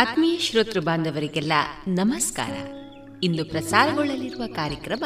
[0.00, 1.52] ಆತ್ಮೀಯ ಶ್ರೋತೃ ಬಾಂಧವರಿಗೆಲ್ಲ
[1.88, 2.54] ನಮಸ್ಕಾರ.
[3.22, 5.04] ಇಂದು ಪ್ರಸಾರಗೊಳ್ಳಲಿರುವ ಕಾರ್ಯಕ್ರಮ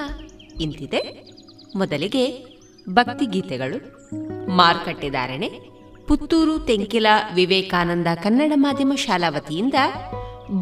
[0.60, 1.00] ಇಂತಿದೆ.
[1.76, 2.24] ಮೊದಲಿಗೆ
[2.88, 3.78] ಭಕ್ತಿಗೀತೆಗಳು
[4.48, 5.50] ಮಾರುಕಟ್ಟೆದಾರಣೆ
[6.08, 9.74] ಪುತ್ತೂರು ತೆಂಕಿಲ ವಿವೇಕಾನಂದ ಕನ್ನಡ ಮಾಧ್ಯಮ ಶಾಲಾ ವತಿಯಿಂದ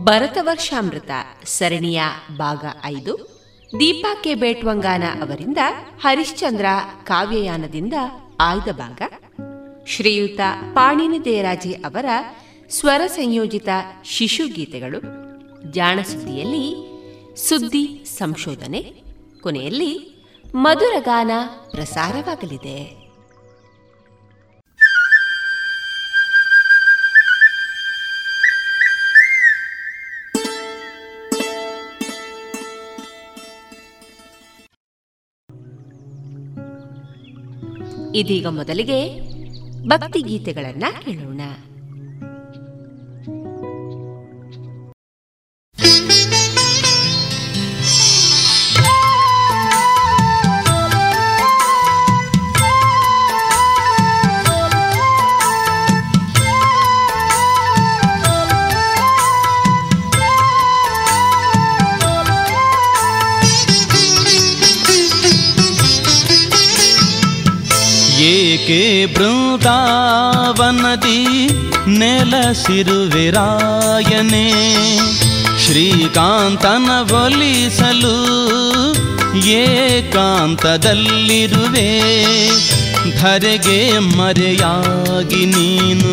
[0.05, 1.11] ಭರತ ವರ್ಷಾಮೃತ
[1.45, 2.03] ಸರಣಿಯ
[2.39, 3.15] ಭಾಗ ಐದು,
[3.81, 5.59] ದೀಪಾ ಕೆ ಬೇಟ್ವಂಗಾನ ಅವರಿಂದ
[6.01, 6.65] ಹರಿಶ್ಚಂದ್ರ
[7.05, 7.95] ಕಾವ್ಯಯಾನದಿಂದ
[8.41, 9.03] ಆಯ್ದ ಭಾಗ,
[9.87, 10.41] ಶ್ರೀಯುತ
[10.73, 12.07] ಪಾಣಿನಿ ದೇರಾಜಿ ಅವರ
[12.73, 13.69] ಸ್ವರ ಸಂಯೋಜಿತ
[14.05, 15.01] ಶಿಶು ಗೀತೆಗಳು
[15.73, 16.67] ಜಾಣಸುದ್ದಿಯಲ್ಲಿ
[17.49, 19.03] ಸುದ್ದಿ ಸಂಶೋಧನೆ,
[19.41, 20.25] ಕೊನೆಯಲ್ಲಿ
[20.55, 21.31] ಮಧುರ ಗಾನ
[21.71, 23.03] ಪ್ರಸಾರವಾಗಲಿದೆ.
[38.19, 39.21] ಇದೀಗ ಮೊದಲಿಗೆ
[39.89, 41.41] ಭಕ್ತಿ ಗೀತೆಗಳನ್ನ ಕೇಳೋಣ.
[72.53, 74.47] ನೆಲಸಿರುವಿರಾಯನೆ
[75.65, 78.17] ಶ್ರೀಕಾಂತನ ಒಲಿಸಲು
[79.47, 81.89] ಏಕಾಂತದಲ್ಲಿರುವೆ.
[83.21, 86.13] ಧರೆಗೆ ಮರೆಯಾಗಿ ನೀನು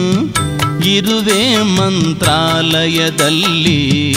[0.85, 4.15] ಇರುವೆ ಮಂತ್ರಾಲಯದಲ್ಲಿ.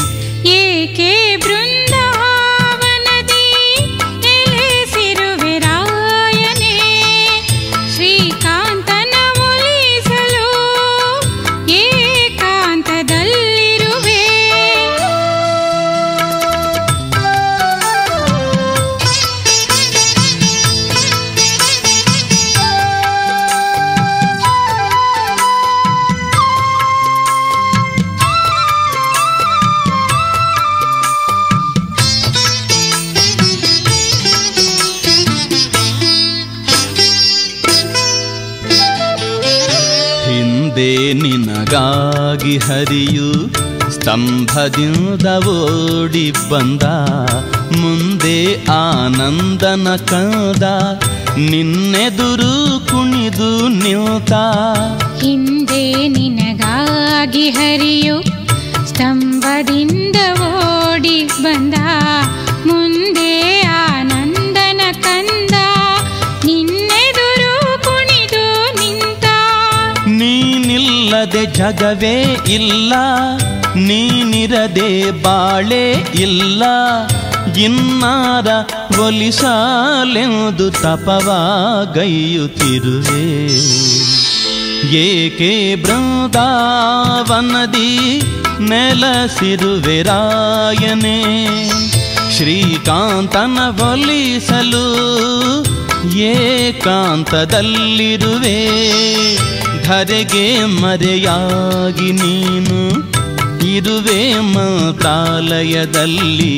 [42.67, 43.33] ಹರಿಯು
[43.91, 46.83] ಸ್ತಂಭದಿಂದ ಓಡಿ ಬಂದ.
[47.77, 50.63] ಮುಂದೆ ಆನಂದನ ಕಂದ.
[51.39, 54.33] ನಿನ್ನೆದುರು ಕುಣಿದು ನಿಂತ
[55.23, 58.23] ಹಿಂದೆ ನಿನಗಾಗಿ ಹರಿಯು
[58.89, 61.75] ಸ್ತಂಭದಿಂದ ಓಡಿ ಬಂದ.
[71.63, 72.95] ಜಗವೇ ಇಲ್ಲ,
[73.77, 76.65] ನೀನಿರದೆ ಬಾಳೆ ಇಲ್ಲ.
[77.57, 78.49] ಇನ್ನಾರ
[79.01, 83.27] ಒಲಿಸಾಲೆಂದು ತಪವಾಗೈಯುತ್ತಿರುವೆ
[84.97, 88.21] ಏಕೆ ಬೃಂದಾವನದಿ
[88.61, 91.21] ನೆಲಸಿರುವೆ ರಾಯನೇ?
[92.37, 94.87] ಶ್ರೀಕಾಂತನ ಒಲಿಸಲು
[96.17, 98.59] ಏಕಾಂತದಲ್ಲಿರುವೆ.
[99.93, 100.44] ಧರೆಗೆ
[100.75, 102.79] ಮರೆಯಾಗಿ ನೀನು
[103.72, 104.20] ಇರುವೆ
[104.53, 106.55] ಮಂತ್ರಾಲಯದಲ್ಲಿ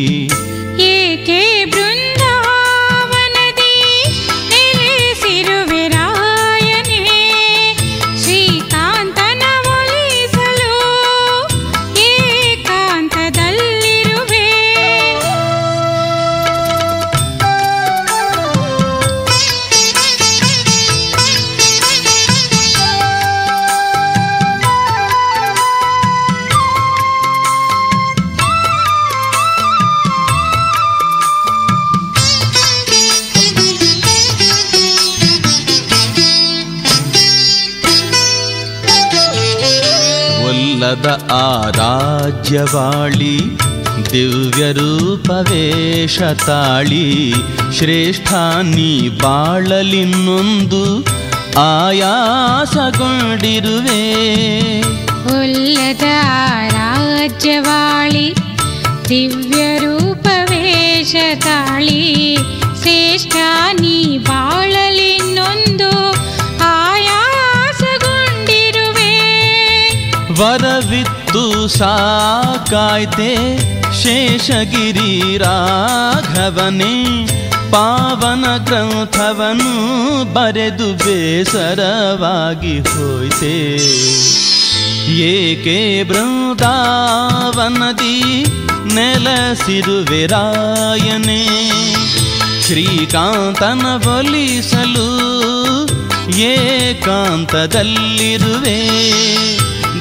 [40.94, 42.72] ಒಲ್ಲದ
[44.72, 47.34] ರೂಪವೇಶ ತಾಳಿ,
[47.78, 48.32] ಶ್ರೇಷ್ಠ
[48.62, 51.06] ನೀ ಬಾಳಲಿನ್ನೊಂದು
[51.58, 54.02] ಆಯಾಸಗೊಂಡಿರುವೆ.
[55.40, 56.02] ಉಲ್ಲದ
[56.72, 58.34] ರಾಜ್ಯವಾಳಿ
[59.08, 62.36] ದಿವ್ಯ ರೂಪವೇಶ ತಾಳಿ,
[62.82, 63.36] ಶ್ರೇಷ್ಠ
[63.80, 65.90] ನೀ ಬಾಳಲಿನ್ನೊಂದು
[70.40, 73.58] ವರವಿತ್ತು ಸಾಕಾಯ್ತೆ
[74.02, 77.26] ಶೇಷಗಿರಿ ರಾಘವನೇ
[77.70, 83.80] ಪಾವನ ಗ್ರಂಥವನು ಬರೆದು ಬೇಸರವಾಗಿ ಹೋಯ್ತೆ.
[85.10, 88.44] ಏಕೆ ಬೃಂದಾವನದಿ
[88.94, 91.46] ನೆಲಸಿರುವೆ ರಾಯನೆ?
[92.62, 95.08] ಶ್ರೀಕಾಂತನ ಬಲಿಸಲು
[96.38, 98.80] ಏಕಾಂತದಲ್ಲಿರುವೆ?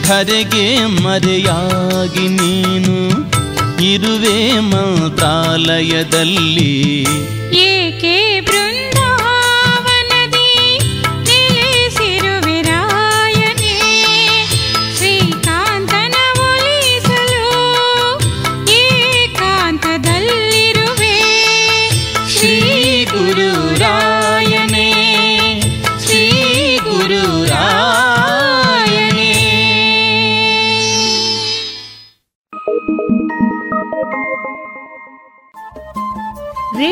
[0.07, 0.65] ಧರೆಗೆ
[1.03, 2.95] ಮರೆಯಾಗಿ ನೀನು
[3.83, 6.73] ಇರುವೆ ಮಂತ್ರಾಲಯದಲ್ಲಿ.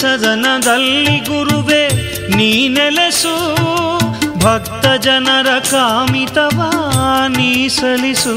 [0.00, 1.84] ಸದನದಲ್ಲಿ ಗುರುವೆ,
[2.36, 3.34] ನೀ ನೆಲೆಸು.
[4.44, 6.58] ಭಕ್ತ ಜನರ ಕಾಮಿತವ
[7.28, 8.34] ನೀ ಸಲಿಸು.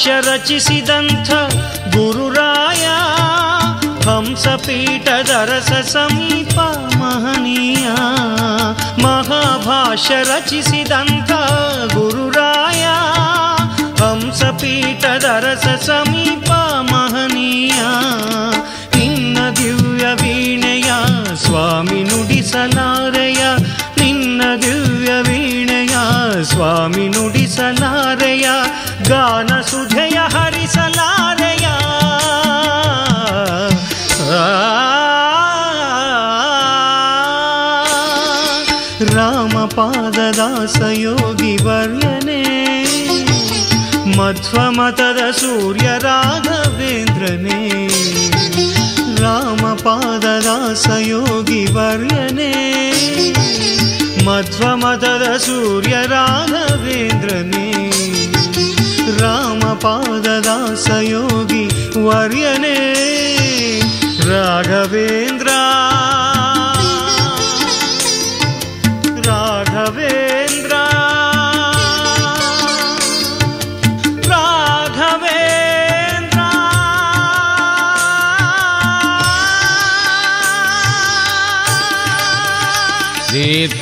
[0.00, 1.30] ರಚಿಸಿದಂಥ
[1.94, 2.84] ಗುರುರಾಯ
[4.06, 6.56] ಹಂಸಪೀಠದ ರಸ ಸಮೀಪ
[7.00, 7.86] ಮಹನೀಯ
[9.04, 11.30] ಮಹಾಭಾಷ್ಯ ರಚಿಸಿದಂಥ
[11.94, 12.84] ಗುರುರಾಯ
[14.00, 16.50] ಹಂಸಪೀಠದ ರಸ ಸಮೀಪ
[16.92, 17.80] ಮಹನೀಯ
[18.96, 20.90] ನಿನ್ನ ದಿವ್ಯ ವೀಣೆಯ
[21.36, 23.42] ಸ್ವಾಮಿ ನುಡಿಸಲಾರೆಯ
[23.98, 25.96] ನಿನ್ನ ದಿವ್ಯ ವೀಣೆಯ
[26.44, 28.46] ಸ್ವಾಮಿ ನುಡಿಸಲಾರೆಯ
[29.08, 29.89] ಗಾನ ಸುಧೆಯ
[44.51, 47.87] ಮಧ್ವಮತದ ಸೂರ್ಯ ರಾಘವೇಂದ್ರನೇ
[49.21, 52.51] ರಾಮಪಾದದಾಸಯೋಗಿ ವರ್ಯನೇ
[54.25, 57.67] ಮಧ್ವಮತದ ಸೂರ್ಯ ರಾಘವೇಂದ್ರನೇ
[59.19, 61.63] ರಾಮಪಾದದಾಸಯೋಗಿ
[62.07, 62.77] ವರ್ಯನೇ.
[64.29, 65.47] ರಾಘವೇಂದ್ರ ರಾಘವೇಂದ್ರ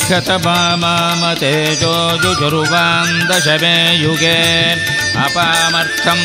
[0.10, 4.40] दीर्घतपामामतेजोजुजुर्वां दशमे युगे
[5.24, 6.22] अपामर्थं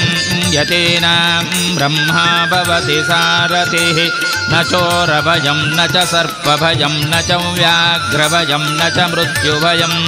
[0.54, 1.44] यतीनां
[1.76, 3.98] ब्रह्मा भवति सारथिः।
[4.50, 10.00] न चोरभयं न च सर्पभयं न च व्याघ्रभयं न च मृत्युभयम्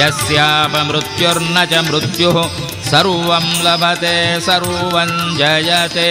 [0.00, 2.36] यस्यापमृत्युर्न च मृत्युः
[2.90, 4.16] सर्वं लभते
[4.48, 6.10] सर्वं जयते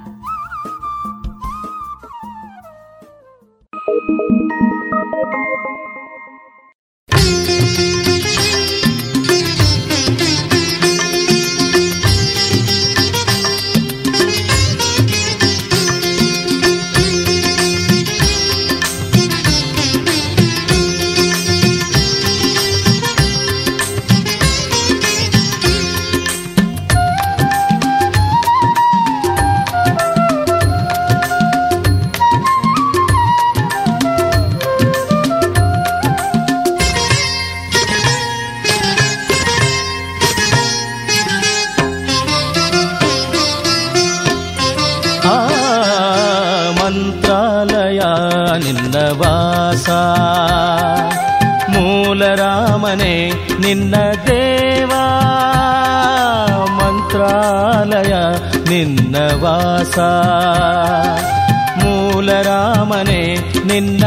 [61.83, 63.21] ಮೂಲ ರಾಮನೇ
[63.65, 64.03] ನಿನ್ನ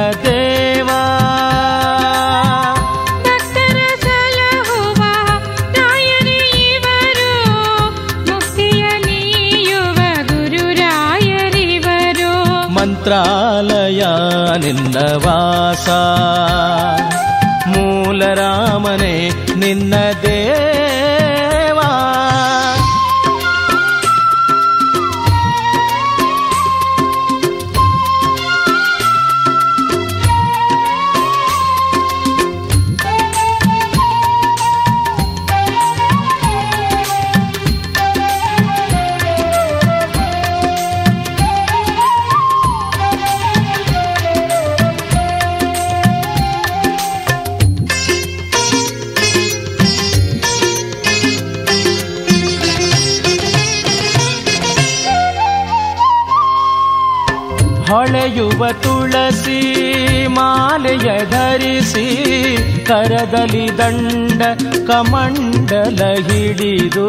[63.25, 64.43] ಕರದಲ್ಲಿ ದಂಡ
[64.87, 67.07] ಕಮಂಡಲ ಹಿಡಿದು.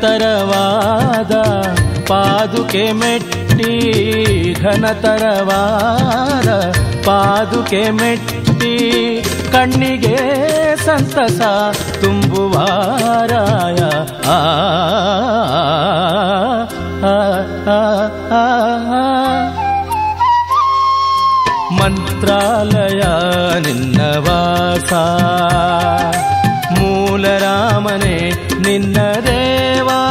[0.00, 1.34] ಘನತರವಾದ
[2.06, 3.72] ಪಾದುಕೆ ಮೆಟ್ಟಿ
[4.52, 6.48] ಘನತರವಾದ
[7.06, 8.74] ಪಾದುಕೆ ಮೆಟ್ಟಿ
[9.52, 10.16] ಕಣ್ಣಿಗೆ
[10.76, 11.40] ಸಂತಸ
[12.00, 13.78] ತುಂಬುವಾರಾಯ
[14.28, 14.38] ಆ.
[21.72, 23.00] ಮಂತ್ರಾಲಯ
[23.60, 24.92] ನಿನ್ನ ವಾಸ.
[26.78, 27.26] ಮೂಲ
[28.60, 30.07] ನಿನ್ನ ದೇವಾ.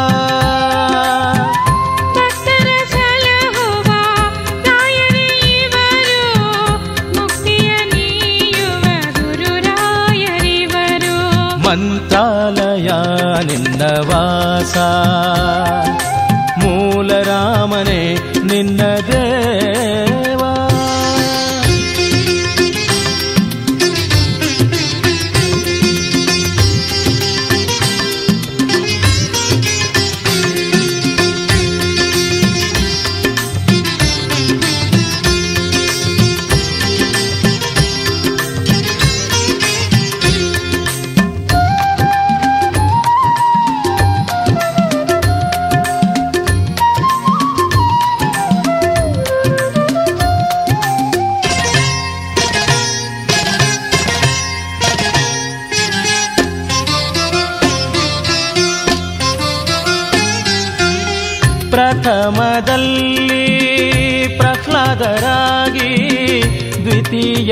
[14.68, 15.77] ವಾಸ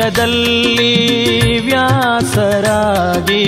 [0.05, 3.45] ದ್ವಿತೀಯದಲ್ಲಿ ವ್ಯಾಸರಾಗಿ.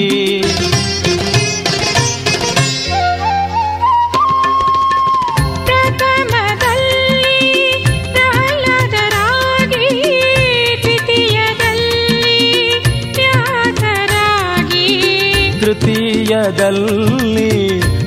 [15.60, 17.52] ತೃತೀಯದಲ್ಲಿ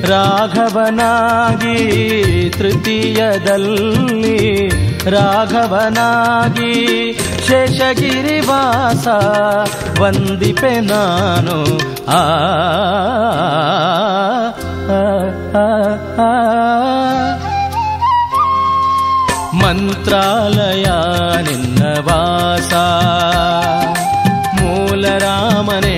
[0.01, 1.77] ರಾಘವನಾಗಿ
[2.57, 4.37] ತೃತೀಯದಲ್ಲಿ
[5.09, 6.73] ರಾಘವನಾಗಿ.
[7.51, 9.07] ಶೇಷಗಿರಿವಾಸ
[10.01, 11.57] ವಂದಿಪೆ ನಾನು
[12.11, 12.21] ಆ.
[19.53, 20.87] ಮಂತ್ರಾಲಯ
[21.41, 22.73] ನಿನ್ನ ವಾಸ
[24.61, 25.97] ಮೂಲ ರಾಮನೇ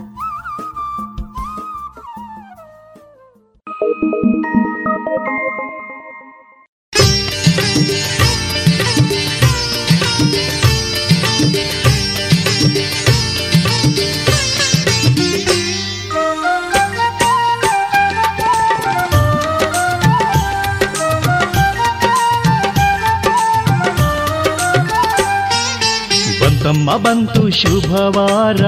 [26.97, 28.61] ಬಂತು ಶುಭವಾರ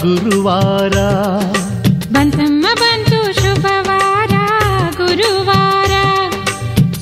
[0.00, 0.96] ಗುರುವಾರ.
[2.12, 4.30] ಬಂತಮ್ಮ ಬಂತು ಶುಭವಾರ
[4.96, 5.90] ಗುರುವಾರ.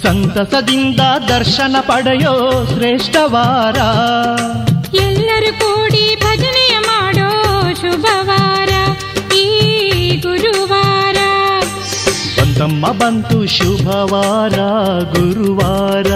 [0.02, 3.76] ಸಂತಸದಿಂದ ದರ್ಶನ ಪಡೆಯೋ ಶ್ರೇಷ್ಠವಾರ
[4.94, 7.28] ಎಲ್ಲರೂ ಕೂಡಿ ಭಜನೆಯ ಮಾಡೋ
[7.74, 8.68] ಶುಭವಾರ
[9.34, 11.16] ಈ ಗುರುವಾರ.
[12.40, 14.58] ಬಂತಮ್ಮ ಬಂತು ಶುಭವಾರ
[15.14, 16.12] ಗುರುವಾರ.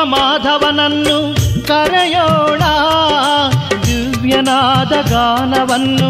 [0.00, 1.16] ಮೀಟುವ ಮಾಧವನನ್ನು
[1.68, 2.62] ಕರೆಯೋಣ
[3.86, 6.08] ದಿವ್ಯನಾದ ಗಾನವನ್ನು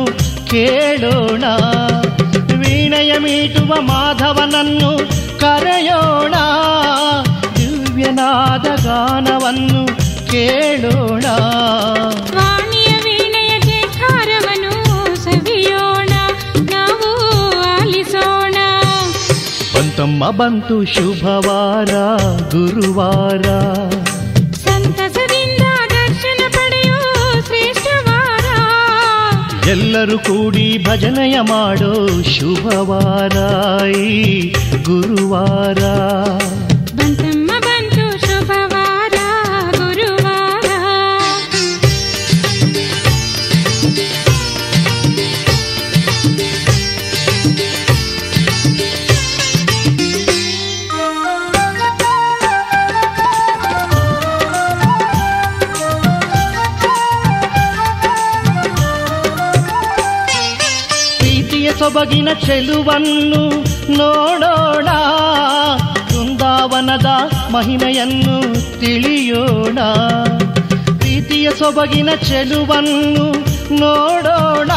[0.51, 1.45] ಕೇಳೋಣ
[2.61, 4.91] ವೀಣೆಯ ಮೀಟುವ ಮಾಧವನನ್ನು
[5.41, 6.35] ಕರೆಯೋಣ
[7.59, 9.83] ದಿವ್ಯನಾದ ಗಾನವನ್ನು
[10.31, 11.27] ಕೇಳೋಣ
[20.02, 21.92] ಬಂತಮ್ಮ ಬಂತು ಶುಭವಾರ
[22.52, 23.42] ಗುರುವಾರ.
[24.54, 27.02] ಸಂತಸದಿಂದ ದರ್ಶನ ಪಡೆಯೋ
[27.42, 28.48] ಶ್ರೇಷ್ಠವಾರ
[29.70, 33.38] ಎಲ್ಲರೂ ಕೂಡಿ ಭಜನೆಯ ಮಾಡೋ ಶುಭವಾರ
[34.84, 35.84] ಗುರುವಾರ.
[61.94, 63.50] ಸೊಬಗಿನ ಚೆಲುವನ್ನು
[63.92, 64.86] ನೋಡೋಣ.
[66.14, 67.06] ವೃಂದಾವನದ
[67.52, 68.42] ಮಹಿಮೆಯನ್ನು
[68.80, 69.80] ತಿಳಿಯೋಣ.
[70.98, 73.32] ಪ್ರೀತಿಯ ಸೊಬಗಿನ ಚೆಲುವನ್ನು
[73.80, 74.72] ನೋಡೋಣ.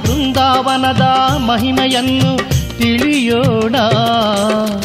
[0.00, 1.02] ವೃಂದಾವನದ
[1.36, 2.38] ಮಹಿಮೆಯನ್ನು
[2.78, 3.76] ತಿಳಿಯೋಣ.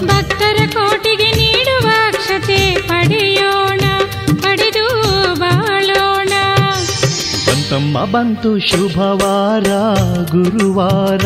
[0.05, 3.70] ಭಕ್ತರ ಕೋಟಿಗೆ ನೀಡುವ ಅಕ್ಷತೆ ಪಡೆಯೋಣ.
[7.71, 9.67] ಬಂತಮ್ಮ ಬಂತು ಶುಭವಾರ
[10.31, 11.25] ಗುರುವಾರ.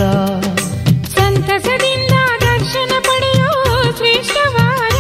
[1.08, 3.54] ಸಂತಸದಿಂದ ದರ್ಶನ ಪಡೆಯೋ
[3.98, 4.98] ಶ್ರೇಷ್ಠವಾರ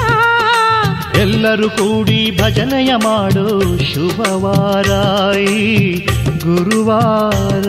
[1.19, 4.89] ಎಲ್ಲರೂ ಕೂಡಿ ಭಜನೆಯ ಮಾಡೋ ಶುಭವಾರ
[6.43, 7.67] ಗುರುವಾರ.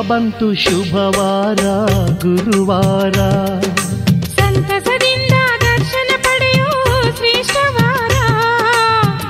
[0.00, 1.62] ಬಂತು ಶುಭವಾರ
[2.22, 3.12] ಗುರುವಾರ.
[4.26, 8.10] ಸಂತಸದಿಂದ ದರ್ಶನ ಪಡೆಯೋ ಶ್ರೇಷ್ಠವಾರ.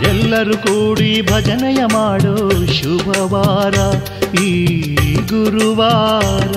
[0.06, 3.74] ಎಲ್ಲರೂ ಕೂಡಿ ಭಜನೆಯ ಮಾಡೋ ಶುಭವಾರ
[4.42, 4.66] ಈ
[5.04, 6.56] ಗುರುವಾರ.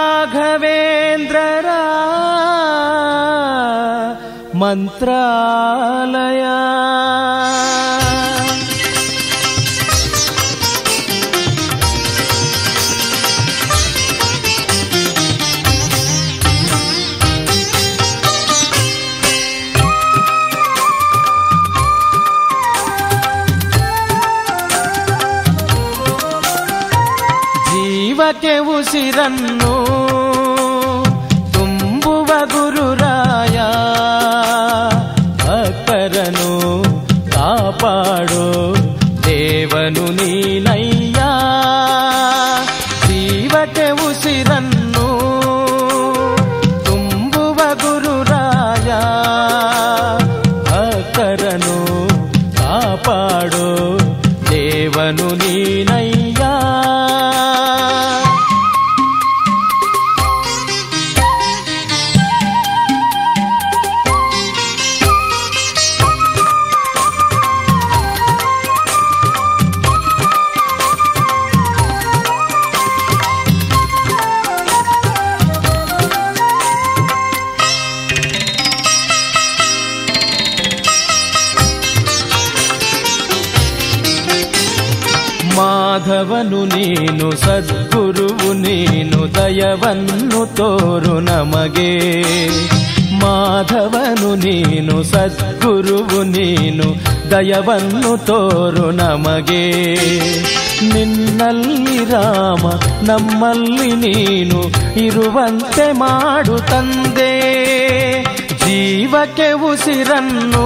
[4.73, 6.43] ಮಂತ್ರಾಲಯ
[27.67, 29.73] ಜೀವಕ್ಕೆ ಉಸಿರನ್ನು
[86.51, 92.21] ಮಾಧವನು ನೀನು ಸದ್ಗುರುವು ನೀನು ದಯವನ್ನು ತೋರು ನಮಗೆ.
[93.19, 96.95] ಮಾಧವನು ನೀನು ಸದ್ಗುರುವು ನೀನು
[97.31, 99.95] ದಯವನ್ನು ತೋರು ನಮಗೆ.
[100.93, 102.67] ನಿನ್ನಲ್ಲಿ ರಾಮ,
[103.03, 104.63] ನಮ್ಮಲ್ಲಿ ನೀನು
[104.99, 107.33] ಇರುವಂತೆ ಮಾಡು ತಂದೆ.
[108.65, 110.65] ಜೀವಕ್ಕೆ ಉಸಿರನ್ನು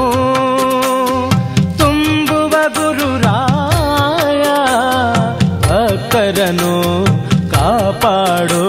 [1.78, 3.55] ತುಂಬುವ ಗುರುರಾಯ
[6.16, 7.06] కరను
[7.50, 8.64] కాపాడు.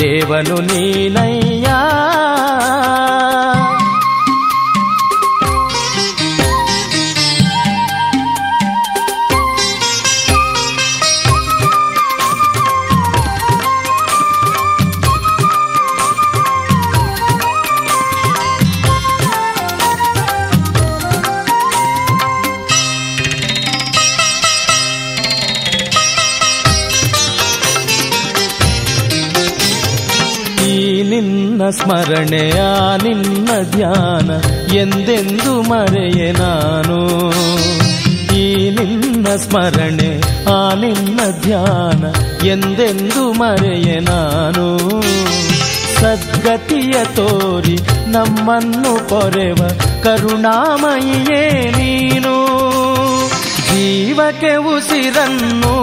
[0.00, 1.43] దేవను నీనై
[31.64, 34.30] ನಿನ್ನ ಸ್ಮರಣೆ, ಆ ನಿನ್ನ ಧ್ಯಾನ
[34.74, 36.98] ಎಂದೆಂದು ಮರೆಯೆ ನಾನು?
[38.34, 40.10] ಈ ನಿನ್ನ ಸ್ಮರಣೆ,
[40.44, 42.02] ಆ ನಿನ್ನ ಧ್ಯಾನ
[42.46, 44.66] ಎಂದೆಂದು ಮರೆಯೆ ನಾನು?
[46.00, 49.60] ಸದ್ಗತಿಯ ತೋರಿ ನಮ್ಮನ್ನು ಪೊರೆವ
[50.02, 52.36] ಕರುಣಾಮಯಿಯೇ ನೀನು?
[53.68, 55.74] ಜೀವಕ್ಕೆ ಉಸಿರನ್ನು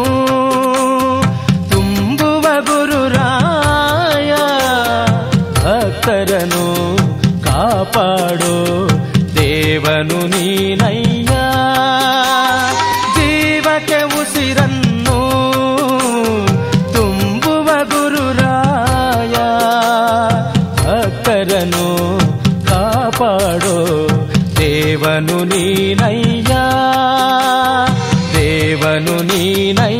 [1.69, 3.50] ತುಂಬುವ ಗುರುರಾಯ
[6.00, 6.64] ಭಕ್ತರನು
[7.46, 8.54] ಕಾಪಾಡೋ
[9.36, 11.32] ದೇವನು ನೀನಯ್ಯ
[13.16, 15.18] ಜೀವಕ್ಕೆ ಉಸಿರನ್ನು
[16.94, 19.36] ತುಂಬುವ ಗುರುರಾಯ
[20.80, 21.86] ಭಕ್ತರನು
[22.70, 23.76] ಕಾಪಾಡೋ
[24.60, 26.54] ದೇವನು ನೀನಯ್ಯ
[28.36, 29.99] ದೇವನು ನೀನಯ್ಯ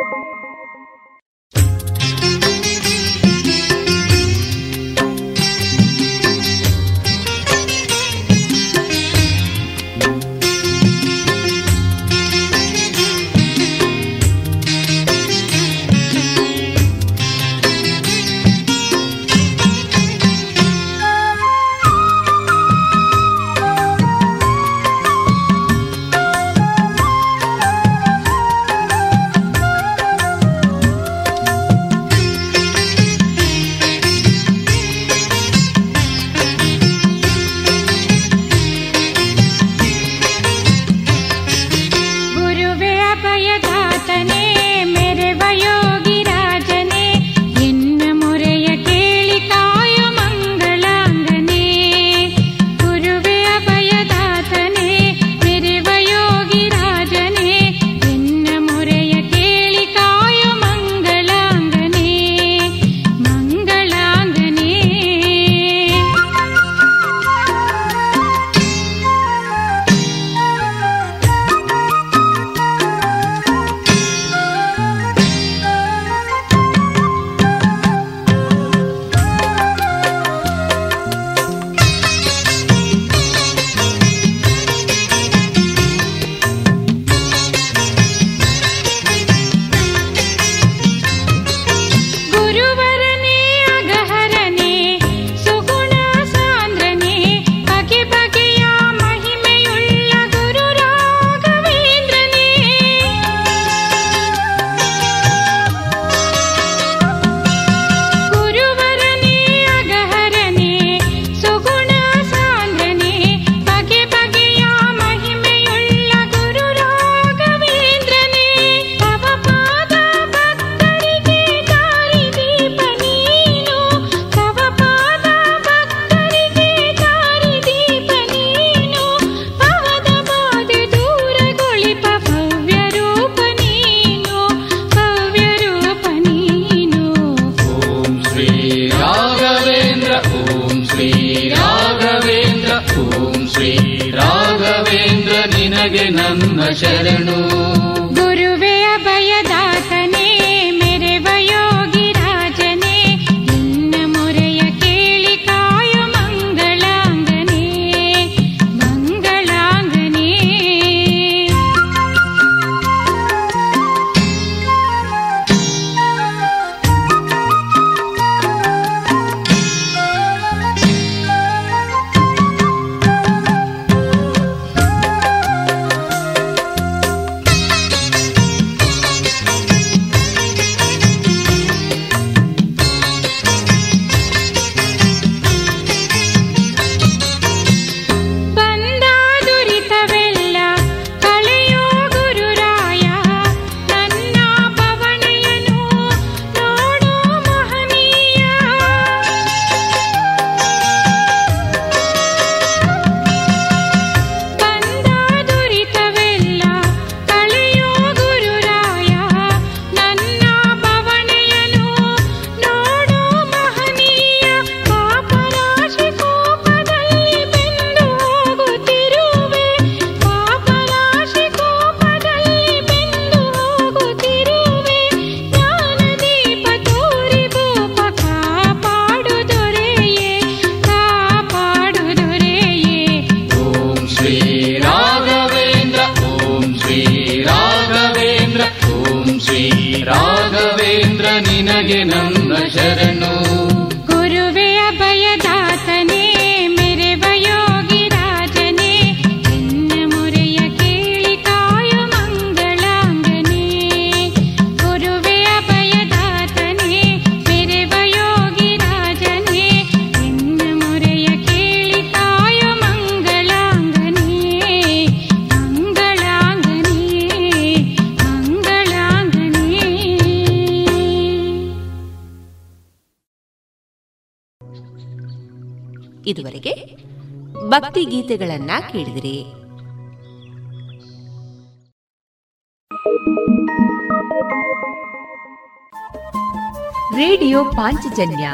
[288.11, 288.47] ಪಾಂಚಜನ್ಯ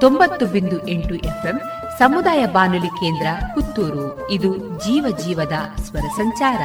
[0.00, 1.58] ತೊಂಬತ್ತು ಬಿಂದು ಎಂಟು ಎಫ್ಎಂ
[1.98, 4.30] ಸಮುದಾಯ ಬಾನುಲಿ ಕೇಂದ್ರ ಪುತ್ತೂರು.
[4.30, 6.62] ಇದು ಜೀವ ಜೀವದ ಸ್ವರ ಸಂಚಾರ.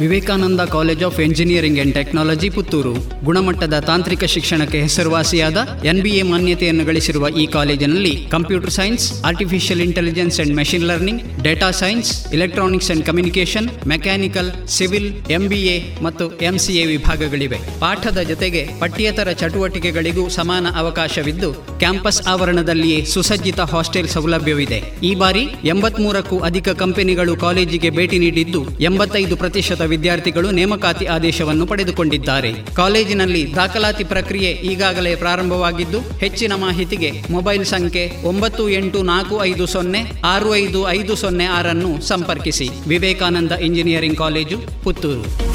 [0.00, 2.94] Vivekananda college of engineering and technology Puttur.
[3.24, 10.82] ಗುಣಮಟ್ಟದ ತಾಂತ್ರಿಕ ಶಿಕ್ಷಣಕ್ಕೆ ಹೆಸರುವಾಸಿಯಾದ ಎನ್ಬಿಎ ಮಾನ್ಯತೆಯನ್ನು ಗಳಿಸಿರುವ ಈ ಕಾಲೇಜಿನಲ್ಲಿ computer science, artificial intelligence and machine
[10.82, 17.58] learning data science, electronics and communication mechanical, civil, MBA ಮತ್ತು ಎಂಸಿಎ ವಿಭಾಗಗಳಿವೆ.
[17.80, 21.50] ಪಾಠದ ಜೊತೆಗೆ ಪಠ್ಯೇತರ ಚಟುವಟಿಕೆಗಳಿಗೂ ಸಮಾನ ಅವಕಾಶವಿದ್ದು,
[21.82, 24.78] ಕ್ಯಾಂಪಸ್ ಆವರಣದಲ್ಲಿಯೇ ಸುಸಜ್ಜಿತ ಹಾಸ್ಟೆಲ್ ಸೌಲಭ್ಯವಿದೆ.
[25.02, 32.52] ಈ ಬಾರಿ ಎಂಬತ್ಮೂರಕ್ಕೂ ಅಧಿಕ ಕಂಪನಿಗಳು ಕಾಲೇಜಿಗೆ ಭೇಟಿ ನೀಡಿದ್ದು, ಎಂಬತ್ತೈದು ಪ್ರತಿಶತ ವಿದ್ಯಾರ್ಥಿಗಳು ನೇಮಕಾತಿ ಆದೇಶವನ್ನು ಪಡೆದುಕೊಂಡಿದ್ದಾರೆ.
[32.74, 40.48] ಕಾಲೇಜಿನಲ್ಲಿ ದಾಖಲಾತಿ ಪ್ರಕ್ರಿಯೆ ಈಗಾಗಲೇ ಪ್ರಾರಂಭವಾಗಿದ್ದು, ಹೆಚ್ಚಿನ ಮಾಹಿತಿಗೆ ಮೊಬೈಲ್ ಸಂಖ್ಯೆ ಒಂಬತ್ತು ಎಂಟು ನಾಲ್ಕು ಐದು ಸೊನ್ನೆ, ಆರು
[40.54, 42.68] ಐದು ಐದು ಸೊನ್ನೆ ಆರನ್ನು ಸಂಪರ್ಕಿಸಿ.
[42.88, 45.52] Vivekananda engineering college, Puttur.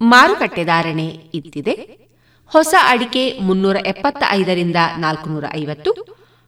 [0.00, 1.72] ಮಾರುಕಟ್ಟೆ ಧಾರಣೆ ಇತ್ತಿದೆ.
[2.46, 5.90] ಹೊಸ ಅಡಿಕೆ ಮುನ್ನೂರ ಎಪ್ಪತ್ತ ಐದರಿಂದ ನಾಲ್ಕುನೂರ ಐವತ್ತು,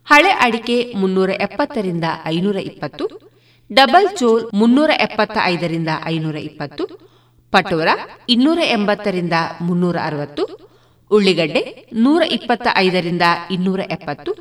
[0.05, 3.33] ಹಳೆ ಅಡಿಕೆ ಮುನ್ನೂರ ಎಪ್ಪತ್ತರಿಂದ ಐನೂರ ಇಪ್ಪತ್ತು,
[3.73, 7.12] ಡಬಲ್ ಚೋಲ್ ಮುನ್ನೂರ ಎಪ್ಪತ್ತ ಐದರಿಂದ ಐನೂರ ಇಪ್ಪತ್ತು
[7.53, 7.89] ಪಟೋರ
[8.29, 10.45] ಇನ್ನೂರ ಎಂಬತ್ತರಿಂದ ಮುನ್ನೂರ ಅರವತ್ತು,
[11.11, 14.33] ಉಳ್ಳಿಗಡ್ಡೆ ನೂರ ಇಪ್ಪತ್ತ ಐದರಿಂದ ಇನ್ನೂರ ಎಪ್ಪತ್ತು,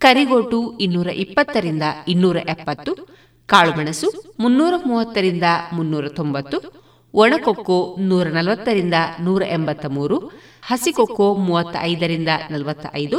[0.00, 2.92] ಕರಿಗೋಟು ಇನ್ನೂರ ಇಪ್ಪತ್ತರಿಂದ ಇನ್ನೂರ ಎಪ್ಪತ್ತು,
[3.48, 4.08] ಕಾಳುಮೆಣಸು
[4.40, 6.58] ಮುನ್ನೂರ ಮೂವತ್ತರಿಂದ ಮುನ್ನೂರ ತೊಂಬತ್ತು,
[7.14, 10.32] ಒಣಕೊಕ್ಕೋ ನೂರ ನಲವತ್ತರಿಂದ ನೂರ ಎಂಬತ್ತ ಮೂರು,
[10.62, 13.18] ಹಸಿಕೊಕ್ಕೋ ಮೂವತ್ತ ಐದರಿಂದ ನಲವತ್ತ ಐದು,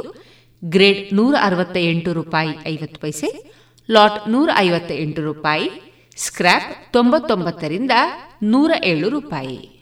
[0.63, 3.29] ಗ್ರೇಡ್ ನೂರ ಅರವತ್ತ ಎಂಟು ರೂಪಾಯಿ ಐವತ್ತು ಪೈಸೆ,
[3.89, 5.69] ಲಾಟ್ ನೂರ ಐವತ್ತ ಎಂಟು ರೂಪಾಯಿ
[6.17, 7.91] ಸ್ಕ್ರ್ಯಾಪ್ ತೊಂಬತ್ತೊಂಬತ್ತರಿಂದ
[8.43, 9.73] ನೂರ ಏಳು ರೂಪಾಯಿ.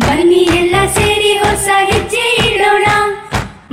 [0.00, 2.86] ಬನ್ನಿ ಎಲ್ಲ ಸೇರಿ ಹೊಸ ಹೆಜ್ಜೆ ಇಡೋಣ.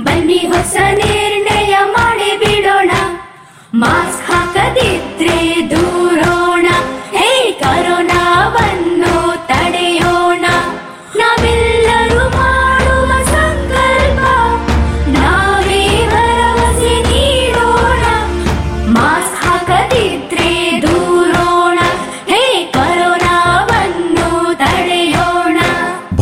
[0.04, 2.90] ಬನ್ನಿ ಹೊಸ ನಿರ್ಣಯ ಮಾಡಿ ಬಿಡೋಣ.
[3.74, 5.55] ಮಾಸ್ಕ್ ಹಾಕದಿದ್ರೆ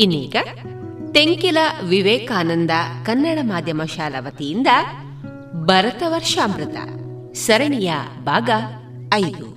[0.00, 0.36] ಇನ್ನೀಗ
[1.12, 2.70] ತೆಂಕಿಲ ವಿವೇಕಾನಂದ
[3.06, 4.66] ಕನ್ನಡ ಮಾಧ್ಯಮ ಶಾಲಾ ವತಿಯಿಂದ
[5.64, 6.76] ಭರತ ವರ್ಷಾಮೃತ,
[7.34, 7.92] ಸರಣಿಯ
[8.24, 8.50] ಭಾಗ
[9.14, 9.54] ಐದು.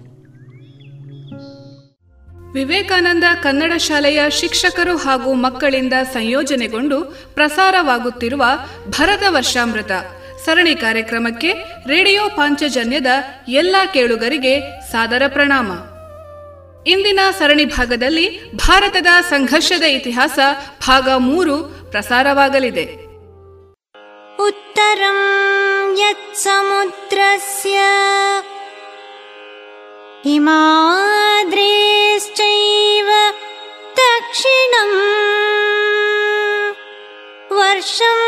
[2.52, 7.02] ವಿವೇಕಾನಂದ ಕನ್ನಡ ಶಾಲೆಯ ಶಿಕ್ಷಕರು ಹಾಗೂ ಮಕ್ಕಳಿಂದ ಸಂಯೋಜನೆಗೊಂಡು
[7.34, 8.44] ಪ್ರಸಾರವಾಗುತ್ತಿರುವ
[8.90, 9.92] ಭರತ ವರ್ಷಾಮೃತ,
[10.46, 11.54] ಸರಣಿ ಕಾರ್ಯಕ್ರಮಕ್ಕೆ
[11.88, 13.06] ರೇಡಿಯೋ ಪಾಂಚಜನ್ಯದ
[13.48, 15.72] ಎಲ್ಲಾ ಕೇಳುಗರಿಗೆ ಸಾದರ ಪ್ರಣಾಮ.
[16.88, 20.40] ಇಂದಿನ ಸರಣಿ ಭಾಗದಲ್ಲಿ ಭಾರತದ ಸಂಘರ್ಷದ ಇತಿಹಾಸ
[20.88, 23.08] ಭಾಗ ಮೂರು ಪ್ರಸಾರವಾಗಲಿದೆ.
[24.44, 25.20] ಉತ್ತರಂ
[26.00, 27.80] ಯತ್ಸಮುದ್ರಸ್ಯ
[30.24, 33.10] ಹಿಮಾದ್ರೇಶ್ಚೈವ
[33.98, 34.92] ದಕ್ಷಿಣಂ
[37.54, 38.20] ವರ್ಷಂ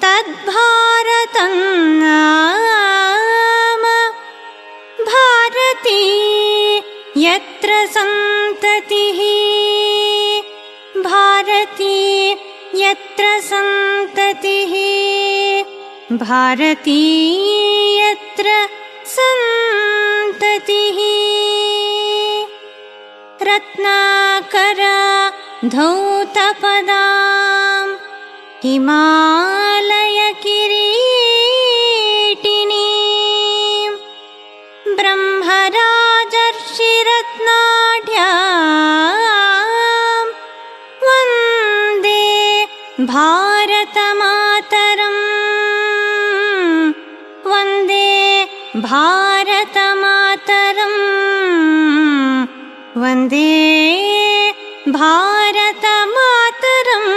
[0.00, 3.84] ತದ್ಭಾರತಂ ಭಾರತಂ
[5.04, 6.31] ಭಾರತೀ
[7.22, 9.18] यत्र सन्ततिः
[11.06, 11.96] भारती
[12.82, 14.72] यत्र सन्ततिः
[16.22, 17.02] भारती
[17.98, 18.54] यत्र
[19.16, 21.00] सन्ततिः।
[23.48, 24.96] रत्नाकरा
[25.74, 27.84] धौतपदां
[28.64, 30.81] हिमालयकिरीटिनी
[48.91, 50.99] वन्दे भारतमातरम्
[53.01, 53.47] वन्दे
[54.93, 57.13] भारतमातरम्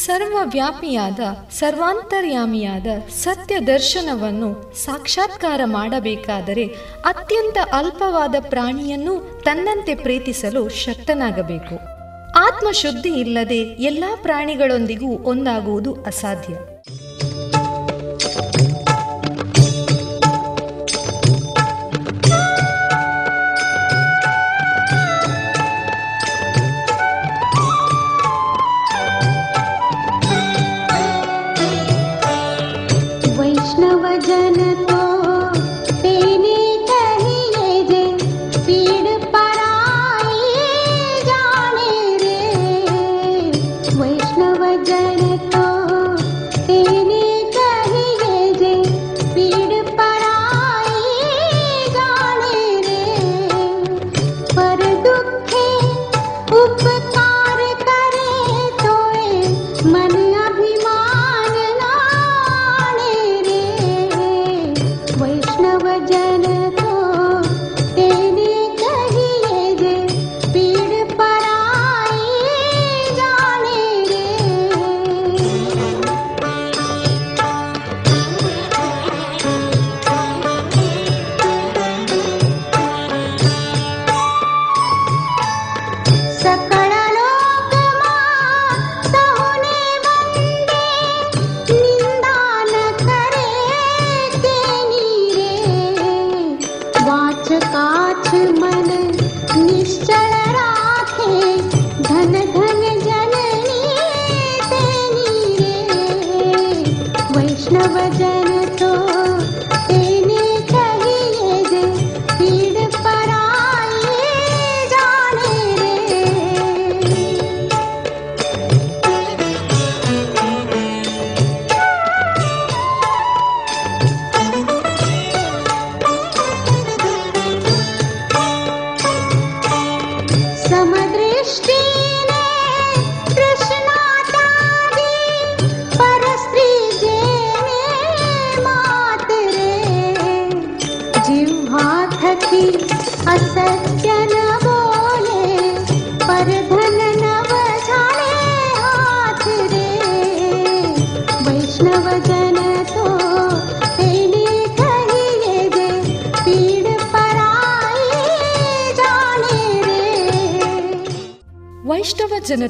[0.00, 1.20] ಸರ್ವವ್ಯಾಪಿಯಾದ
[1.52, 2.86] ಸರ್ವಾಂತರ್ಯಾಮಿಯಾದ
[3.22, 11.96] ಸತ್ಯ ದರ್ಶನವನ್ನು ಸಾಕ್ಷಾತ್ಕಾರ ಮಾಡಬೇಕಾದರೆ ಅತ್ಯಂತ ಅಲ್ಪವಾದ ಪ್ರಾಣಿಯನ್ನು ತನ್ನಂತೆ ಪ್ರೀತಿಸಲು ಶಕ್ತನಾಗಬೇಕು
[12.40, 16.69] ಆತ್ಮಶುದ್ಧಿ ಇಲ್ಲದೆ ಎಲ್ಲಾ ಪ್ರಾಣಿಗಳೊಂದಿಗೂ ಒಂದಾಗುವುದು ಅಸಾಧ್ಯ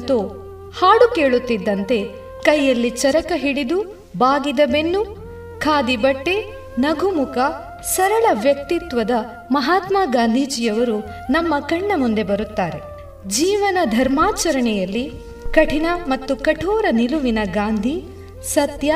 [0.02, 0.20] ಜನತೋ
[0.78, 2.04] ಹಾಡು ಕೇಳುತ್ತಿದ್ದಂತೆ
[2.44, 3.78] ಕೈಯಲ್ಲಿ ಚರಕ ಹಿಡಿದು
[4.18, 5.02] ಬಾಗಿದ ಬೆನ್ನು,
[5.58, 6.34] ಖಾದಿ ಬಟ್ಟೆ,
[6.78, 7.38] ನಗುಮುಖ,
[7.84, 9.10] ಸರಳ ವ್ಯಕ್ತಿತ್ವದ
[9.50, 10.98] ಮಹಾತ್ಮ ಗಾಂಧೀಜಿಯವರು
[11.30, 12.80] ನಮ್ಮ ಕಣ್ಣ ಮುಂದೆ ಬರುತ್ತಾರೆ.
[13.28, 15.10] ಜೀವನ ಧರ್ಮಾಚರಣೆಯಲ್ಲಿ
[15.52, 18.02] ಕಠಿಣ ಮತ್ತು ಕಠೋರ ನಿಲುವಿನ ಗಾಂಧಿ,
[18.54, 18.94] ಸತ್ಯ,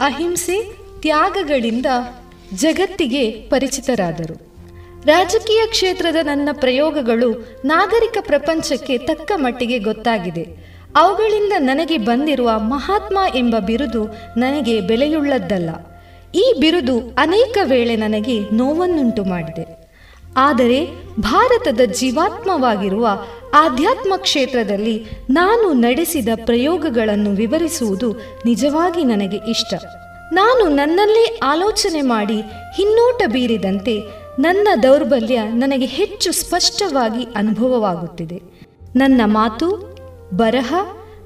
[0.00, 0.58] ಅಹಿಂಸೆ,
[1.00, 1.86] ತ್ಯಾಗಗಳಿಂದ
[2.54, 4.53] ಜಗತ್ತಿಗೆ ಪರಿಚಿತರಾದರು.
[5.06, 10.74] ರಾಜಕೀಯ ಕ್ಷೇತ್ರದ ನನ್ನ ಪ್ರಯೋಗಗಳು ನಾಗರಿಕ ಪ್ರಪಂಚಕ್ಕೆ ತಕ್ಕ ಮಟ್ಟಿಗೆ ಗೊತ್ತಾಗಿದೆ.
[10.96, 14.04] ಅವುಗಳಿಂದ ನನಗೆ ಬಂದಿರುವ ಮಹಾತ್ಮ ಎಂಬ ಬಿರುದು
[14.36, 15.70] ನನಗೆ ಬೆಲೆಯುಳ್ಳದ್ದಲ್ಲ.
[16.34, 19.90] ಈ ಬಿರುದು ಅನೇಕ ವೇಳೆ ನನಗೆ ನೋವನ್ನುಂಟು ಮಾಡಿದೆ.
[20.36, 20.86] ಆದರೆ
[21.20, 23.08] ಭಾರತದ ಜೀವಾತ್ಮವಾಗಿರುವ
[23.54, 28.12] ಆಧ್ಯಾತ್ಮ ಕ್ಷೇತ್ರದಲ್ಲಿ ನಾನು ನಡೆಸಿದ ಪ್ರಯೋಗಗಳನ್ನು ವಿವರಿಸುವುದು
[28.46, 29.74] ನಿಜವಾಗಿ ನನಗೆ ಇಷ್ಟ.
[30.32, 32.42] ನಾನು ನನ್ನಲ್ಲೇ ಆಲೋಚನೆ ಮಾಡಿ
[32.76, 38.42] ಹಿನ್ನೋಟ ಬೀರಿದಂತೆ ನನ್ನ ದೌರ್ಬಲ್ಯ ನನಗೆ ಹೆಚ್ಚು ಸ್ಪಷ್ಟವಾಗಿ ಅನುಭವವಾಗುತ್ತಿದೆ.
[38.96, 39.96] ನನ್ನ ಮಾತು,
[40.34, 40.74] ಬರಹ,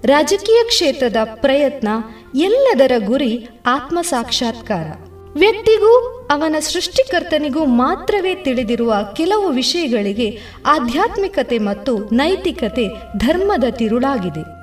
[0.05, 1.89] ರಾಜಕೀಯ ಕ್ಷೇತ್ರದ ಪ್ರಯತ್ನ
[2.35, 4.87] ಎಲ್ಲದರ ಗುರಿ ಆತ್ಮ ಸಾಕ್ಷಾತ್ಕಾರ
[5.33, 5.99] ವ್ಯಕ್ತಿಗೂ,
[6.31, 14.59] ಅವನ ಸೃಷ್ಟಿಕರ್ತನಿಗೂ ಮಾತ್ರವೇ ತಿಳಿದಿರುವ ಕೆಲವು ವಿಷಯಗಳಿಗೆ ಆಧ್ಯಾತ್ಮಿಕತೆ ಮತ್ತು ನೈತಿಕತೆ ಧರ್ಮದ ತಿರುಳಾಗಿದೆ.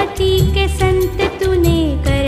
[0.00, 2.19] साबरमती के संत तूने कर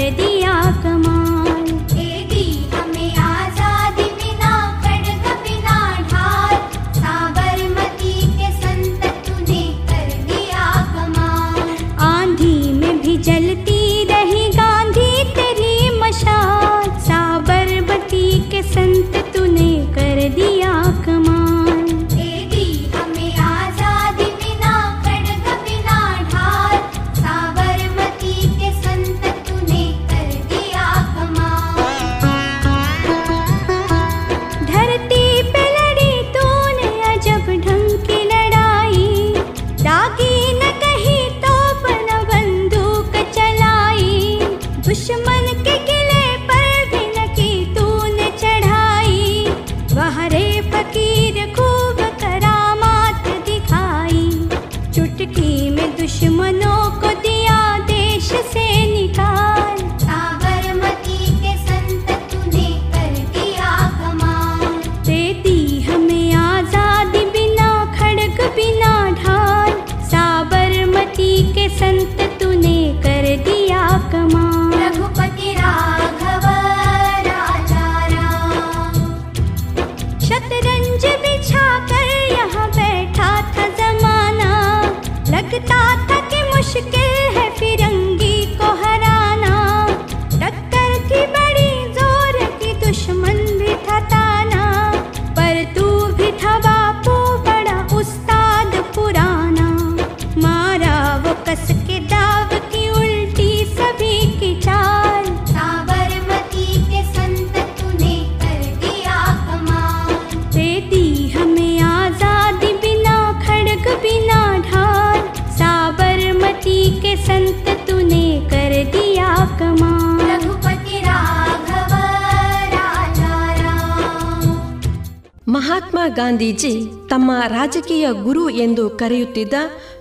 [126.09, 129.55] ಗಾಂಧೀಜಿ ತಮ್ಮ ರಾಜಕೀಯ ಗುರು ಎಂದು ಕರೆಯುತ್ತಿದ್ದ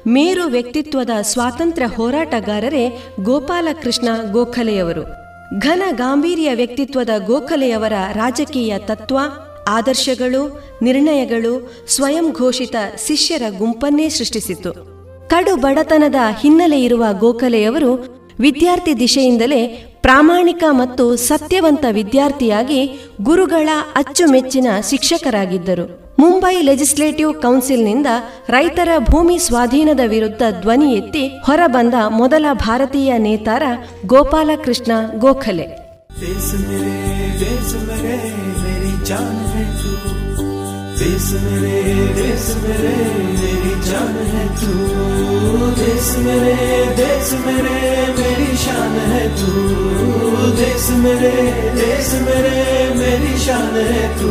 [0.07, 5.21] ಮೇರು ವ್ಯಕ್ತಿತ್ವದ ಸ್ವಾತಂತ್ರ್ಯ ಹೋರಾಟಗಾರರೇ ಗೋಪಾಲಕೃಷ್ಣ ಗೋಖಲೆಯವರು.
[5.59, 9.17] ಘನ ಗಾಂಭೀರ್ಯ ವ್ಯಕ್ತಿತ್ವದ ಗೋಖಲೆಯವರ ರಾಜಕೀಯ ತತ್ವ,
[9.67, 12.75] ಆದರ್ಶಗಳು, ನಿರ್ಣಯಗಳು ಸ್ವಯಂ ಘೋಷಿತ
[13.07, 14.73] ಶಿಷ್ಯರ ಗುಂಪನ್ನೇ ಸೃಷ್ಟಿಸಿತು
[15.29, 26.15] ಕಡು ಬಡತನದ ಹಿನ್ನೆಲೆ ಇರುವ ಗೋಖಲೆಯವರು ವಿದ್ಯಾರ್ಥಿ ದಿಶೆಯಿಂದಲೇ ಪ್ರಾಮಾಣಿಕ ಮತ್ತು ಸತ್ಯವಂತ ವಿದ್ಯಾರ್ಥಿಯಾಗಿ ಗುರುಗಳ ಅಚ್ಚುಮೆಚ್ಚಿನ ಶಿಕ್ಷಕರಾಗಿದ್ದರು.
[26.19, 28.07] ಮುಂಬೈ ಲೆಜಿಸ್ಲೇಟಿವ್ ಕೌನ್ಸಿಲ್ನಿಂದ
[28.49, 33.63] ರೈತರ ಭೂಮಿ ಸ್ವಾಧೀನದ ವಿರುದ್ಧ ಧ್ವನಿ ಎತ್ತಿ ಹೊರಬಂದ ಮೊದಲ ಭಾರತೀಯ ನೇತಾರ
[34.05, 35.81] ಗೋಪಾಲಕೃಷ್ಣ ಗೋಖಲೆ.
[47.01, 48.50] देश
[48.91, 49.51] शान है तू,
[50.57, 51.31] देश मेरे
[51.75, 52.63] देश मेरे,
[52.95, 54.29] मेरी शान है तू।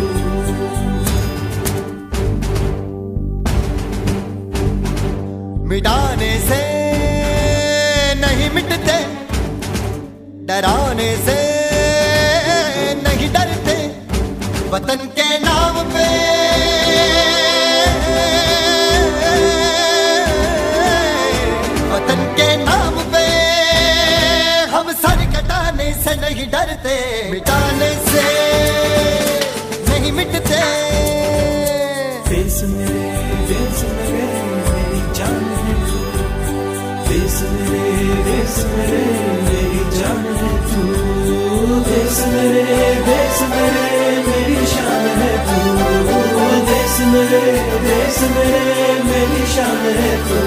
[5.65, 6.61] मिटाने से
[8.21, 8.99] नहीं मिटते,
[10.47, 11.39] डराने से
[13.03, 13.79] नहीं डरते।
[14.73, 16.09] वतन के नाम पे
[26.50, 26.98] डरते
[27.32, 28.24] मिटाने से
[29.90, 30.62] नहीं मिटते
[32.30, 33.04] देश मेरे
[33.50, 34.24] देश मेरे
[34.66, 36.00] मेरी जान है तू
[37.10, 39.04] देश मेरे देश मेरे
[39.44, 40.84] मेरी जान है तू
[41.90, 42.66] देश मेरे
[43.06, 43.88] देश मेरे
[44.28, 45.62] मेरी शान है तू
[46.66, 47.46] देश मेरे
[47.86, 50.44] देश मेरे मेरी शान है तू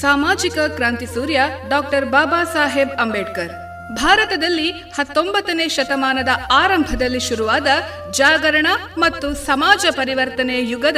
[0.00, 1.38] ಸಾಮಾಜಿಕ ಕ್ರಾಂತಿ ಸೂರ್ಯ
[1.68, 3.52] ಡಾಕ್ಟರ್ ಬಾಬಾ ಸಾಹೇಬ್ ಅಂಬೇಡ್ಕರ್
[3.95, 7.67] ಭಾರತದಲ್ಲಿ ಹತ್ತೊಂಬತ್ತನೇ ಶತಮಾನದ ಆರಂಭದಲ್ಲಿ ಶುರುವಾದ
[8.11, 8.67] ಜಾಗರಣ
[8.97, 10.97] ಮತ್ತು ಸಮಾಜ ಪರಿವರ್ತನೆ ಯುಗದ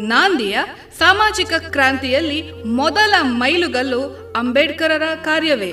[0.00, 0.58] ನಾಂದಿಯ
[0.98, 5.72] ಸಾಮಾಜಿಕ ಕ್ರಾಂತಿಯಲ್ಲಿ ಮೊದಲ ಮೈಲುಗಲ್ಲು ಅಂಬೇಡ್ಕರರ ಕಾರ್ಯವೇ.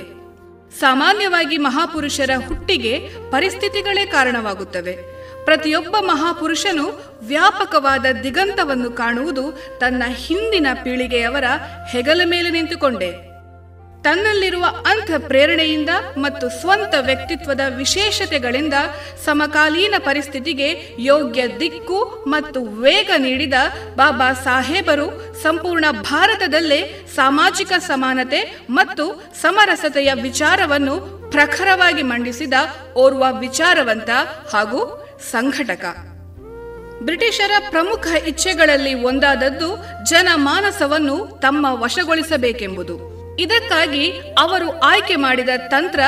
[0.80, 4.98] ಸಾಮಾನ್ಯವಾಗಿ ಮಹಾಪುರುಷರ ಹುಟ್ಟಿಗೆ ಪರಿಸ್ಥಿತಿಗಳೇ ಕಾರಣವಾಗುತ್ತವೆ.
[5.46, 11.44] ಪ್ರತಿಯೊಬ್ಬ ಮಹಾಪುರುಷನು ವ್ಯಾಪಕವಾದ ದಿಗಂತವನ್ನು ಕಾಣುವುದು ತನ್ನ ಹಿಂದಿನ ಪೀಳಿಗೆಯವರ
[11.90, 13.29] ಹೆಗಲ ಮೇಲೆ ನಿಂತುಕೊಂಡೆ.
[14.02, 18.74] ತನ್ನಲ್ಲಿರುವ ಅಂಥ ಪ್ರೇರಣೆಯಿಂದ ಮತ್ತು ಸ್ವಂತ ವ್ಯಕ್ತಿತ್ವದ ವಿಶೇಷತೆಗಳಿಂದ
[19.26, 23.54] ಸಮಕಾಲೀನ ಪರಿಸ್ಥಿತಿಗೆ ಯೋಗ್ಯ ದಿಕ್ಕು ಮತ್ತು ವೇಗ ನೀಡಿದ
[23.96, 31.00] ಬಾಬಾ ಸಾಹೇಬರು ಸಂಪೂರ್ಣ ಭಾರತದಲ್ಲೇ ಸಾಮಾಜಿಕ ಸಮಾನತೆ ಮತ್ತು ಸಮರಸತೆಯ ವಿಚಾರವನ್ನು
[31.32, 32.54] ಪ್ರಖರವಾಗಿ ಮಂಡಿಸಿದ
[32.96, 34.10] ಓರ್ವ ವಿಚಾರವಂತ
[34.54, 35.86] ಹಾಗೂ ಸಂಘಟಕ.
[37.02, 43.19] ಬ್ರಿಟಿಷರ ಪ್ರಮುಖ ಇಚ್ಛೆಗಳಲ್ಲಿ ಒಂದಾದದ್ದು ಜನಮಾನಸವನ್ನು ತಮ್ಮ ವಶಗೊಳಿಸಬೇಕೆಂಬುದು.
[43.40, 46.00] ಇದಕ್ಕಾಗಿ ಅವರು ಆಯ್ಕೆ ಮಾಡಿದ ತಂತ್ರ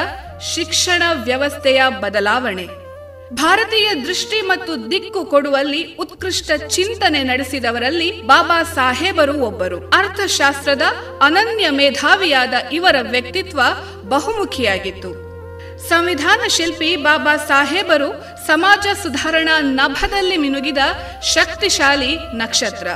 [0.54, 2.68] ಶಿಕ್ಷಣ ವ್ಯವಸ್ಥೆಯ ಬದಲಾವಣೆ.
[3.34, 9.90] ಭಾರತೀಯ ದೃಷ್ಟಿ ಮತ್ತು ದಿಕ್ಕು ಕೊಡುವಲ್ಲಿ ಉತ್ಕೃಷ್ಟ ಚಿಂತನೆ ನಡೆಸಿದವರಲ್ಲಿ ಬಾಬಾ ಸಾಹೇಬರು ಒಬ್ಬರು.
[9.90, 10.82] ಅರ್ಥಶಾಸ್ತ್ರದ
[11.22, 13.62] ಅನನ್ಯ ಮೇಧಾವಿಯಾದ ಇವರ ವ್ಯಕ್ತಿತ್ವ
[14.04, 15.32] ಬಹುಮುಖಿಯಾಗಿತ್ತು.
[15.90, 20.78] ಸಂವಿಧಾನ ಶಿಲ್ಪಿ ಬಾಬಾ ಸಾಹೇಬರು ಸಮಾಜ ಸುಧಾರಣಾ ನಭದಲ್ಲಿ ಮಿನುಗಿದ
[21.34, 22.88] ಶಕ್ತಿಶಾಲಿ ನಕ್ಷತ್ರ.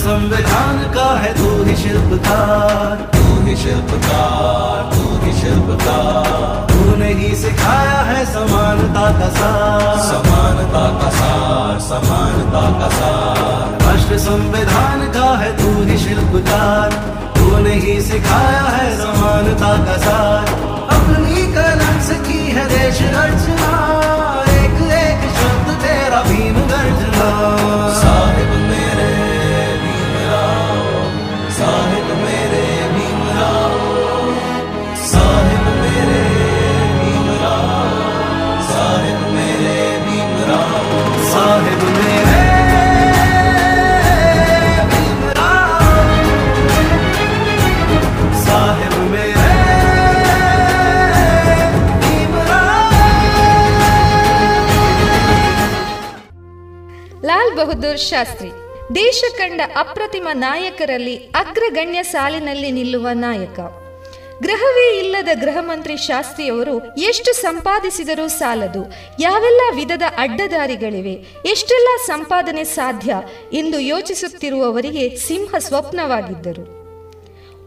[0.00, 8.00] संविधान का है तू ही शिल्पकार। तू ही शिल्पकार तू ही शिल्पकार। तूने ही सिखाया
[8.00, 15.82] है समानता का सार। समानता का सार समानता का सार। राष्ट्र संविधान का है तू
[15.82, 16.90] ही शिल्पकार।
[17.38, 20.48] तूने ही सिखाया है समानता का सार।
[20.98, 23.89] अपनी कलम से की है देश रचना।
[57.64, 58.50] ಬಹದ್ದೂರ್ ಶಾಸ್ತ್ರಿ.
[58.94, 63.60] ದೇಶ ಕಂಡ ಅಪ್ರತಿಮ ನಾಯಕರಲ್ಲಿ ಅಗ್ರಗಣ್ಯ ಸಾಲಿನಲ್ಲಿ ನಿಲ್ಲುವ ನಾಯಕ.
[64.42, 68.92] ಗ್ರಹವೇ ಇಲ್ಲದ ಗೃಹ ಮಂತ್ರಿ ಶಾಸ್ತ್ರಿಯವರು ಎಷ್ಟು ಸಂಪಾದಿಸಿದರೂ ಸಾಲದು.
[69.20, 71.12] ಯಾವೆಲ್ಲ ವಿಧದ ಅಡ್ಡದಾರಿಗಳಿವೆ.
[71.46, 73.14] ಎಷ್ಟೆಲ್ಲ ಸಂಪಾದನೆ ಸಾಧ್ಯ
[73.52, 76.80] ಎಂದು ಯೋಚಿಸುತ್ತಿರುವವರಿಗೆ ಸಿಂಹ ಸ್ವಪ್ನವಾಗಿದ್ದರು.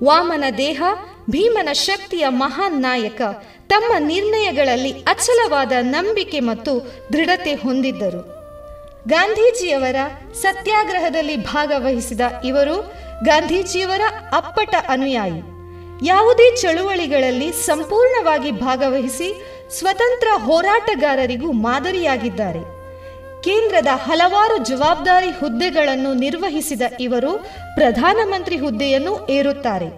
[0.03, 0.83] ವಾಮನ ದೇಹ,
[1.29, 3.21] ಭೀಮನ ಶಕ್ತಿಯ ಮಹಾನ್ ನಾಯಕ,
[3.67, 8.42] ತಮ್ಮ ನಿರ್ಣಯಗಳಲ್ಲಿ ಅಚಲವಾದ ನಂಬಿಕೆ ಮತ್ತು ದೃಢತೆ ಹೊಂದಿದ್ದರು.
[9.07, 9.95] ಗಾಂಧೀಜಿಯವರ
[10.33, 12.93] ಸತ್ಯಾಗ್ರಹದಲ್ಲಿ ಭಾಗವಹಿಸಿದ ಇವರು
[13.23, 14.01] ಗಾಂಧೀಜಿಯವರ
[14.33, 15.41] ಅಪ್ಪಟ ಅನುಯಾಯಿ.
[16.05, 22.59] ಯಾವುದೇ ಚಳುವಳಿಗಳಲ್ಲಿ ಸಂಪೂರ್ಣವಾಗಿ ಭಾಗವಹಿಸಿ ಸ್ವತಂತ್ರ ಹೋರಾಟಗಾರರಿಗೂ ಮಾದರಿಯಾಗಿದ್ದಾರೆ.
[23.43, 27.33] ಕೇಂದ್ರದ ಹಲವಾರು ಜವಾಬ್ದಾರಿ ಹುದ್ದೆಗಳನ್ನು ನಿರ್ವಹಿಸಿದ ಇವರು
[27.75, 29.89] ಪ್ರಧಾನಮಂತ್ರಿ ಹುದ್ದೆಯನ್ನು ಏರುತ್ತಾರೆ.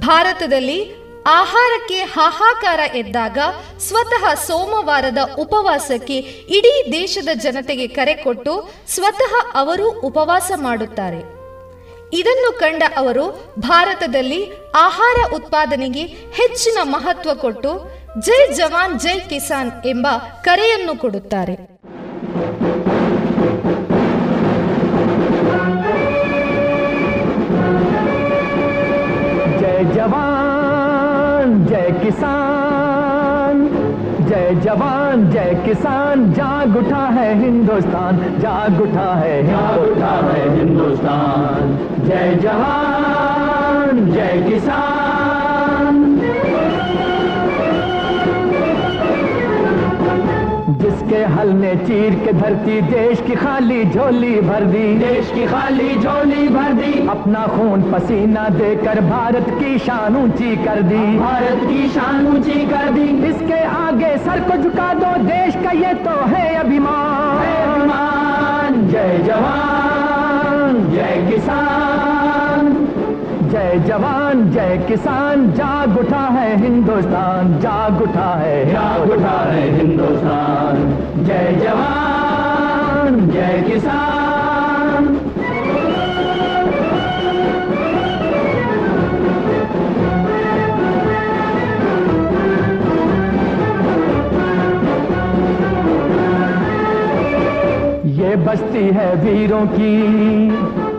[0.00, 3.38] ಭಾರತದಲ್ಲಿ ಆಹಾರಕ್ಕೆ ಹಾಹಾಕಾರ ಎದ್ದಾಗ
[3.80, 6.16] ಸ್ವತಃ ಸೋಮವಾರದ ಉಪವಾಸಕ್ಕೆ
[6.56, 8.54] ಇಡೀ ದೇಶದ ಜನತೆಗೆ ಕರೆ ಕೊಟ್ಟು
[8.88, 11.20] ಸ್ವತಃ ಅವರು ಉಪವಾಸ ಮಾಡುತ್ತಾರೆ.
[12.20, 13.24] ಇದನ್ನು ಕಂಡ ಅವರು
[13.58, 14.40] ಭಾರತದಲ್ಲಿ
[14.74, 16.04] ಆಹಾರ ಉತ್ಪಾದನೆಗೆ
[16.40, 17.72] ಹೆಚ್ಚಿನ ಮಹತ್ವ ಕೊಟ್ಟು
[18.26, 20.06] ಜೈ ಜವಾನ್, ಜೈ ಕಿಸಾನ್ ಎಂಬ
[20.42, 21.56] ಕರೆಯನ್ನು ಕೊಡುತ್ತಾರೆ.
[29.60, 30.31] ಜೈ ಜವಾನ್
[32.12, 33.68] किसान।
[34.28, 41.78] जय जवान, जय किसान, जाग उठा है हिंदुस्तान, जाग उठा है जाग उठा है हिंदुस्तान।
[42.06, 45.01] जय जवान, जय किसान।
[51.42, 56.48] हल ने चीर के धरती देश की खाली झोली भर दी। देश की खाली झोली
[56.48, 62.26] भर दी। अपना खून पसीना देकर भारत की शान ऊँची कर दी। भारत की शान
[62.26, 67.46] ऊँची कर दी। इसके आगे सर को झुका दो देश का ये तो है अभिमान।
[67.66, 71.81] अभिमान। जय जवान जय किसान।
[73.72, 81.24] जय जवान जय किसान जाग उठा है हिंदुस्तान जाग उठा है। जाग उठा है हिंदुस्तान।
[81.24, 85.08] जय जवान जय किसान।
[98.20, 100.91] ये बस्ती है वीरों की।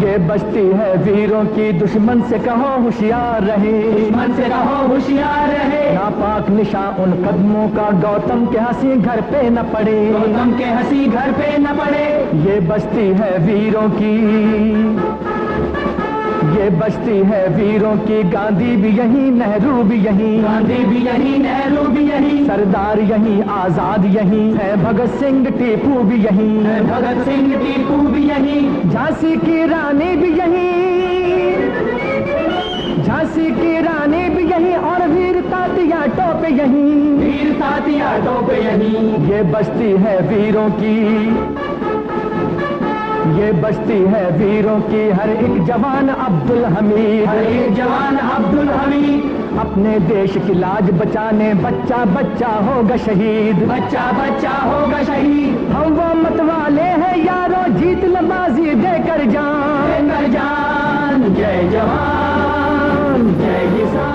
[0.00, 5.82] ये बस्ती है वीरों की दुश्मन से कहो होशियार रहे। दुश्मन से कहो होशियार रहे।
[5.94, 11.06] नापाक निशा उन कदमों का गौतम के हँसी घर पे न पड़े। गौतम के हँसी
[11.06, 12.06] घर पे न पड़े।
[12.44, 15.29] ये बस्ती है वीरों की।
[16.60, 21.82] ये बस्ती है वीरों की गांधी भी यही नेहरू भी यही। गांधी भी यही नेहरू
[21.84, 27.54] भी यही। सरदार यही आज़ाद यही। है भगत सिंह टीपू भी यही। है भगत सिंह
[27.54, 30.68] टीपू भी यही। झांसी की रानी भी यही।
[33.04, 36.84] झांसी की रानी भी यही और वीर तातिया टोप यही।
[37.16, 41.89] वीर तातिया टोप यही। ये बस्ती है वीरों की।
[43.35, 49.57] ये बस्ती है वीरों की हर एक जवान अब्दुल हमीद हर एक जवान अब्दुल हमीद
[49.59, 56.07] अपने देश की लाज बचाने बच्चा बच्चा होगा शहीद बच्चा बच्चा होगा शहीद हम वो
[56.21, 64.13] मत वाले हैं यारो जीत लबाजी देकर जान देकर जान जय जवान जय किसान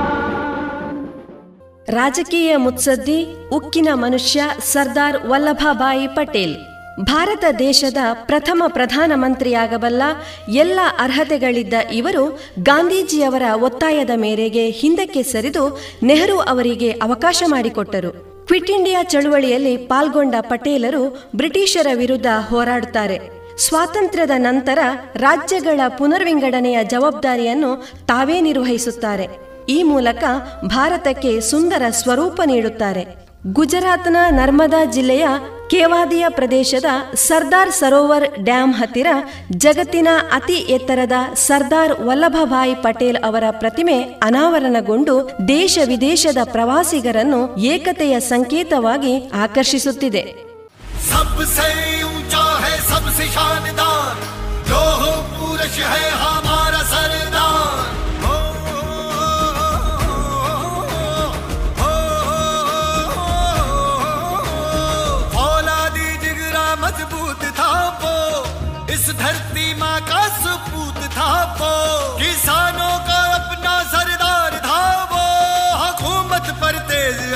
[1.94, 3.16] ರಾಜಕೀಯ ಮುತ್ಸದ್ದಿ
[3.56, 4.42] ಉಕ್ಕಿನ ಮನುಷ್ಯ
[4.72, 6.52] ಸರ್ದಾರ್ ವಲ್ಲಭಭಾಯಿ ಪಟೇಲ್
[6.99, 10.01] ಭಾರತ ದೇಶದ ಪ್ರಥಮ ಪ್ರಧಾನಮಂತ್ರಿಯಾಗಬಲ್ಲ
[10.49, 18.11] ಎಲ್ಲ ಅರ್ಹತೆಗಳಿದ್ದ ಇವರು ಗಾಂಧೀಜಿಯವರ ಒತ್ತಾಯದ ಮೇರೆಗೆ ಹಿಂದಕ್ಕೆ ಸರಿದು ನೆಹರು ಅವರಿಗೆ ಅವಕಾಶ ಮಾಡಿಕೊಟ್ಟರು.
[18.45, 23.19] ಕ್ವಿಟ್ ಇಂಡಿಯಾ ಚಳುವಳಿಯಲ್ಲಿ ಪಾಲ್ಗೊಂಡ ಪಟೇಲರು ಬ್ರಿಟಿಷರ ವಿರುದ್ಧ ಹೋರಾಡುತ್ತಾರೆ.
[23.57, 24.79] ಸ್ವಾತಂತ್ರ್ಯದ ನಂತರ
[25.15, 27.75] ರಾಜ್ಯಗಳ ಪುನರ್ವಿಂಗಡಣೆಯ ಜವಾಬ್ದಾರಿಯನ್ನು
[28.05, 29.27] ತಾವೇ ನಿರ್ವಹಿಸುತ್ತಾರೆ.
[29.69, 30.23] ಈ ಮೂಲಕ
[30.65, 33.24] ಭಾರತಕ್ಕೆ ಸುಂದರ ಸ್ವರೂಪ ನೀಡುತ್ತಾರೆ.
[33.53, 35.27] ಗುಜರಾತ್ನ ನರ್ಮದಾ ಜಿಲ್ಲೆಯ
[35.67, 39.07] ಕೇವಾದಿಯ ಪ್ರದೇಶದ ಸರ್ದಾರ್ ಸರೋವರ್ ಡ್ಯಾಂ ಹತ್ತಿರ
[39.51, 50.45] ಜಗತ್ತಿನ ಅತಿ ಎತ್ತರದ ಸರ್ದಾರ್ ವಲ್ಲಭಭಾಯಿ ಪಟೇಲ್ ಅವರ ಪ್ರತಿಮೆ ಅನಾವರಣಗೊಂಡು ದೇಶ ವಿದೇಶದ ಪ್ರವಾಸಿಗರನ್ನು ಏಕತೆಯ ಸಂಕೇತವಾಗಿ ಆಕರ್ಷಿಸುತ್ತಿದೆ.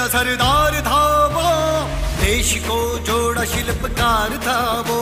[0.10, 1.02] तेज असरदार था
[1.34, 1.50] वो
[2.22, 5.02] देश को जोड़ा शिल्पकार था वो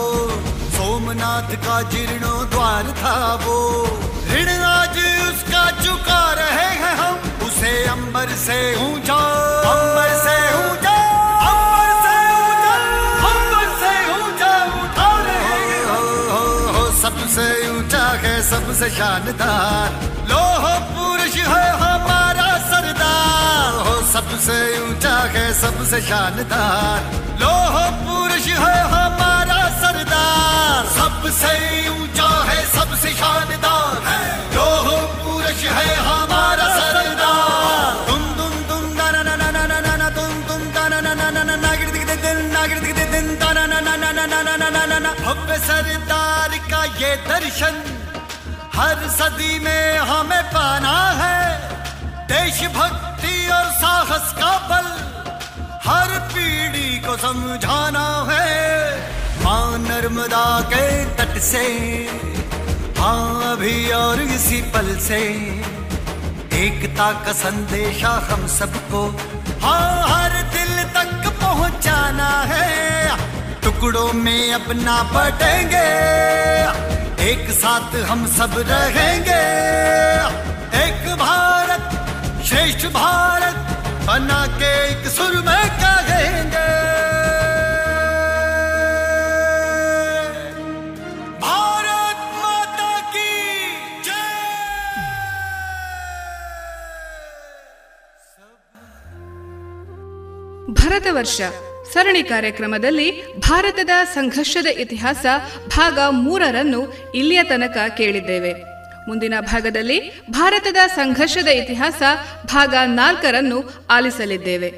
[0.76, 3.56] सोमनाथ का जीर्णोद्वार था वो
[4.32, 4.98] ऋण आज
[5.28, 9.18] उसका चुका रहे हैं हम उसे अंबर से ऊँचा
[9.72, 10.96] अंबर से ऊँचा
[11.52, 12.76] अंबर से ऊँचा
[13.32, 14.52] अंबर से ऊँचा
[14.84, 16.00] उठा रहे हो,
[16.32, 16.44] हो,
[16.76, 17.48] हो, सबसे
[17.78, 19.88] ऊँचा है सबसे शानदार।
[20.32, 21.87] लोह पुरुष है
[24.12, 24.56] सबसे
[24.88, 27.00] ऊँचा है सबसे शानदार
[27.40, 31.52] लोह पुरुष है हमारा सरदार सबसे
[31.94, 33.96] ऊँचा है सबसे शानदार
[34.56, 34.88] लोह
[35.24, 40.88] पुरुष है हमारा सरदार तुम तुम तुम ना ना ना ना ना तुम तुम ना
[40.88, 43.96] ना ना ना ना ना नागिर दिख दिन नागिर दिख दिन ता ना ना ना
[44.02, 47.82] ना ना ना ना ना ना भव्य सरदार का ये दर्शन
[48.78, 51.36] हर सदी में हमें पाना है
[52.32, 53.17] देशभक्ति
[53.50, 54.86] और साहस का बल,
[55.86, 58.50] हर पीढ़ी को समझाना है।
[59.44, 60.86] माँ नर्मदा के
[61.16, 61.66] तट से
[62.98, 65.20] हाँ अभी और इसी पल से।
[66.58, 69.00] एकता का संदेशा हम सबको
[69.62, 72.70] हाँ हर दिल तक पहुंचाना है।
[73.62, 75.86] टुकड़ों में अपना बटेंगे,
[77.30, 79.42] एक साथ हम सब रहेंगे।
[80.78, 81.77] एक भारत
[82.47, 83.57] श्रेष्ठ भारत
[84.07, 86.67] बना के एक सुर में कहेंगे
[91.45, 93.29] भारत माता की
[100.79, 101.37] ಭರತ ವರ್ಷ
[101.93, 103.07] ಸರಣಿ ಕಾರ್ಯಕ್ರಮದಲ್ಲಿ
[103.47, 105.23] ಭಾರತದ ಸಂಘರ್ಷದ ಇತಿಹಾಸ
[105.75, 106.81] ಭಾಗ ಮೂರರನ್ನು
[107.15, 108.53] ಇಲ್ಲಿಯ ತನಕ ಕೇಳಿದ್ದೇವೆ
[109.08, 112.02] ಮುಂದಿನ ಭಾಗದಲ್ಲಿ ಭಾರತದ ಸಂಘರ್ಷದ ಇತಿಹಾಸ
[112.46, 114.74] ಭಾಗ ನಾಲ್ಕರನ್ನು ಆಲಿಸಲಿದ್ದೇವೆ.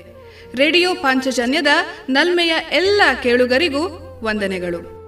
[0.55, 1.67] ರೇಡಿಯೋ ಪಾಂಚಜನ್ಯದ
[2.09, 3.83] ನಲ್ಮೆಯ ಎಲ್ಲ ಕೇಳುಗರಿಗೂ
[4.25, 5.00] ವಂದನೆಗಳು.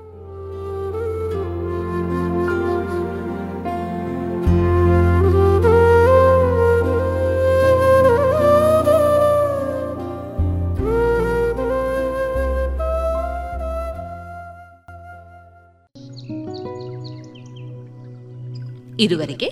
[18.98, 19.50] ಇದುವರೆಗೆ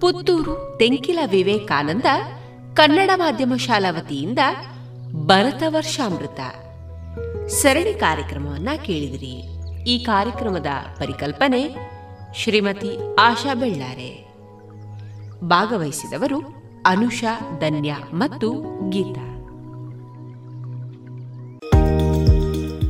[0.00, 2.04] ಪುತ್ತೂರು ತೆಂಕಿಲ ವಿವೇಕಾನಂದ
[2.74, 4.38] ಕನ್ನಡ ಮಾಧ್ಯಮ ಶಾಲಾ ವತಿಯಿಂದ
[5.12, 6.40] ಭರತ ವರ್ಷಾಮೃತ.
[7.48, 9.60] ಸರಣಿ ಕಾರ್ಯಕ್ರಮವನ್ನ ಕೇಳಿದಿರಿ.
[9.90, 10.66] ಈ ಕಾರ್ಯಕ್ರಮದ
[10.98, 11.76] ಪರಿಕಲ್ಪನೆ
[12.34, 14.34] ಶ್ರೀಮತಿ ಆಶಾ ಬೆಳ್ಳಾರೆ.
[15.44, 16.38] ಭಾಗವಹಿಸಿದವರು
[16.86, 18.52] ಅನುಷಾ ಧನ್ಯ ಮತ್ತು
[18.90, 19.29] ಗೀತಾ.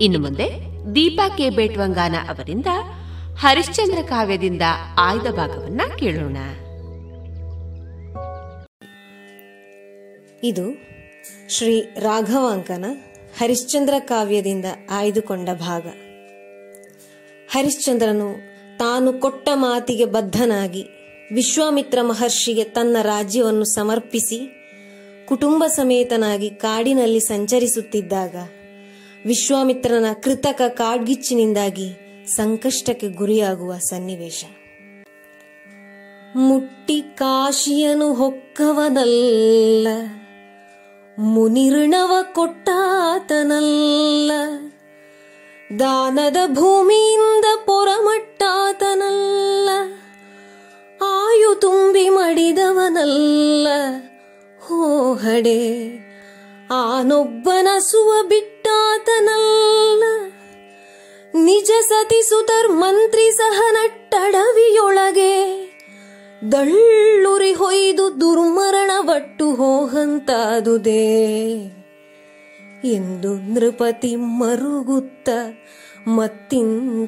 [0.00, 0.46] ಇನ್ನು ಮುಂದೆ
[0.94, 2.66] ದೀಪಾ ಕೆ ಬೇಟ್ವಂಗಾನ ಅವರಿಂದ
[3.38, 4.62] ಹರಿಶ್ಚಂದ್ರ ಕಾವ್ಯದಿಂದ
[4.98, 6.36] ಆಯ್ದ ಭಾಗವನ್ನ ಕೇಳೋಣ.
[10.44, 10.66] ಇದು
[11.48, 12.84] ಶ್ರೀ ರಾಘವಾಂಕನ
[13.38, 15.86] ಹರಿಶ್ಚಂದ್ರ ಕಾವ್ಯದಿಂದ ಆಯ್ದುಕೊಂಡ ಭಾಗ.
[17.50, 18.34] ಹರಿಶ್ಚಂದ್ರನು
[18.78, 20.82] ತಾನು ಕೊಟ್ಟ ಮಾತಿಗೆ ಬದ್ಧನಾಗಿ
[21.34, 24.38] ವಿಶ್ವಾಮಿತ್ರ ಮಹರ್ಷಿಗೆ ತನ್ನ ರಾಜ್ಯವನ್ನು ಸಮರ್ಪಿಸಿ
[25.28, 28.36] ಕುಟುಂಬ ಸಮೇತನಾಗಿ ಕಾಡಿನಲ್ಲಿ ಸಂಚರಿಸುತ್ತಿದ್ದಾಗ
[29.26, 31.96] ವಿಶ್ವಾಮಿತ್ರನ ಕೃತಕ ಕಾಡ್ಗಿಚ್ಚಿನಿಂದಾಗಿ
[32.26, 34.44] ಸಂಕಷ್ಟಕ್ಕೆ ಗುರಿಯಾಗುವ ಸನ್ನಿವೇಶ.
[36.36, 39.88] ಮುಟ್ಟಿ ಕಾಶಿಯನು ಹೊಕ್ಕವನಲ್ಲ
[41.18, 44.32] ಮುನಿರ್ಣವ ಕೊಟ್ಟಾತನಲ್ಲ,
[45.80, 49.68] ದಾನದ ಭೂಮಿಯಿಂದ ಪೊರಮಟ್ಟಾತನಲ್ಲ,
[51.00, 53.68] ಆಯು ತುಂಬಿ ಮಡಿದವನಲ್ಲ.
[54.60, 55.88] ಹೋಹಡೆ
[56.70, 58.12] ಆನೊಬ್ಬನ ಸುವ
[58.70, 60.04] ಬಿಟ್ಟಾತನಲ್ಲ
[61.34, 65.34] ನಿಜ ಸತಿ ಸುತರ್ ಮಂತ್ರಿ ಸಹ ನಟ್ಟಡವಿಯೊಳಗೆ.
[66.52, 71.16] ದಳ್ಳುರಿ ಹೊಯ್ದು ದುರ್ಮರಣ ಬಟ್ಟು ಹೋಗಂತಾದುದೇ
[72.84, 75.28] ಎಂದು ನೃಪತಿ ಮರುಗುತ್ತ
[76.08, 77.00] ಮತ್ತಿಂತೆಂದನು.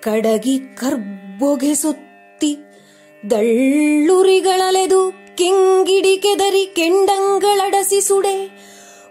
[0.00, 2.56] ಕಡಗಿ ಕರ್ಬೊಗೆ ಸುತ್ತಿ
[3.30, 8.34] ದಳ್ಳುರಿಗಳಲೆದು ಕೆಂಗಿಡಿ ಕೆದರಿ ಕೆಂಡಂಗಳಡಸಿ ಸುಡೆ.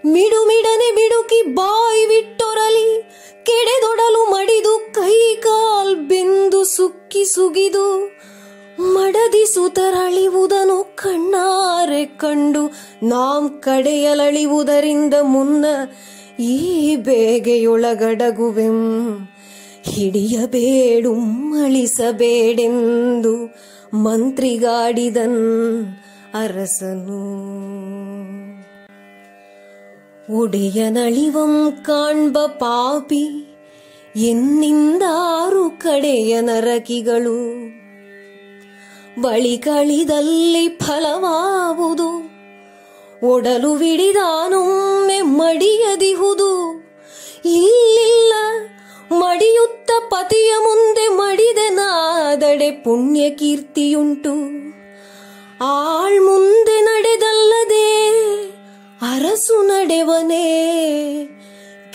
[0.05, 3.01] ಮಿಡುಮಿಡನೆ ಬಿಡುಕಿ ಬಾಯಿ ಬಿಟ್ಟೊರಲಿ
[3.43, 7.87] ಕೆಡೆದೊಡಲು ಮಡಿದು ಕೈ ಕಾಲ್ ಬೆಂದು ಸುಕ್ಕಿ ಸುಗಿದು,
[8.79, 12.63] ಮಡದಿ ಸುತರಳಿವುದನು ಕಣ್ಣಾರೆ ಕಂಡು,
[13.03, 15.65] ನಾಂ ಕಡೆಯಲಳಿವುದರಿಂದ ಮುನ್ನ
[16.39, 18.79] ಈ ಬೇಗೆಯೊಳಗಡಗುವೆಂ.
[19.83, 21.13] ಹಿಡಿಯಬೇಡು,
[21.63, 23.35] ಅಳಿಸಬೇಡೆಂದು
[26.35, 27.41] ಮಂತ್ರಿಗಾಡಿದನ್ ಅರಸನು
[30.39, 33.47] ಒಡೆಯನಳಿವಂ ಕಾಣ್ಬ ಪಾಪಿ
[34.15, 37.37] ಎನ್ನಿಂದಾರು ಕಡೆಯ ನರಕಿಗಳು.
[39.21, 42.09] ಬಳಿ ಕಳಿದಲ್ಲಿ ಫಲವಾವುದು,
[43.27, 46.81] ಒಡಲು ವಿಡಿದಾನೊಮ್ಮೆ ಮಡಿಯದಿಹುದು.
[47.45, 48.33] ಇಲ್ಲಿಲ್ಲ
[49.11, 54.70] ಮಡಿಯುತ್ತ ಪತಿಯ ಮುಂದೆ ಮಡಿದನಾದಡೆ ಪುಣ್ಯ ಕೀರ್ತಿಯುಂಟು
[55.63, 58.09] ಆಳ್ ಮುಂದೆ ನಡೆದಲ್ಲದೆ
[59.01, 60.57] ಅರಸು ನಡೆವನೇ.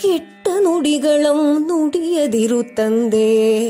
[0.01, 3.65] ಕೆಟ್ಟ ನುಡಿಗಳಂ ನುಡಿಯದಿರು ತಂದೆ.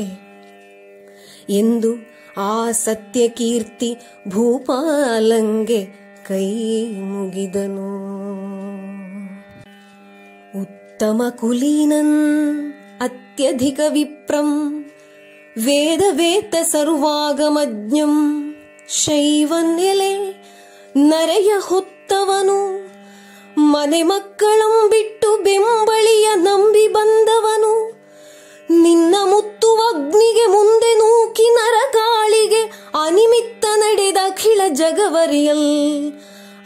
[1.50, 1.94] ಎಂದು
[2.36, 3.96] ಆ ಸತ್ಯ ಕೀರ್ತಿ
[4.28, 5.86] ಭೂಪಾಲಂಗೆ
[6.28, 7.88] ಕೈ ಮುಗಿದನು.
[10.60, 14.82] ಉತ್ತಮ ಕುಲೀನನ್ ಅತ್ಯಧಿಕ ವಿಪ್ರಂ
[15.64, 18.47] ವೇದವೇತ ಸರ್ವಾಗಮಜ್ಞಂ
[18.88, 20.42] ಶೈವನ್ನೆಲೆ
[20.96, 22.88] ನರೆಯ ಹೊತ್ತವನು,
[23.58, 27.92] ಮನೆ ಮಕ್ಕಳಂ ಬಿಟ್ಟು ಬೆಂಬಳಿಯ ನಂಬಿ ಬಂದವನು.
[28.70, 36.12] ನಿನ್ನ ಮುತ್ತು ಅಗ್ನಿಗೆ ಮುಂದೆ ನೂಕಿ ನರಗಾಳಿಗೆ ಅನಿಮಿತ್ತ ನಡೆದ ಅಖಿಳ ಜಗವರಿಯಲ್,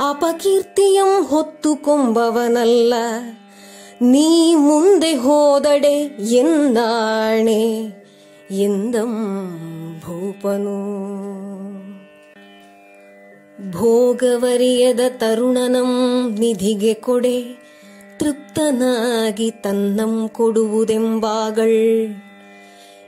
[0.09, 2.95] ಅಪಕೀರ್ತಿಯಂ ಹೊತ್ತು ಕೊಂಬವನಲ್ಲ.
[4.01, 7.83] ನೀ ಮುಂದೆ ಹೋದಡೆ ಎಂದಾಣೆ
[8.51, 9.13] ಎಂದಂ
[10.05, 11.52] ಭೂಪನು.
[13.71, 17.65] ಭೋಗವರಿಯದ ತರುಣನಂ ನಿಧಿಗೆ ಕೊಡೆ,
[18.19, 22.15] ತೃಪ್ತನಾಗಿ ತನ್ನಂ ಕೊಡುವುದೆಂಬಾಗಳ್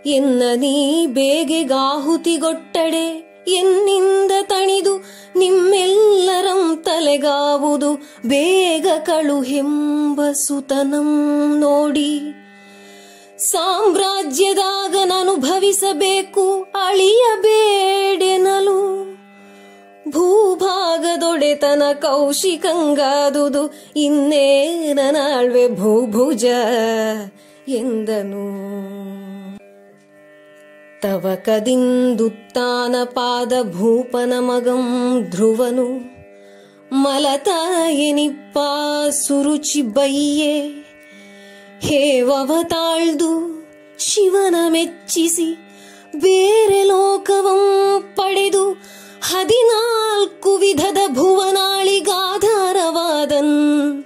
[0.07, 5.05] ಎನ್ನ ನೀ ಬೇಗೆಗಾಹುತಿಗೊಟ್ಟಡೆ ಎನ್ನಿಂದ ತಣಿದು
[5.36, 12.20] ನಿಮ್ಮೆಲ್ಲರಂ ತಲೆಗಾವುದು, ಬೇಗ ಕಳುಹೆಂಬ ಸುತನಂ ನೋಡಿ.
[13.38, 19.14] ಸಾಮ್ರಾಜ್ಯದಾಗ ನಾನುಭವಿಸಬೇಕು, ಅಳಿಯಬೇಡೆನಲು.
[20.09, 26.44] ಭೂಭಾಗದೊಡೆತನ ಕೌಶಿಕಂಗಾದುದು ಇನ್ನೇನಾಳ್ವೆ ಭೂಭುಜ
[27.68, 28.74] ಎಂದನು.
[31.00, 36.14] ತವಕದಿಂದುತ್ತಾನ ಪಾದ ಭೂಪನ ಮಗಂ ಧ್ರುವನು.
[36.92, 38.59] ಮಲತಾಯನಿಪ್ಪ
[39.11, 40.84] ಸುರುಚಿ ಬೈಯೆ.
[41.80, 43.55] ಹೇವವತಾಳ್ದು
[43.98, 45.57] ಶಿವನ ಮೆಚ್ಚಿಸಿ
[46.16, 48.94] ಬೇರೆ ಲೋಕವಂ ಪಡೆದು
[49.27, 54.05] ಹದಿನಾಲ್ಕು ವಿಧದ ಭುವನಾಳಿಗಾಧಾರವಾದನ್.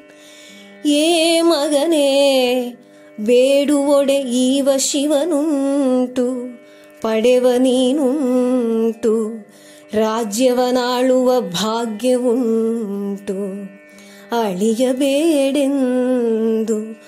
[0.86, 2.74] ಏ ಮಗನೇ,
[3.20, 6.58] ಬೇಡುವೊಡೆ ಈವ ಶಿವನುಂಟು,
[7.00, 9.30] ಪಡೆವ ನೀನುಂಟು,
[9.92, 13.36] ರಾಜ್ಯವನಾಳುವ ಭಾಗ್ಯವುಂಟು.
[14.44, 17.00] ಅಳಿಯಬೇಡೆಂದು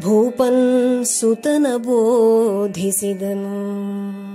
[0.00, 4.27] ಭೂಪನ್ ಸುತನ ಬೋಧಿಸಿದನು.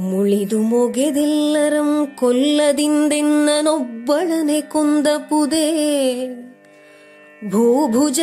[0.00, 5.70] ಮುಳಿದು ಮೊಗೆದೆಲ್ಲರಂ ಕೊಲ್ಲದಿಂದೆನ್ನನೊಬ್ಬಳನೆ ಕೊಂದಪುದೇ
[7.48, 8.20] ಭೂಭುಜ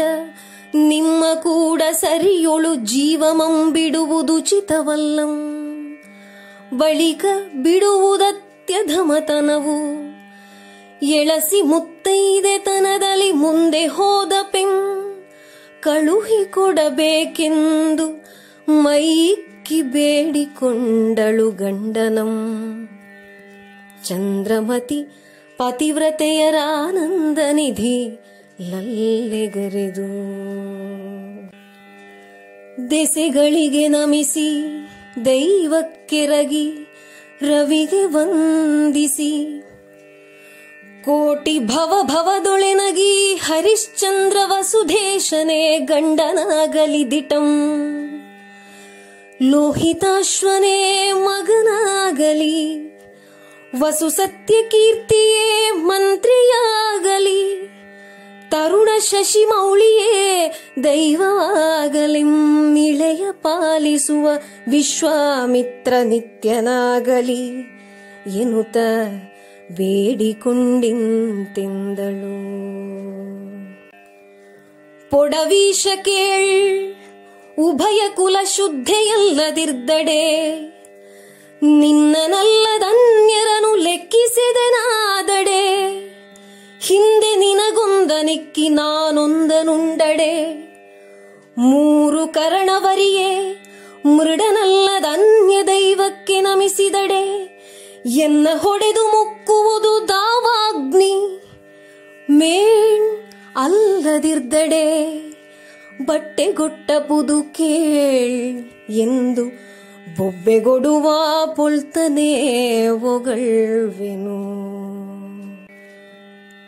[0.76, 5.34] ನಿಮ್ಮ ಕೂಡ ಸರಿಯೊಳು ಜೀವಮಂ ಬಿಡುವುದು ಚಿತವಲ್ಲಂ.
[6.78, 7.26] ಬಳಿಕ
[7.64, 10.08] ಬಿಡುವುದತ್ಯಧಮತನವು.
[11.06, 14.72] ಎಳಸಿ ಮುತ್ತೈದೆತನದಲ್ಲಿ ಮುಂದೆ ಹೋದ ಪೆಂ
[15.82, 18.26] ಕಳುಹಿ ಕೊಡಬೇಕೆಂದು
[19.68, 22.32] ಮೈಕ್ಕಿ ಬೇಡಿಕೊಂಡಳು ಗಂಡನಂ.
[24.06, 25.04] ಚಂದ್ರಮತಿ
[25.58, 28.20] ಪತಿವ್ರತೆಯರಾನಂದ ನಿಧಿ
[28.62, 30.08] ಲಲ್ಲೆಗರೆದು.
[32.92, 34.64] ದೆಸೆಗಳಿಗೆ ನಮಿಸಿ
[35.26, 36.72] ದೈವಕ್ಕೆರಗಿ
[37.42, 39.62] ರವಿಗೆ ವಂದಿಸಿ.
[41.06, 47.48] ಕೋಟಿ ಭವ ಭವದೊಳೆನಗಿ ಹರಿಶ್ಚಂದ್ರ ವಸುಧೇಶನೇ ಗಂಡನಾಗಲಿ ದಿಟಂ.
[49.42, 52.88] ಲೋಹಿತಾಶ್ವನೇ ಮಗನಾಗಲಿ
[53.80, 57.70] ವಸು ಸತ್ಯ ಕೀರ್ತಿಯೇ ಮಂತ್ರಿಯಾಗಲಿ,
[58.52, 60.52] ತರುಣ ಶಶಿ ಮೌಳಿಯೇ
[60.84, 64.30] ದೈವವಾಗಲಿಮ್ಮಿಳೆಯ ಪಾಲಿಸುವ
[64.70, 67.50] ವಿಶ್ವಾಮಿತ್ರ ನಿತ್ಯನಾಗಲಿ,
[68.42, 68.78] ಎನ್ನುತ್ತ
[69.72, 72.38] ಬೇಡಿಕೊಂಡಿಂತೆಂದಳು.
[75.10, 76.97] ಪೊಡವೀಶ ಕೇಳ್
[77.60, 80.48] ಉಭಯ ಕುಲ ಶುದ್ಧೆಯಲ್ಲದಿರ್ದಡೆ
[81.64, 85.88] ನಿನ್ನನಲ್ಲದನ್ಯರನು ಲೆಕ್ಕಿಸಿದೆನಾದಡೆ.
[86.82, 90.56] ಹಿಂದೆ ನಿನಗೊಂದ ನಿಕ್ಕಿ ನಾನೊಂದನುಂಡಡೆ.
[91.58, 93.58] ಮೂರು ಕರಣವರಿಯೇ,
[94.06, 97.58] ಮೃಡನಲ್ಲದನ್ಯ ದೈವಕ್ಕೆ ನಮಿಸಿದಡೆ.
[98.06, 101.42] ಎನ್ನ ಹೊಡೆದು ಮುಕ್ಕುವುದು ದಾವಾಗ್ನಿ,
[102.30, 103.18] ಮೇಣ್
[103.58, 105.28] ಅಲ್ಲದಿರ್ದಡೆ.
[106.06, 109.46] ಬಟ್ಟೆಗೊಟ್ಟಬುದು ಕೇಳ್ ಎಂದು
[110.18, 111.12] ಬೊಬ್ಬೆಗೊಡುವ
[111.56, 114.38] ಪುಳ್ತನೆ ಒಗಳ್ವೆನು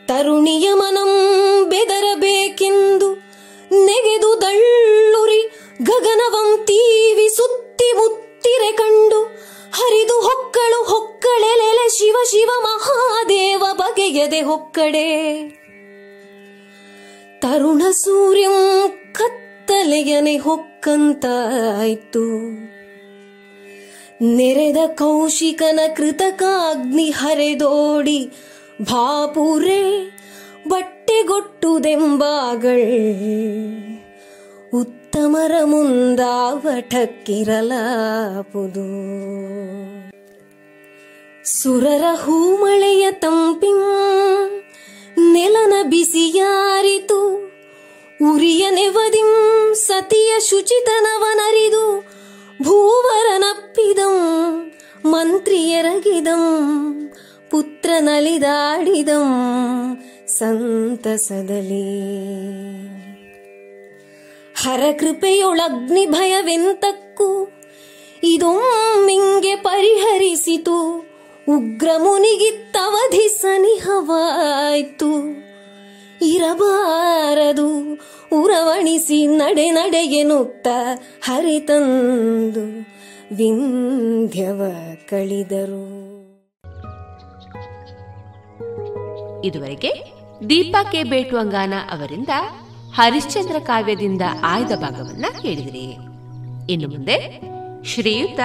[0.07, 1.09] ತರುಣಿಯ ಮನಂ
[1.69, 3.13] ಬೆದರಬೇಕೆಂದು
[3.85, 5.51] ನೆಗೆದು ದಳ್ಳುರಿ
[5.83, 9.23] ಗಗನವಂತೀವಿ ಸುತ್ತಿ ಮುತ್ತಿರೆ ಕಂಡು
[9.71, 15.33] ಹರಿದು ಹೊಕ್ಕಳು ಹೊಕ್ಕಳೆಲೆಲೆ ಶಿವ ಶಿವ ಮಹಾದೇವ ಬಗೆಯದೆ ಹೊಕ್ಕಡೆ.
[17.41, 18.57] ತರುಣ ಸೂರ್ಯಂ
[19.89, 22.23] ಕತ್ತಲೆಯನೆ ಹೊಕ್ಕಂತಾಯ್ತು
[24.35, 28.31] ನೆರೆದ ಕೌಶಿಕನ ಕೃತಕ ಅಗ್ನಿ ಹರೆದೋಡಿ
[28.81, 30.09] ಭಾಪುರೆ
[30.67, 31.71] ಬಟ್ಟೆಗೊಟ್ಟುದೆಂಬಾಗಳ್.
[34.73, 36.61] ಉತ್ತಮರ ಮುಂದಾವಟಕ್ಕಿರಲಾಪುದು.
[41.61, 43.81] ಸುರರ ಹೂಮಳೆಯ ತಂಪಿಂ
[45.33, 47.48] ನೆಲನ ಬಿಸಿಯಾರಿತು
[48.21, 49.29] ಉರಿಯ ನೆವದಿಂ
[49.73, 51.83] ಸತಿಯ ಶುಚಿತನವನರಿದು
[52.63, 54.15] ಭೂವರನಪ್ಪಿದಂ
[55.05, 56.43] ಮಂತ್ರಿಯರಗಿದಂ
[57.49, 59.29] ಪುತ್ರನಲಿದಾಡಿದಂ
[60.27, 61.85] ಸಂತಸದಲಿ
[64.63, 67.29] ಹರಕೃಪೆಯೊಳಗ್ನಿ ಭಯವೆಂತಕ್ಕೂ
[68.23, 70.77] ಇದೊಮ್ಮಿಂಗೆ ಪರಿಹರಿಸಿತು
[71.47, 75.11] ಉಗ್ರ ಮುನಿಗಿತ್ತವಧಿ ಸನಿಹವಾಯ್ತು.
[76.21, 77.93] ಇರಬಾರದು.
[78.33, 80.67] ಉರವಣಿಸಿ ನಡೆ ನಡೆಗೆನುತ್ತ
[81.21, 82.79] ಹರಿತಂದು
[83.35, 84.61] ವಿಂಧ್ಯವ
[85.09, 86.09] ಕಳಿದರು.
[89.41, 90.13] ಇದುವರೆಗೆ
[90.49, 92.29] ದೀಪಾ ಕೆ ಬೇಟುವಂಗಾನ ಅವರಿಂದ
[92.93, 95.97] ಹರಿಶ್ಚಂದ್ರ ಕಾವ್ಯದಿಂದ ಆಯ್ದ ಭಾಗವನ್ನ ಕೇಳಿದಿರಿ
[96.73, 97.41] ಇನ್ನು ಮುಂದೆ
[97.85, 98.39] ಶ್ರೀಯುತ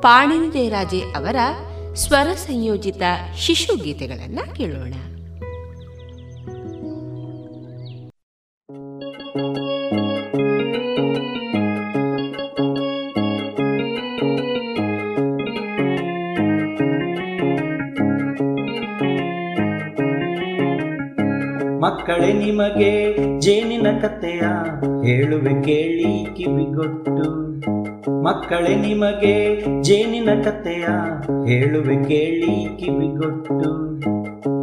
[0.00, 1.36] ಪಾಣಿನಿ ಅವರ
[1.94, 3.02] ಸ್ವರ ಸಂಯೋಜಿತ
[3.38, 4.94] ಶಿಶು ಗೀತೆಗಳನ್ನ ಕೇಳೋಣ.
[9.32, 9.52] ಮಕ್ಕಳೇ
[22.32, 22.90] ನಿಮಗೆ
[23.38, 24.42] ಜೇನಿನ ಕಥೆಯ
[25.02, 27.28] ಹೇಳುವೆ ಕೇಳಿ ಕಿವಿಗೊಟ್ಟು
[28.22, 29.34] ಮಕ್ಕಳೇ ನಿಮಗೆ
[29.82, 30.84] ಜೇನಿನ ಕಥೆಯ
[31.46, 33.72] ಹೇಳುವೆ ಕೇಳಿ ಕಿವಿಗೊಟ್ಟು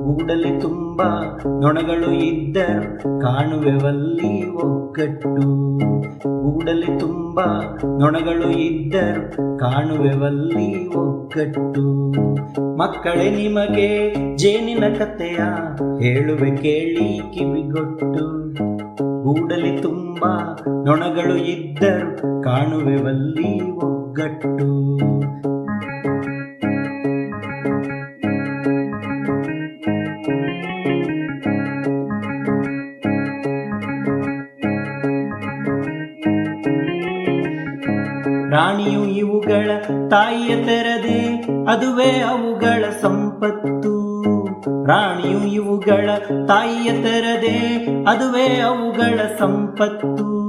[0.09, 1.01] ಗೂಡಲಿ ತುಂಬ
[1.59, 5.35] ನೊಣಗಳು ಇದ್ದರು ಕಾಣುವೆವಲ್ಲಿ ಒಗ್ಗಟ್ಟು.
[6.43, 7.39] ಗೂಡಲಿ ತುಂಬ
[7.99, 12.09] ನೊಣಗಳು ಇದ್ದರು ಕಾಣುವೆವಲ್ಲಿ ಒಗ್ಗಟ್ಟು.
[12.77, 15.37] ಮಕ್ಕಳೇ, ನಿಮಗೆ ಜೇನಿನ ಕಥೆಯ
[15.99, 18.55] ಹೇಳುವೆ ಕೇಳಿ ಕಿವಿಗೊಟ್ಟು.
[19.23, 20.25] ಕೂಡಲಿ ತುಂಬ
[20.85, 24.89] ನೊಣಗಳು ಇದ್ದರು ಕಾಣುವೆವಲ್ಲಿ ಒಗ್ಗಟ್ಟು.
[38.49, 39.71] ರಾಣಿಯು ಇವುಗಳ
[40.09, 43.99] ತಾಯಿಯ ತೆರದೆ ಅದುವೇ ಅವುಗಳ ಸಂಪತ್ತು.
[44.85, 46.09] ರಾಣಿಯು ಇವುಗಳ
[46.47, 50.48] ತಾಯಿಯ ತೆರದೆ ಅದುವೇ ಅವುಗಳ ಸಂಪತ್ತು.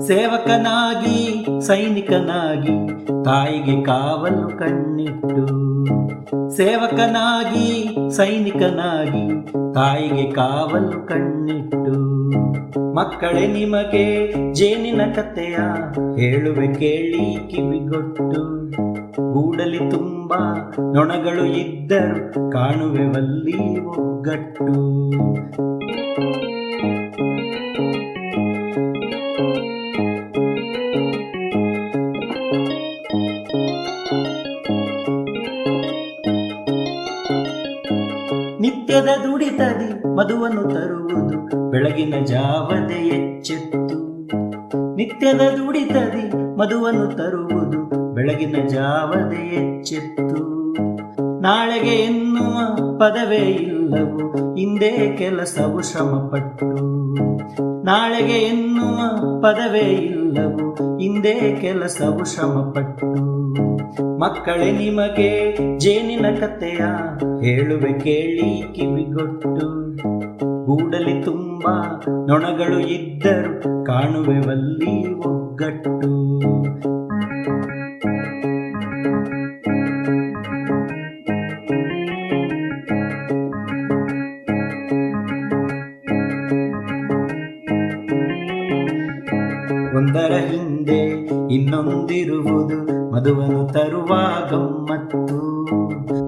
[0.00, 5.46] ಸೇವಕನಾಗಿ, ಸೈನಿಕನಾಗಿ, ತಾಯಿಗೆ ಕಾವಲು ಕಣ್ಣಿಟ್ಟು.
[6.56, 12.26] ಸೇವಕನಾಗಿ, ಸೈನಿಕನಾಗಿ, ತಾಯಿಗೆ ಕಾವಲು ಕಣ್ಣಿಟ್ಟು.
[12.94, 15.56] ಮಕ್ಕಳೇ, ನಿಮಗೆ ಜೇನಿನ ಕಥೆಯ
[16.16, 18.70] ಹೇಳುವೆ ಕೇಳಿ ಕಿವಿಗೊಟ್ಟು.
[19.32, 20.34] ಗೂಡಲಿ ತುಂಬ
[20.92, 24.96] ನೊಣಗಳು ಇದ್ದರು ಕಾಣುವೆವಲ್ಲಿ ಒಗ್ಗಟ್ಟು.
[29.36, 29.48] ನಿತ್ಯದ
[39.24, 43.98] ದುಡಿತದಿ ಮಧುವನ್ನು ತರುವುದು ಬೆಳಗಿನ ಜಾವದೆ ಎಚ್ಚೆತ್ತು.
[44.96, 50.56] ನಿತ್ಯದ ದುಡಿತದಿ ಮಧುವನ್ನು ತರುವುದು ಬೆಳಗಿನ ಜಾವದೆ ಎಚ್ಚೆತ್ತು.
[51.42, 56.66] ನಾಳೆಗೆ ಎನ್ನುವ ಪದವೇ ಇಲ್ಲವು ಹಿಂದೆ ಕೆಲಸವು ಶ್ರಮಪಟ್ಟು.
[57.84, 58.96] ನಾಳೆಗೆ ಎನ್ನುವ
[59.40, 60.98] ಪದವೇ ಇಲ್ಲವು.
[60.98, 63.06] ಹಿಂದೆ ಕೆಲಸವು ಶ್ರಮಪಟ್ಟು.
[64.18, 66.80] ಮಕ್ಕಳೇ, ನಿಮಗೆ ಜೇನಿನ ಕಥೆಯ
[67.40, 69.96] ಹೇಳುವೆ ಕೇಳಿ ಕಿವಿಗೊಟ್ಟು.
[70.66, 76.26] ಗೂಡಲಿ ತುಂಬಾ ನೊಣಗಳು ಇದ್ದರು ಕಾಣುವೆವಲ್ಲಿ ಒಗ್ಗಟ್ಟು.
[91.66, 92.76] ಇನ್ನೊಂದಿರುವುದು
[93.12, 94.10] ಮದುವನು ತರುವ
[94.50, 95.38] ಗಮ್ಮತ್ತು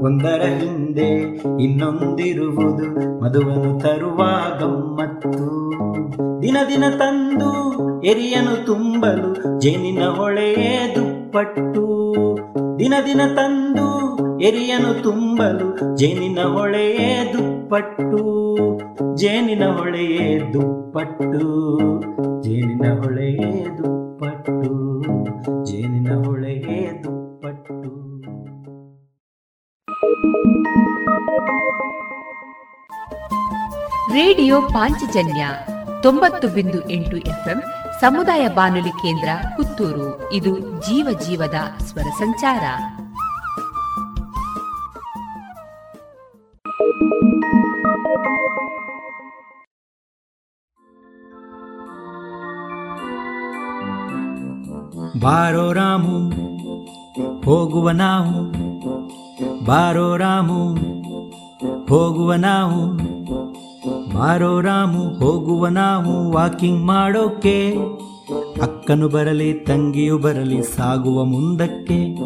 [0.04, 1.06] ಒಂದರ ಹಿಂದೆ
[1.62, 2.86] ಇನ್ನೊಂದಿರುವುದು
[3.20, 4.20] ಮಧುವನು ತರುವ
[4.60, 5.50] ಗಮ್ಮತ್ತು
[6.42, 7.50] ದಿನ ದಿನ ತಂದು
[8.04, 11.84] ಎರಿಯನು ತುಂಬಲು ಜೇನಿನ ಹೊಳೆಯೇ ದುಪ್ಪಟ್ಟು
[12.78, 13.86] ದಿನ ದಿನ ತಂದು
[14.42, 18.20] ಎರಿಯನು ತುಂಬಲು ಜೇನಿನ ಹೊಳೆಯೇ ದುಪ್ಪಟ್ಟು
[19.16, 21.44] ಜೇನಿನ ಹೊಳೆಯೇ ದುಪ್ಪಟ್ಟು
[22.42, 23.97] ಜೇನಿನ ಹೊಳೆಯೇ ದುಪ್ಪಟ್ಟು.
[34.18, 35.48] ರೇಡಿಯೋ ಪಾಂಚಜನ್ಯ
[36.02, 37.62] ತೊಂಬತ್ತು ಬಿಂದು ಎಂಟು ಎಫ್ಎಂ
[38.00, 40.32] ಸಮುದಾಯ ಬಾನುಲಿ ಕೇಂದ್ರ ಪುತ್ತೂರು.
[40.32, 42.64] ಇದು ಜೀವ ಜೀವದ ಸ್ವರ ಸಂಚಾರ.
[55.20, 56.30] ಬಾರೋ ರಾಮು,
[57.44, 58.52] ಹೋಗುವ ನಾವು.
[59.64, 60.74] ಬಾರೋ ರಾಮು,
[61.88, 63.08] ಹೋಗುವ ನಾವು.
[64.14, 67.76] ಬಾರೋ ರಾಮು, ಹೋಗುವ ನಾವು ವಾಕಿಂಗ್ ಮಾಡೋಕೆ.
[68.62, 72.16] ಅಕ್ಕನು ಬರಲಿ, ತಂಗಿಯು ಬರಲಿ, ಸಾಗುವ ಮುಂದಕ್ಕೆ.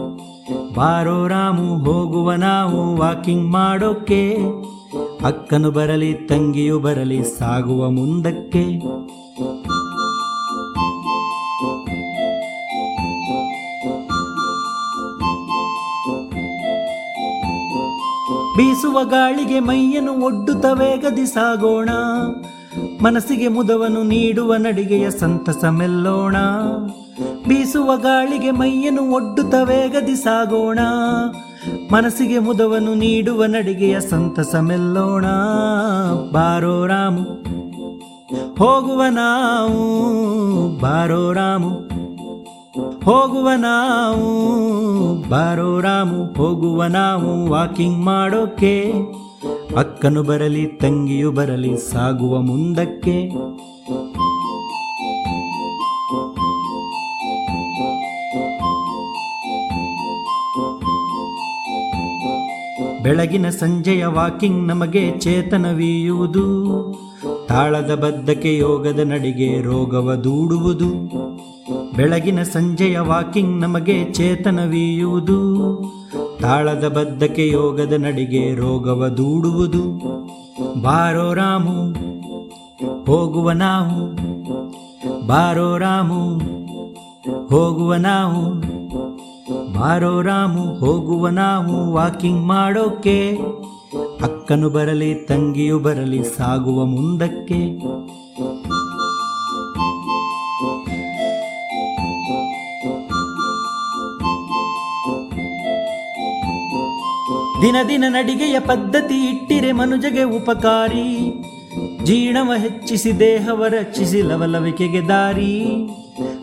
[0.74, 4.36] ಬಾರೋ ರಾಮು, ಹೋಗುವ ನಾವು ವಾಕಿಂಗ್ ಮಾಡೋಕೆ.
[5.24, 8.82] ಅಕ್ಕನು ಬರಲಿ, ತಂಗಿಯು ಬರಲಿ, ಸಾಗುವ ಮುಂದಕ್ಕೆ.
[18.56, 21.88] ಬೀಸುವ ಗಾಳಿಗೆ ಮೈಯನ್ನು ಒಡ್ಡುತ್ತ ವೇಗದಿ ಸಾಗೋಣ.
[23.02, 26.36] ಮನಸ್ಸಿಗೆ ಮುದವನ್ನು ನೀಡುವ ನಡಿಗೆಯ ಸಂತಸ ಮೆಲ್ಲೋಣ.
[27.48, 30.78] ಬೀಸುವ ಗಾಳಿಗೆ ಮೈಯನ್ನು ಒಡ್ಡುತ್ತ ವೇಗದಿ ಸಾಗೋಣ.
[31.92, 35.26] ಮನಸ್ಸಿಗೆ ಮುದವನ್ನು ನೀಡುವ ನಡಿಗೆಯ ಸಂತಸ ಮೆಲ್ಲೋಣ.
[36.32, 37.22] ಬಾರೋ ರಾಮು,
[38.54, 39.82] ಹೋಗುವ ನಾವು.
[40.80, 42.01] ಬಾರೋ ರಾಮು.
[42.78, 44.28] ಹೋಗುವ ನಾವು,
[45.30, 48.92] ಬಾರೋ ರಾಮು, ಹೋಗುವ ನಾವು ವಾಕಿಂಗ್ ಮಾಡೋಕೆ.
[49.76, 53.30] ಅಕ್ಕನು ಬರಲಿ, ತಂಗಿಯು ಬರಲಿ, ಸಾಗುವ ಮುಂದಕ್ಕೆ.
[63.02, 66.66] ಬೆಳಗಿನ ಸಂಜೆಯ ವಾಕಿಂಗ್ ನಮಗೆ ಚೇತನವೀಯುವುದು.
[67.48, 71.22] ತಾಳದ ಬದ್ಧಕೆ ಯೋಗದ ನಡಿಗೆ ರೋಗವ ದೂಡುವುದು.
[71.96, 75.38] ಬೆಳಗಿನ ಸಂಜೆಯ ವಾಕಿಂಗ್ ನಮಗೆ ಚೇತನವೀಯುವುದು.
[76.40, 79.82] ತಾಳದ ಬದ್ಧಕೆ ಯೋಗದ ನಡಿಗೆ ರೋಗವ ದೂಡುವುದು.
[80.82, 81.92] ಬಾರೋ ರಾಮು,
[83.04, 84.16] ಹೋಗುವ ನಾವು
[85.26, 86.38] ಬಾರೋ ರಾಮು,
[87.46, 88.60] ಹೋಗುವ ನಾವು
[89.74, 93.38] ಬಾರೋ ರಾಮು, ಹೋಗುವ ನಾವು ವಾಕಿಂಗ್ ಮಾಡೋಕೆ.
[94.22, 97.80] ಅಕ್ಕನು ಬರಲಿ, ತಂಗಿಯು ಬರಲಿ, ಸಾಗುವ ಮುಂದಕ್ಕೆ.
[107.62, 111.42] ದಿನ ದಿನ ನಡಿಗೆಯ ಪದ್ಧತಿ ಇಟ್ಟಿರೆ ಮನುಜಗೆ ಉಪಕಾರಿ.
[112.04, 115.88] ಜೀರ್ಣವ ಹೆಚ್ಚಿಸಿ ದೇಹವ ರಕ್ಷಿಸಿ ಲವಲವಿಕೆಗೆ ದಾರಿ.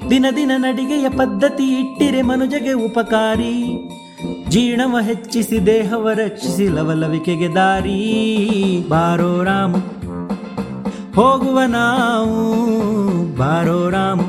[0.09, 3.89] ದಿನ ದಿನ ನಡಿಗೆಯ ಪದ್ಧತಿ ಇಟ್ಟಿರೆ ಮನುಜಗೆ ಉಪಕಾರಿ.
[4.49, 8.85] ಜೀರ್ಣವ ಹೆಚ್ಚಿಸಿ ದೇಹವ ರಕ್ಷಿಸಿ ಲವಲವಿಕೆಗೆ ದಾರಿ.
[8.89, 9.75] ಬಾರೋ ರಾಮ,
[11.15, 12.53] ಹೋಗುವ ನಾವು,
[13.37, 14.19] ಬಾರೋ ರಾಮ,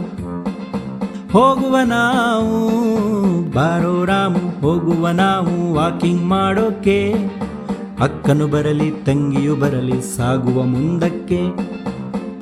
[1.32, 2.70] ಹೋಗುವ ನಾವು,
[3.50, 4.49] ಬಾರೋ ರಾಮು.
[4.61, 7.12] ಹೋಗುವ ನಾವು ವಾಕಿಂಗ್ ಮಾಡೋಕೆ.
[8.01, 11.49] ಅಕ್ಕನು ಬರಲಿ, ತಂಗಿಯು ಬರಲಿ, ಸಾಗುವ ಮುಂದಕ್ಕೆ.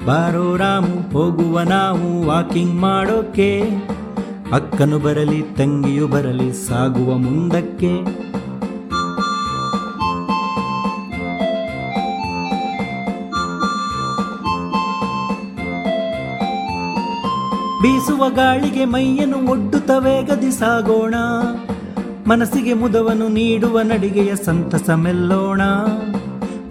[0.06, 3.60] ಬಾರೋ ರಾಮು, ಹೋಗುವ ನಾವು ವಾಕಿಂಗ್ ಮಾಡೋಕೆ.
[4.52, 8.18] ಅಕ್ಕನು ಬರಲಿ, ತಂಗಿಯು ಬರಲಿ, ಸಾಗುವ ಮುಂದಕ್ಕೆ.
[17.82, 21.14] ಬೀಸುವ ಗಾಳಿಗೆ ಮೈಯನ್ನು ಒಡ್ಡುತ್ತ ವೇಗದಿ ಸಾಗೋಣ.
[22.28, 25.62] ಮನಸ್ಸಿಗೆ ಮುದವನು ನೀಡುವ ನಡಿಗೆಯ ಸಂತಸ ಮೆಲ್ಲೋಣ.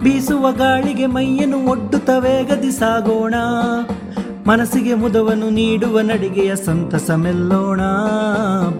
[0.02, 3.34] ಬೀಸುವ ಗಾಳಿಗೆ ಮೈಯನ್ನು ಒಡ್ಡುತ್ತ ವೇಗದಿ ಸಾಗೋಣ.
[4.46, 7.80] ಮನಸ್ಸಿಗೆ ಮುದವನು ನೀಡುವ ನಡಿಗೆಯ ಸಂತಸ ಮೆಲ್ಲೋಣ.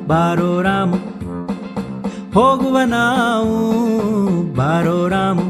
[0.07, 0.97] ಬಾರೋ ರಾಮು,
[2.35, 3.57] ಹೋಗುವ ನಾವು.
[4.57, 5.47] ಬಾರೋ ರಾಮು,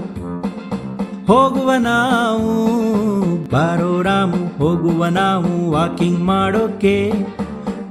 [1.26, 2.68] ಹೋಗುವ ನಾವು.
[3.52, 5.70] ಬಾರೋ ರಾಮು, ಹೋಗುವ ನಾವು.
[5.70, 7.12] ವಾಕಿಂಗ್ ಮಾಡೋಕೆ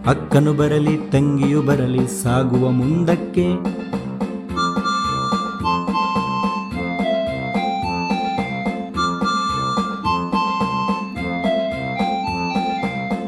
[0.08, 3.48] ಅಕ್ಕನು ಬರಲಿ, ತಂಗಿಯು ಬರಲಿ, ಸಾಗುವ ಮುಂದಕ್ಕೆ.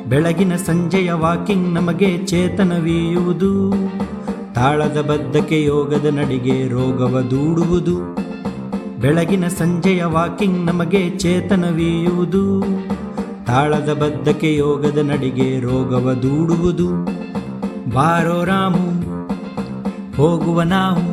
[0.09, 3.73] ಬೆಳಗಿನ ಸಂಜೆಯ ವಾಕಿಂಗ್ ನಮಗೆ ಚೇತನವೀಯುವುದು
[4.53, 7.97] ತಾಳದ ಬದ್ಧಕ್ಕೆ ಯೋಗದ ನಡಿಗೆ ರೋಗವ ದೂಡುವುದು.
[9.01, 12.45] ಬೆಳಗಿನ ಸಂಜೆಯ ವಾಕಿಂಗ್ ನಮಗೆ ಚೇತನವೀಯುವುದು
[13.49, 16.87] ತಾಳದ ಬದ್ಧಕ್ಕೆ ಯೋಗದ ನಡಿಗೆ ರೋಗವ ದೂಡುವುದು.
[17.93, 18.85] ಬಾರೋ ರಾಮು,
[20.17, 21.05] ಹೋಗುವ ನಾವು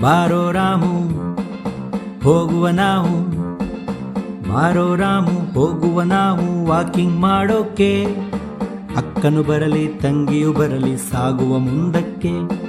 [0.00, 0.94] ಬಾರೋ ರಾಮು,
[2.24, 3.30] ಹೋಗುವ ನಾವು
[4.52, 8.04] ಬಾರೋ ರಾಮು, ಹೋಗುವ ನಾವು ವಾಕಿಂಗ್ ಮಾಡೋಕೆ.
[8.96, 12.61] ಅಕ್ಕನು ಬರಲಿ, ತಂಗಿಯು ಬರಲಿ, ಸಾಗುವ ಮುಂದಕ್ಕೆ.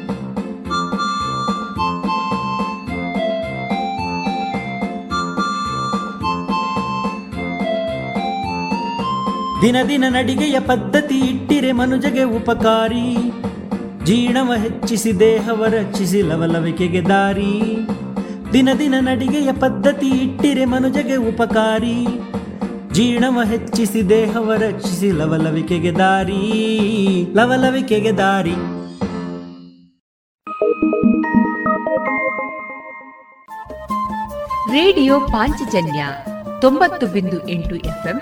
[9.64, 13.16] ದಿನ ದಿನ ನಡಿಗೆಯ ಪದ್ಧತಿ ಇಟ್ಟಿರೆ ಮನುಜಗೆ ಉಪಕಾರಿ.
[14.06, 17.88] ಜೀರ್ಣವ ಹೆಚ್ಚಿಸಿ ದೇಹವ ರಕ್ಷಿಸಿ ಲವಲವಿಕೆಗೆ ದಾರಿ.
[18.54, 22.06] ದಿನ ದಿನ ನಡಿಗೆಯ ಪದ್ಧತಿ ಇಟ್ಟಿರೆ ಮನುಜಗೆ ಉಪಕಾರಿ.
[22.94, 26.42] ಜೀರ್ಣವ ಹೆಚ್ಚಿಸಿ ದೇಹವ ರಕ್ಷಿಸಿ ಲವಲವಿಕೆಗೆ ದಾರಿ.
[27.36, 28.56] ಲವಲವಿಕೆಗೆ ದಾರಿ.
[34.72, 36.06] ರೇಡಿಯೋ ಪಾಂಚಜನ್ಯ
[36.62, 38.22] ತೊಂಬತ್ತು ಬಿಂದು ಎಂಟು ಎಫ್ಎಂ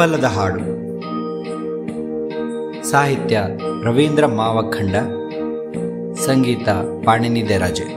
[0.00, 0.66] ಹಂಬಲದ ಹಾಡು.
[2.90, 3.40] ಸಾಹಿತ್ಯ
[3.84, 4.94] ರವೀಂದ್ರ ಮಾವಖಂಡ,
[6.16, 6.68] ಸಂಗೀತ
[7.04, 7.88] ಪಾಣಿನಿದೆ ರಾಜೆ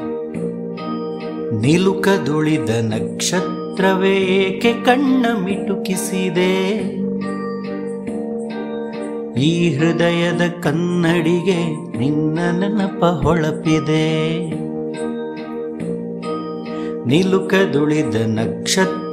[1.62, 6.54] ನಿಲುಕದುಳಿದ ನಕ್ಷತ್ರವೇ ಏಕೆ ಕಣ್ಣ ಮಿಟುಕಿಸಿದೆ?
[9.40, 11.60] ಈ ಹೃದಯದ ಕನ್ನಡಿಗೆ
[11.98, 14.06] ನಿನ್ನ ನೆನಪ ಹೊಳಪಿದೆ.
[17.06, 18.16] ನಿಲುಕದುಳಿದ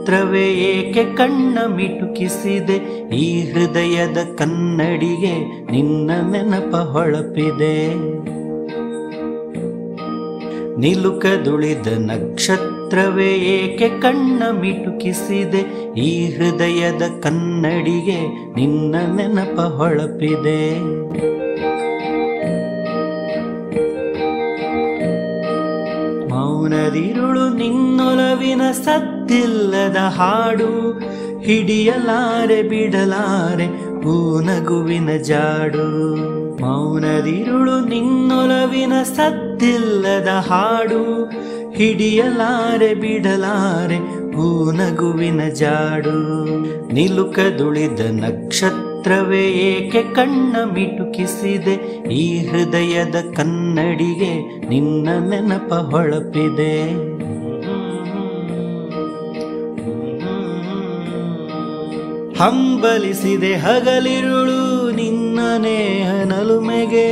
[0.00, 2.76] ನಕ್ಷತ್ರವೇ ಏಕೆ ಕಣ್ಣ ಮಿಟುಕಿಸಿದೆ?
[3.14, 7.94] ಈ ಹೃದಯದ ಕನ್ನಡಿಗೆ ನಿನ್ನ ನೆನಪ ಹೊಳಪಿದೆ.
[10.80, 15.60] ನಿಲುಕದುಳಿದ ನಕ್ಷತ್ರವೇ ಏಕೆ ಕಣ್ಣ ಮಿಟುಕಿಸಿದೆ?
[16.00, 20.60] ಈ ಹೃದಯದ ಕನ್ನಡಿಗೆ ನಿನ್ನ ನೆನಪ ಹೊಳಪಿದೆ.
[26.90, 30.98] ಮೌನದಿರುಳು ನಿನ್ನೊಲವಿನ ಸತ್ತಿಲ್ಲದ ಹಾಡು
[31.40, 33.66] ಹಿಡಿಯಲಾರೆ ಬಿಡಲಾರೆ
[34.02, 35.86] ಹೂನಗುವಿನ ಜಾಡು.
[36.62, 41.30] ಮೌನದಿರುಳು ನಿನ್ನೊಲವಿನ ಸತ್ತಿಲ್ಲದ ಹಾಡು
[41.70, 43.98] ಹಿಡಿಯಲಾರೆ ಬಿಡಲಾರೆ
[44.36, 46.16] ಹೂನಗುವಿನ ಜಾಡು.
[46.92, 48.00] ನಿಲುಕದುಳಿದ
[49.00, 51.74] ನಕ್ಷತ್ರವೇ ಏಕೆ ಕಣ್ಣ ಮಿಟುಕಿಸಿದೆ?
[52.12, 56.90] ಈ ಹೃದಯದ ಕನ್ನಡಿಗೆ ನಿನ್ನ ನೆನಪ ಹೊಳಪಿದೆ.
[62.38, 67.10] ಹಂಬಲಿಸಿದೆ ಹಗಲಿರುಳು ನಿನ್ನ ನೇಹ ನಲುಮೆಗೆ.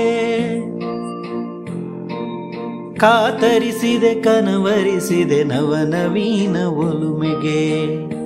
[2.99, 8.18] ಕಾತರಿಸಿದೆ ಕನವರಿಸಿದೆ ನವನವೀನ ಒಲುಮೆಗೆ.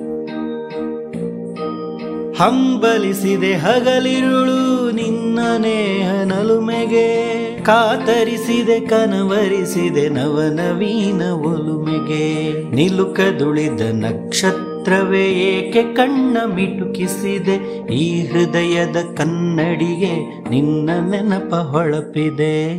[2.39, 7.33] ಹಂಬಲಿಸಿದೆ ಹಗಲಿರುಳು ನಿನ್ನ ನೇಹ ನಲುಮೆಗೆ.
[7.65, 12.53] ಕಾತರಿಸಿದೆ ಕನವರಿಸಿದೆ ನವನವೀನ ಒಲುಮೆಗೆ.
[12.75, 17.87] ನಿಲುಕದುಳಿದ ನಕ್ಷತ್ರವೇ ಏಕೆ ಕಣ್ಣ ಮಿಟುಕಿಸಿದೆ.
[17.95, 22.73] ಈ ಹೃದಯದ ಕನ್ನಡಿಗೆ ನಿನ್ನ ನೆನಪ ಹೊಳಪಿದೆ.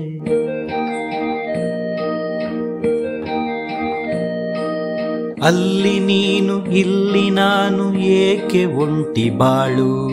[5.44, 10.10] ಅಲ್ಲಿ ನೀನು, ಇಲ್ಲಿ ನಾನು ಏಕೆ ಒಂಟಿ ಬಾಳು?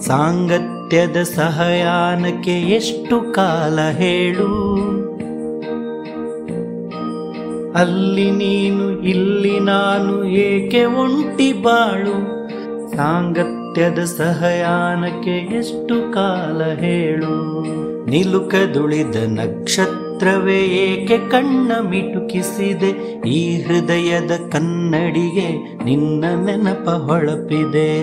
[0.00, 4.48] ಸಾಂಗತ್ಯದ ಸಹಯಾನಕ್ಕೆ ಎಷ್ಟು ಕಾಲ ಹೇಳು?
[7.74, 12.16] ಅಲ್ಲಿ ನೀನು, ಇಲ್ಲಿ ನಾನು ಏಕೆ ಒಂಟಿ ಬಾಳು?
[12.96, 17.34] ಸಾಂಗತ್ಯದ ಸಹಯಾನಕ್ಕೆ ಎಷ್ಟು ಕಾಲ ಹೇಳು?
[18.10, 19.16] ನಿಲುಕದುಳಿದ
[20.18, 22.90] ನಕ್ಷತ್ರವೇ ಏಕೆ ಕಣ್ಣ ಮಿಟುಕಿಸಿದೆ?
[23.28, 28.02] ಈ ಹೃದಯದ ಕನ್ನಡಿಗೆ ನಿನ್ನ ನೆನಪ ಹೊಳಪಿದೆ.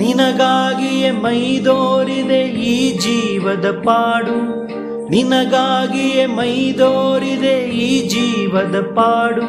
[0.00, 4.68] ನಿನಗಾಗಿಯೇ ಮೈದೋರಿದೆ ಈ ಜೀವದ ಪಾಡು.
[5.10, 9.48] ನಿನಗಾಗಿಯೇ ಮೈದೋರಿದೆ ಈ ಜೀವದ ಪಾಡು.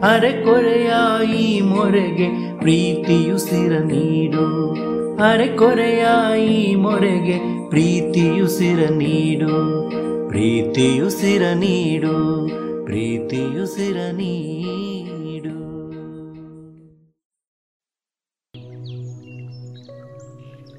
[0.00, 0.92] ಅರೆ ಕೊರೆಯ
[1.36, 4.87] ಈ ಮೊರೆಗೆ ಪ್ರೀತಿಯುಸಿರ ನೀಡು.
[5.22, 6.06] ಅರೆ ಕೊರೆಯ
[6.40, 9.54] ಈ ಮೊರೆಗೆ ಪ್ರೀತಿಯುಸಿರ ನೀಡು
[10.28, 12.12] ಪ್ರೀತಿಯುಸಿರ ನೀಡು
[12.84, 15.56] ಪ್ರೀತಿಯುಸಿರ ನೀಡು.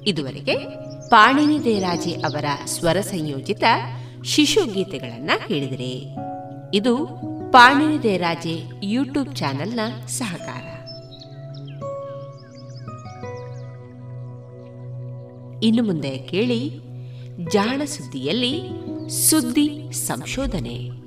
[0.04, 0.56] ಇದುವರೆಗೆ
[1.10, 3.64] ಪಾಣಿನಿ ದೇರಾಜಿ ಅವರ ಸ್ವರ ಸಂಯೋಜಿತ
[4.24, 5.92] ಶಿಶು ಗೀತೆಗಳನ್ನ ಕೇಳಿದರೆ.
[6.74, 6.96] ಇದು
[7.52, 10.69] ಪಾಣಿನಿ ದೇರಾಜೆ ಯೂಟ್ಯೂಬ್ ಚಾನೆಲ್ನ ಸಹಕಾರ.
[15.62, 16.80] ಇನ್ನು ಮುಂದೆ ಕೇಳಿ
[17.50, 18.60] ಜಾಣ ಸುದ್ದಿಯಲ್ಲಿ
[19.30, 21.00] ಸುದ್ದಿ ಸಂಶೋಧನೆ.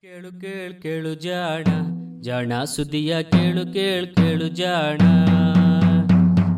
[0.00, 1.64] ಕೇಳು ಕೇಳು ಕೇಳು ಜಾಣ
[2.20, 4.98] ಜಾಣ ಸುದ್ದಿಯ ಕೇಳು ಕೇಳು ಕೇಳು ಜಾಣ.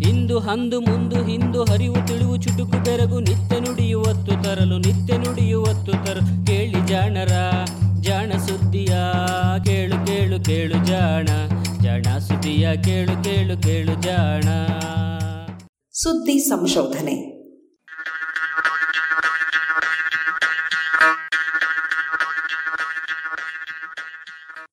[0.09, 5.14] ಇಂದು ಹಂದು ಮುಂದು ಹಿಂದು ಹರಿವು ತಿಳಿವು ಚುಟುಕು ಬೆರಗು ನಿತ್ಯ ನುಡಿಯುವತ್ತು ತರಲು ನಿತ್ಯ
[12.73, 14.43] ಕೇಳು ಕೇಳು ಕೇಳು ಜಾಣ.
[15.93, 17.35] ಸುದ್ದಿ ಸಂಶೋಧನೆ.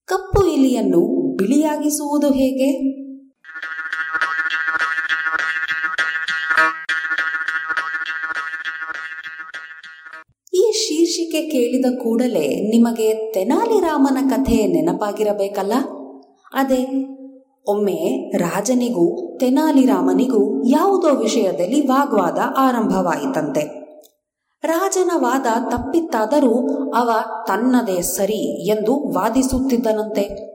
[0.06, 3.02] ಕಪ್ಪು ಇಲಿಯನ್ನು ಬಿಳಿಯಾಗಿಸುವುದು ಹೇಗೆ?
[10.54, 15.74] ಈ ಶೀರ್ಷಿಕೆ ಕೇಳಿದ ಕೂಡಲೇ ನಿಮಗೆ ತೆನಾಲಿರಾಮನ ಕಥೆ ನೆನಪಾಗಿರಬೇಕಲ್ಲ?
[16.54, 17.18] ಅದೇ
[17.68, 23.82] ಒಮ್ಮೆ ರಾಜನಿಗೂ, ತೆನಾಲಿರಾಮನಿಗೂ ಯಾವುದೋ ವಿಷಯದಲ್ಲಿ ವಾಗ್ವಾದ ಆರಂಭವಾಯಿತಂತೆ.
[24.64, 27.10] ರಾಜನ ವಾದ ತಪ್ಪಿತ್ತಾದರೂ ಅವ
[27.48, 30.52] ತನ್ನದೇ ಸರಿ ಎಂದು ವಾದಿಸುತ್ತಿದ್ದನಂತೆ.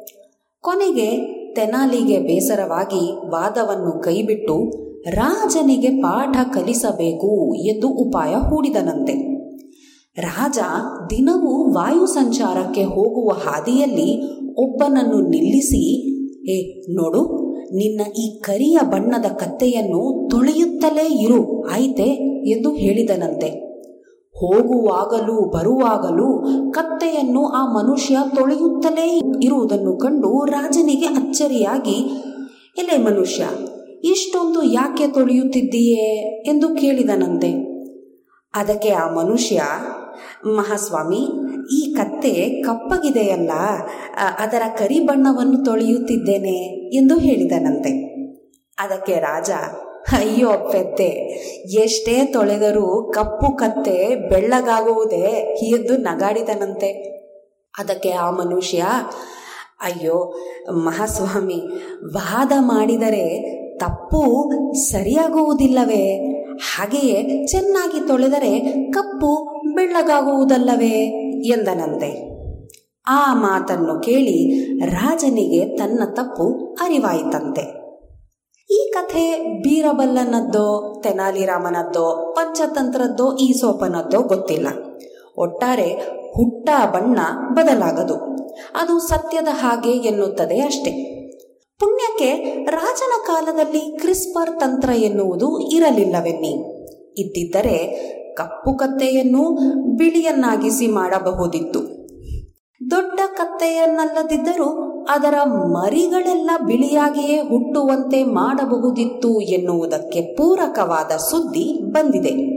[0.60, 9.36] ಕೊನೆಗೆ ತೆನಾಲಿಗೆ ಬೇಸರವಾಗಿ ವಾದವನ್ನು ಕೈಬಿಟ್ಟು ರಾಜನಿಗೆ ಪಾಠ ಕಲಿಸಬೇಕು ಎಂದು ಉಪಾಯ ಹೂಡಿದನಂತೆ.
[10.20, 10.58] ರಾಜ
[11.10, 16.15] ದಿನವೂ ವಾಯು ಸಂಚಾರಕ್ಕೆ ಹೋಗುವ ಹಾದಿಯಲ್ಲಿ ಒಬ್ಬನನ್ನು ನಿಲ್ಲಿಸಿ
[16.48, 22.08] ಏ ನೋಡು, ನಿನ್ನ ಈ ಕರಿಯ ಬಣ್ಣದ ಕತ್ತೆಯನ್ನು ತೊಳೆಯುತ್ತಲೇ ಇರು, ಆಯ್ತೆ,
[22.50, 23.66] ಎಂದು ಹೇಳಿದನಂತೆ.
[24.36, 31.96] ಹೋಗುವಾಗಲೂ ಬರುವಾಗಲೂ ಕತ್ತೆಯನ್ನು ಆ ಮನುಷ್ಯ ತೊಳೆಯುತ್ತಲೇ ಇರುವುದನ್ನು ಕಂಡು ರಾಜನಿಗೆ ಅಚ್ಚರಿಯಾಗಿ,
[32.78, 33.48] ಎಲೆ ಮನುಷ್ಯ,
[34.04, 36.20] ಇಷ್ಟೊಂದು ಯಾಕೆ ತೊಳೆಯುತ್ತಿದ್ದೀಯೇ?
[36.46, 37.76] ಎಂದು ಕೇಳಿದನಂತೆ.
[38.54, 39.62] ಅದಕ್ಕೆ ಆ ಮನುಷ್ಯ,
[40.46, 41.28] ಮಹಾಸ್ವಾಮಿ,
[41.74, 42.05] ಈ ಕತ್ತೆ
[42.64, 43.50] ಕಪ್ಪಗಿದೆಯಲ್ಲ
[44.38, 46.56] ಅದರ ಕರಿ ಬಣ್ಣವನ್ನು ತೊಳೆಯುತ್ತಿದ್ದೇನೆ
[46.96, 48.16] ಎಂದು ಹೇಳಿದನಂತೆ.
[48.78, 49.50] ಅದಕ್ಕೆ ರಾಜ,
[50.12, 51.10] ಅಯ್ಯೋ ಪೆದ್ದೆ,
[51.82, 55.56] ಎಷ್ಟೇ ತೊಳೆದರೂ ಕಪ್ಪು ಕತ್ತೆ ಬೆಳ್ಳಗಾಗುವುದೇ?
[55.76, 57.16] ಎಂದು ನಗಾಡಿದನಂತೆ.
[57.78, 58.84] ಅದಕ್ಕೆ ಆ ಮನುಷ್ಯ,
[59.80, 60.34] ಅಯ್ಯೋ,
[60.70, 61.60] ಮಹಾಸ್ವಾಮಿ,
[62.14, 63.26] ವಾದ ಮಾಡಿದರೆ
[63.78, 64.50] ತಪ್ಪು
[64.90, 66.36] ಸರಿಯಾಗುವುದಿಲ್ಲವೇ?
[66.56, 71.25] ಹಾಗೆಯೇ ಚೆನ್ನಾಗಿ ತೊಳೆದರೆ ಕಪ್ಪು ಬೆಳ್ಳಗಾಗುವುದಲ್ಲವೇ?
[71.44, 72.36] ಎಂದನಂತೆ
[73.08, 77.86] ಆ ಮಾತನ್ನು ಕೇಳಿ ರಾಜನಿಗೆ ತನ್ನ ತಪ್ಪು ಅರಿವಾಯಿತಂತೆ.
[78.74, 84.66] ಈ ಕಥೆ ಬೀರಬಲ್ಲನದ್ದೋ, ತೆನಾಲಿರಾಮನದ್ದೋ, ಪಂಚತಂತ್ರದ್ದೋ ಈ ಸೋಪನದ್ದೋ ಗೊತ್ತಿಲ್ಲ.
[85.38, 85.92] ಒಟ್ಟಾರೆ
[86.36, 87.18] ಹುಟ್ಟ ಬಣ್ಣ
[87.54, 88.14] ಬದಲಾಗದು.
[88.80, 91.16] ಅದು ಸತ್ಯದ ಹಾಗೆ ಎನ್ನುತ್ತದೆ ಅಷ್ಟೆ.
[91.80, 96.76] ಪುಣ್ಯಕ್ಕೆ ರಾಜನ ಕಾಲದಲ್ಲಿ ಕ್ರಿಸ್ಪರ್ ತಂತ್ರ ಎನ್ನುವುದು ಇರಲಿಲ್ಲವೆನ್ನಿ.
[97.20, 97.76] ಇದ್ದಿದ್ದರೆ
[98.36, 99.44] ಕಪ್ಪು ಕತ್ತೆಯನ್ನು
[99.96, 101.80] ಬಿಳಿಯನ್ನಾಗಿಸಿ ಮಾಡಬಹುದಿತ್ತು.
[102.90, 104.68] ದೊಡ್ಡ ಕತ್ತೆಯನ್ನಲ್ಲದಿದ್ದರೂ
[105.10, 112.55] ಅದರ ಮರಿಗಳೆಲ್ಲ ಬಿಳಿಯಾಗಿಯೇ ಹುಟ್ಟುವಂತೆ ಮಾಡಬಹುದಿತ್ತು ಎನ್ನುವುದಕ್ಕೆ ಪೂರಕವಾದ ಸುದ್ದಿ ಬಂದಿದೆ.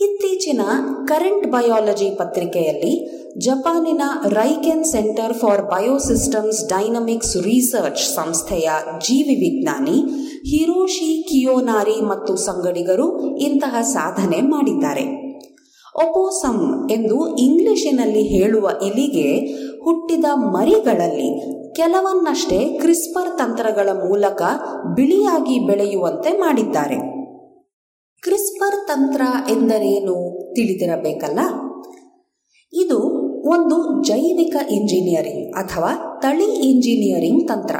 [0.00, 0.60] ಇತ್ತೀಚಿನ
[1.06, 2.92] ಕರೆಂಟ್ ಬಯಾಲಜಿ ಪತ್ರಿಕೆಯಲ್ಲಿ
[3.38, 9.96] ಜಪಾನಿನ Riken centre for biosystems dynamics research ಸಂಸ್ಥೆಯ ಜೀವಿ ವಿಜ್ಞಾನಿ
[10.46, 15.04] ಹಿರೋಶಿ ಕಿಯೋನಾರಿ ಮತ್ತು ಸಂಗಡಿಗರು ಇಂತಹ ಸಾಧನೆ ಮಾಡಿದ್ದಾರೆ.
[15.94, 19.28] ಒಪೋಸಮ್ ಎಂದು ಇಂಗ್ಲಿಶಿನಲ್ಲಿ ಹೇಳುವ ಇಲಿಗೆ
[19.84, 21.28] ಹುಟ್ಟಿದ ಮರಿಗಳಲ್ಲಿ
[21.72, 24.42] ಕೆಲವನ್ನಷ್ಟೇ ಕ್ರಿಸ್ಪರ್ ತಂತ್ರಗಳ ಮೂಲಕ
[24.96, 27.15] ಬಿಳಿಯಾಗಿ ಬೆಳೆಯುವಂತೆ ಮಾಡಿದ್ದಾರೆ.
[28.26, 29.20] ಕ್ರಿಸ್ಪರ್ ತಂತ್ರ
[29.50, 30.14] ಎಂದರೇನು
[30.54, 31.40] ತಿಳಿದಿರಬೇಕಲ್ಲ?
[32.72, 32.98] ಇದು
[33.48, 37.74] ಒಂದು ಜೈವಿಕ ಇಂಜಿನಿಯರಿಂಗ್ ಅಥವಾ ತಳಿ ಇಂಜಿನಿಯರಿಂಗ್ ತಂತ್ರ.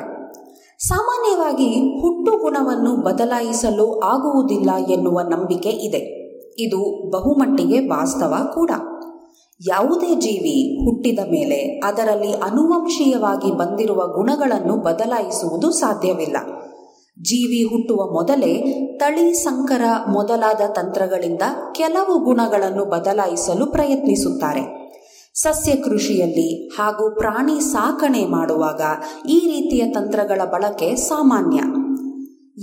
[0.79, 5.99] ಸಾಮಾನ್ಯವಾಗಿ ಹುಟ್ಟು ಗುಣವನ್ನು ಬದಲಾಯಿಸಲು ಆಗುವುದಿಲ್ಲ ಎನ್ನುವ ನಂಬಿಕೆ ಇದೆ.
[6.63, 8.71] ಇದು ಬಹುಮಟ್ಟಿಗೆ ವಾಸ್ತವ ಕೂಡ.
[9.69, 16.37] ಯಾವುದೇ ಜೀವಿ ಹುಟ್ಟಿದ ಮೇಲೆ ಅದರಲ್ಲಿ ಅನುವಂಶೀಯವಾಗಿ ಬಂದಿರುವ ಗುಣಗಳನ್ನು ಬದಲಾಯಿಸುವುದು ಸಾಧ್ಯವಿಲ್ಲ.
[17.23, 18.55] ಜೀವಿ ಹುಟ್ಟುವ ಮೊದಲೇ
[18.97, 21.43] ತಳಿ ಸಂಕರ ಮೊದಲಾದ ತಂತ್ರಗಳಿಂದ
[21.75, 24.87] ಕೆಲವು ಗುಣಗಳನ್ನು ಬದಲಾಯಿಸಲು ಪ್ರಯತ್ನಿಸುತ್ತಾರೆ.
[25.35, 28.81] ಸಸ್ಯ ಕೃಷಿಯಲ್ಲಿ ಹಾಗೂ ಪ್ರಾಣಿ ಸಾಕಣೆ ಮಾಡುವಾಗ
[29.29, 31.59] ಈ ರೀತಿಯ ತಂತ್ರಗಳ ಬಳಕೆ ಸಾಮಾನ್ಯ.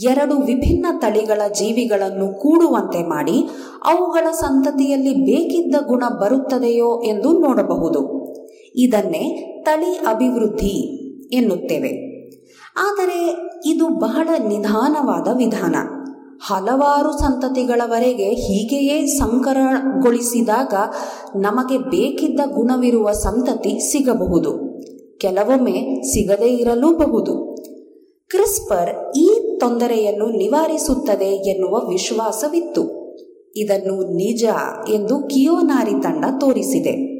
[0.08, 3.50] ಎರಡು ವಿಭಿನ್ನ ತಳಿಗಳ ಜೀವಿಗಳನ್ನು ಕೂಡುವಂತೆ ಮಾಡಿ
[3.86, 8.34] ಅವುಗಳ ಸಂತತಿಯಲ್ಲಿ ಬೇಕಿದ್ದ ಗುಣ ಬರುತ್ತದೆಯೋ ಎಂದು ನೋಡಬಹುದು.
[8.76, 11.04] ಇದನ್ನೇ ತಳಿ ಅಭಿವೃದ್ಧಿ
[11.36, 12.13] ಎನ್ನುತ್ತೇವೆ.
[12.76, 15.76] ಆದರೆ ಇದು ಬಹಳ ನಿಧಾನವಾದ ವಿಧಾನ.
[16.42, 20.74] ಹಲವಾರು ಸಂತತಿಗಳವರೆಗೆ ಹೀಗೆಯೇ ಸಂಕರಗೊಳಿಸಿದಾಗ
[21.36, 24.82] ನಮಗೆ ಬೇಕಿದ್ದ ಗುಣವಿರುವ ಸಂತತಿ ಸಿಗಬಹುದು.
[25.18, 27.56] ಕೆಲವೊಮ್ಮೆ ಸಿಗದೇ ಇರಲೂಬಹುದು.
[28.30, 33.04] ಕ್ರಿಸ್ಪರ್ ಈ ತೊಂದರೆಯನ್ನು ನಿವಾರಿಸುತ್ತದೆ ಎನ್ನುವ ವಿಶ್ವಾಸವಿತ್ತು.
[33.56, 34.44] ಇದನ್ನು ನಿಜ
[34.90, 37.13] ಎಂದು ಕಿಯೋನಾರಿ ತಂಡ ತೋರಿಸಿದೆ.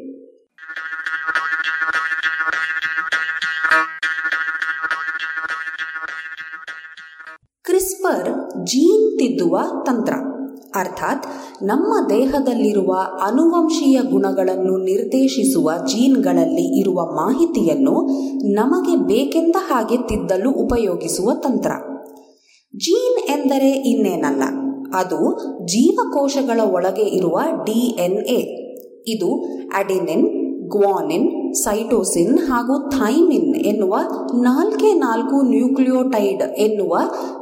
[9.24, 10.14] ತಿದ್ದುವ ತಂತ್ರ.
[10.76, 11.26] ಅರ್ಥಾತ್,
[11.64, 12.92] ನಮ್ಮ ದೇಹದಲ್ಲಿರುವ
[13.22, 17.96] ಅನುವಂಶೀಯ ಗುಣಗಳನ್ನು ನಿರ್ದೇಶಿಸುವ ಜೀನ್ಗಳಲ್ಲಿ ಇರುವ ಮಾಹಿತಿಯನ್ನು
[18.54, 21.72] ನಮಗೆ ಬೇಕೆಂದ ಹಾಗೆ ತಿದ್ದಲು ಉಪಯೋಗಿಸುವ ತಂತ್ರ.
[22.74, 24.44] ಜೀನ್ ಎಂದರೆ ಇನ್ನೇನಲ್ಲ,
[24.94, 25.20] ಅದು
[25.66, 28.40] ಜೀವಕೋಶಗಳ ಒಳಗೆ ಇರುವ ಡಿಎನ್ಎ
[29.08, 29.30] ಇದು
[29.76, 30.28] ಅಡಿನಿನ್,
[30.70, 33.96] ಗ್ವಾನಿನ್ ಸೈಟೋಸಿನ್ ಹಾಗೂ ಥೈಮಿನ್ ಎನ್ನುವ
[34.42, 36.98] ನಾಲ್ಕೇ ನಾಲ್ಕು ನ್ಯೂಕ್ಲಿಯೋಟೈಡ್ ಎನ್ನುವ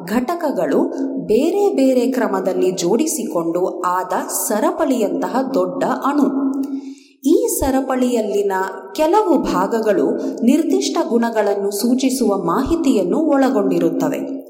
[0.06, 0.84] ಘಟಕಗಳು
[1.26, 6.52] ಬೇರೆ ಬೇರೆ ಕ್ರಮದಲ್ಲಿ ಜೋಡಿಸಿಕೊಂಡು ಆದ ಸರಪಳಿಯಂತಹ ದೊಡ್ಡ ಅಣು.
[7.26, 8.52] ಈ ಸರಪಳಿಯಲ್ಲಿನ
[8.96, 14.42] ಕೆಲವು ಭಾಗಗಳು ನಿರ್ದಿಷ್ಟ ಗುಣಗಳನ್ನು ಸೂಚಿಸುವ ಮಾಹಿತಿಯನ್ನು ಒಳಗೊಂಡಿರುತ್ತವೆ.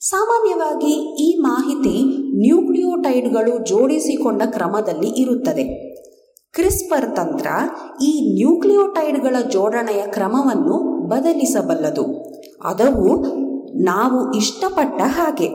[0.00, 2.04] ಸಾಮಾನ್ಯವಾಗಿ ಈ ಮಾಹಿತಿ
[2.38, 5.87] ನ್ಯೂಕ್ಲಿಯೋಟೈಡ್ಗಳು ಜೋಡಿಸಿಕೊಂಡ ಕ್ರಮದಲ್ಲಿ ಇರುತ್ತದೆ.
[6.52, 7.46] ಕ್ರಿಸ್ಪರ್ ತಂತ್ರ
[8.02, 12.04] ಈ ನ್ಯೂಕ್ಲಿಯೋಟೈಡ್ಗಳ ಜೋಡಣೆಯ ಕ್ರಮವನ್ನು ಬದಲಿಸಬಲ್ಲದು.
[12.64, 13.26] ಅದವು
[13.82, 15.48] ನಾವು ಇಷ್ಟಪಟ್ಟ ಹಾಗೆ.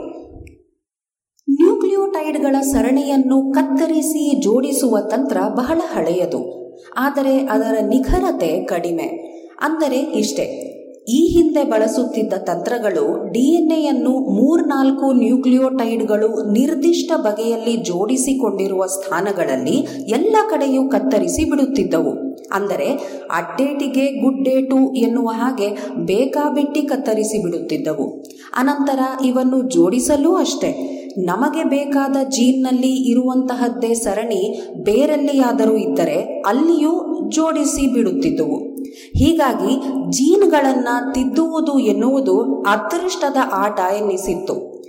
[1.49, 6.63] ನ್ಯೂಕ್ಲಿಯೋಟೈಡ್ಗಳ ಸರಣಿಯನ್ನು ಕತ್ತರಿಸಿ ಜೋಡಿಸುವ ತಂತ್ರ ಬಹಳ ಹಳೆಯದು.
[6.97, 9.33] ಆದರೆ ಅದರ ನಿಖರತೆ ಕಡಿಮೆ.
[9.61, 10.72] ಅಂದರೆ ಇಷ್ಟೇ.
[11.07, 19.77] ಈ ಹಿಂದೆ ಬಳಸುತ್ತಿದ್ದ ತಂತ್ರಗಳು ಡಿಎನ್ಎಯನ್ನು ಮೂರ್ನಾಲ್ಕು ನ್ಯೂಕ್ಲಿಯೋಟೈಡ್ಗಳು ನಿರ್ದಿಷ್ಟ ಬಗೆಯಲ್ಲಿ ಜೋಡಿಸಿಕೊಂಡಿರುವ ಸ್ಥಾನಗಳಲ್ಲಿ
[20.09, 22.33] ಎಲ್ಲ ಕಡೆಯೂ ಕತ್ತರಿಸಿ ಬಿಡುತ್ತಿದ್ದವು.
[22.51, 22.87] ಅಂದರೆ
[23.31, 25.69] ಅಡ್ಡೇಟಿಗೆ ಗುಡ್ಡೇಟು ಎನ್ನುವ ಹಾಗೆ
[26.05, 28.23] ಬೇಕಾಬಿಟ್ಟಿ ಕತ್ತರಿಸಿ ಬಿಡುತ್ತಿದ್ದವು.
[28.55, 30.89] ಅನಂತರ ಇವನ್ನು ಜೋಡಿಸಲೂ ಅಷ್ಟೇ.
[31.25, 38.72] ನಮಗೆ ಬೇಕಾದ ಜೀನ್ನಲ್ಲಿ ಇರುವಂತಹದ್ದೇ ಸರಣಿ ಬೇರೆಲ್ಲಿಯಾದರೂ ಇದ್ದರೆ ಅಲ್ಲಿಯೂ ಜೋಡಿಸಿ ಬಿಡುತ್ತಿದ್ದುವು.
[39.17, 44.83] ಹೀಗಾಗಿ ಜೀನ್ಗಳನ್ನ ತಿದ್ದುವುದು ಎನ್ನುವುದು ಅದೃಷ್ಟದ ಆಟ ಎನ್ನಿಸಿತ್ತು.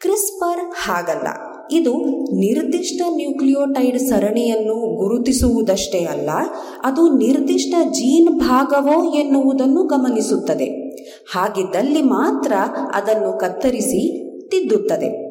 [0.00, 1.28] ಕ್ರಿಸ್ಪರ್ ಹಾಗಲ್ಲ.
[1.72, 1.92] ಇದು
[2.34, 6.30] ನಿರ್ದಿಷ್ಟ ನ್ಯೂಕ್ಲಿಯೋಟೈಡ್ ಸರಣಿಯನ್ನು ಗುರುತಿಸುವುದಷ್ಟೇ ಅಲ್ಲ,
[6.84, 10.96] ಅದು ನಿರ್ದಿಷ್ಟ ಜೀನ್ ಭಾಗವೋ ಎನ್ನುವುದನ್ನು ಗಮನಿಸುತ್ತದೆ.
[11.32, 12.52] ಹಾಗಿದ್ದಲ್ಲಿ ಮಾತ್ರ
[12.94, 15.24] ಅದನ್ನು ಕತ್ತರಿಸಿ ತಿದ್ದುತ್ತದೆ.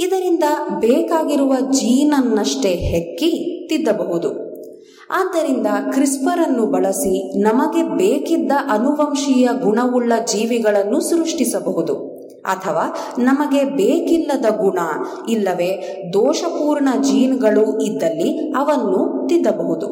[0.00, 0.44] ಇದರಿಂದ
[0.80, 4.41] ಬೇಕಾಗಿರುವ ಜೀನನ್ನಷ್ಟೇ ಹೆಕ್ಕಿ ತಿದ್ದಬಹುದು.
[5.14, 11.94] ಆದ್ದರಿಂದ ಕ್ರಿಸ್ಪರ್ ಅನ್ನು ಬಳಸಿ ನಮಗೆ ಬೇಕಿದ್ದ ಅನುವಂಶೀಯ ಗುಣವುಳ್ಳ ಜೀವಿಗಳನ್ನು ಸೃಷ್ಟಿಸಬಹುದು.
[12.42, 14.78] ಅಥವಾ ನಮಗೆ ಬೇಕಿಲ್ಲದ ಗುಣ,
[15.28, 19.86] ಇಲ್ಲವೇ ದೋಷಪೂರ್ಣ ಜೀನ್ಗಳು ಇದ್ದಲ್ಲಿ ಅವನ್ನು ತಿದ್ದಬಹುದು.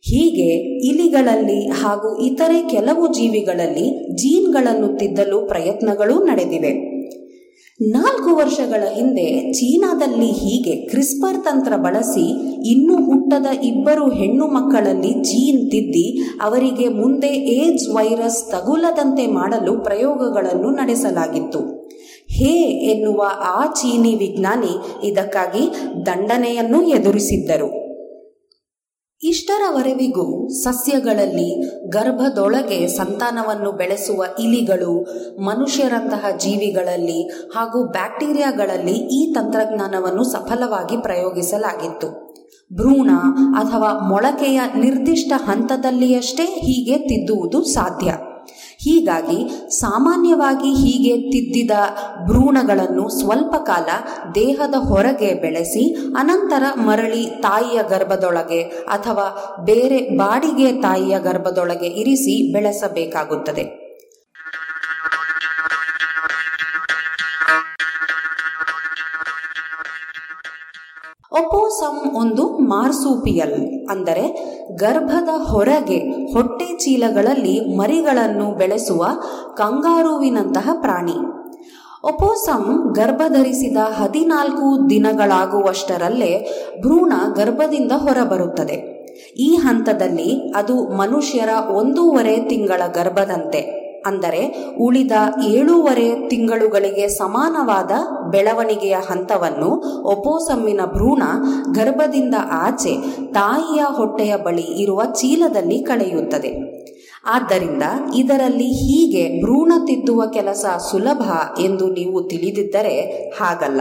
[0.00, 6.97] ಹೀಗೆ ಇಲಿಗಳಲ್ಲಿ ಹಾಗೂ ಇತರೆ ಕೆಲವು ಜೀವಿಗಳಲ್ಲಿ ಜೀನ್ಗಳನ್ನು ತಿದ್ದಲು ಪ್ರಯತ್ನಗಳು ನಡೆದಿವೆ.
[7.80, 12.24] ನಾಲ್ಕು ವರ್ಷಗಳ ಹಿಂದೆ ಚೀನಾದಲ್ಲಿ ಹೀಗೆ ಕ್ರಿಸ್ಪರ್ ತಂತ್ರ ಬಳಸಿ
[12.68, 21.88] ಇನ್ನೂ ಹುಟ್ಟದ ಇಬ್ಬರು ಹೆಣ್ಣು ಮಕ್ಕಳಲ್ಲಿ ಜೀನ್ ತಿದ್ದಿ ಅವರಿಗೆ ಮುಂದೆ ಏಡ್ಸ್ ವೈರಸ್ ತಗುಲದಂತೆ ಮಾಡಲು ಪ್ರಯೋಗಗಳನ್ನು ನಡೆಸಲಾಗಿತ್ತು.
[22.30, 25.64] ಹೇ ಎನ್ನುವ ಆ ಚೀನಿ ವಿಜ್ಞಾನಿ ಇದಕ್ಕಾಗಿ
[26.06, 27.87] ದಂಡನೆಯನ್ನು ಎದುರಿಸಿದ್ದರು.
[29.22, 34.92] ಇಷ್ಟರವರೆವಿಗೂ ಸಸ್ಯಗಳಲ್ಲಿ ಗರ್ಭದೊಳಗೆ ಸಂತಾನವನ್ನು ಬೆಳೆಸುವ ಇಲಿಗಳು,
[35.40, 42.28] ಮನುಷ್ಯರಂತಹ ಜೀವಿಗಳಲ್ಲಿ ಹಾಗೂ ಬ್ಯಾಕ್ಟೀರಿಯಾಗಳಲ್ಲಿ ಈ ತಂತ್ರಜ್ಞಾನವನ್ನು ಸಫಲವಾಗಿ ಪ್ರಯೋಗಿಸಲಾಗಿತ್ತು.
[42.72, 43.10] ಭ್ರೂಣ
[43.54, 48.14] ಅಥವಾ ಮೊಳಕೆಯ ನಿರ್ದಿಷ್ಟ ಹಂತದಲ್ಲಿಯಷ್ಟೇ ಹೀಗೆ ತಿದ್ದುವುದು ಸಾಧ್ಯ.
[48.84, 49.38] ಹೀಗಾಗಿ
[49.78, 51.74] ಸಾಮಾನ್ಯವಾಗಿ ಹೀಗೆ ತಿದ್ದಿದ
[52.28, 53.88] ಭ್ರೂಣಗಳನ್ನು ಸ್ವಲ್ಪ ಕಾಲ
[54.34, 55.84] ದೇಹದ ಹೊರಗೆ ಬೆಳೆಸಿ,
[56.20, 58.62] ಅನಂತರ ಮರಳಿ ತಾಯಿಯ ಗರ್ಭದೊಳಗೆ
[58.96, 59.26] ಅಥವಾ
[59.64, 63.66] ಬೇರೆ ಬಾಡಿಗೆ ತಾಯಿಯ ಗರ್ಭದೊಳಗೆ ಇರಿಸಿ ಬೆಳೆಸಬೇಕಾಗುತ್ತದೆ.
[71.40, 73.58] ಒಪೋಸಮ್ ಒಂದು ಮಾರ್ಸೂಪಿಯಲ್,
[73.90, 74.24] ಅಂದರೆ
[74.76, 75.98] ಗರ್ಭದ ಹೊರಗೆ
[76.32, 79.06] ಹೊಟ್ಟೆ ಚೀಲಗಳಲ್ಲಿ ಮರಿಗಳನ್ನು ಬೆಳೆಸುವ
[79.56, 81.14] ಕಂಗಾರುವಿನಂತಹ ಪ್ರಾಣಿ.
[82.04, 86.48] ಒಪೋಸಮ್ ಗರ್ಭಧರಿಸಿದ ಹದಿನಾಲ್ಕು ದಿನಗಳಾಗುವಷ್ಟರಲ್ಲೇ
[86.80, 88.98] ಭ್ರೂಣ ಗರ್ಭದಿಂದ ಹೊರಬರುತ್ತದೆ.
[89.36, 93.87] ಈ ಹಂತದಲ್ಲಿ ಅದು ಮನುಷ್ಯರ ಒಂದೂವರೆ ತಿಂಗಳ ಗರ್ಭದಂತೆ.
[94.06, 95.12] ಅಂದರೆ ಉಳಿದ
[95.46, 97.90] ಏಳೂವರೆ ತಿಂಗಳುಗಳಿಗೆ ಸಮಾನವಾದ
[98.30, 101.22] ಬೆಳವಣಿಗೆಯ ಹಂತವನ್ನು ಒಪೋಸಮ್ಮಿನ ಭ್ರೂಣ
[101.72, 102.96] ಗರ್ಭದಿಂದ ಆಚೆ
[103.32, 106.78] ತಾಯಿಯ ಹೊಟ್ಟೆಯ ಬಳಿ ಇರುವ ಚೀಲದಲ್ಲಿ ಕಳೆಯುತ್ತದೆ.
[107.26, 107.82] ಆದ್ದರಿಂದ
[108.14, 111.22] ಇದರಲ್ಲಿ ಹೀಗೆ ಭ್ರೂಣ ತಿದ್ದುವ ಕೆಲಸ ಸುಲಭ
[111.60, 113.00] ಎಂದು ನೀವು ತಿಳಿದಿದ್ದರೆ
[113.40, 113.80] ಹಾಗಲ್ಲ.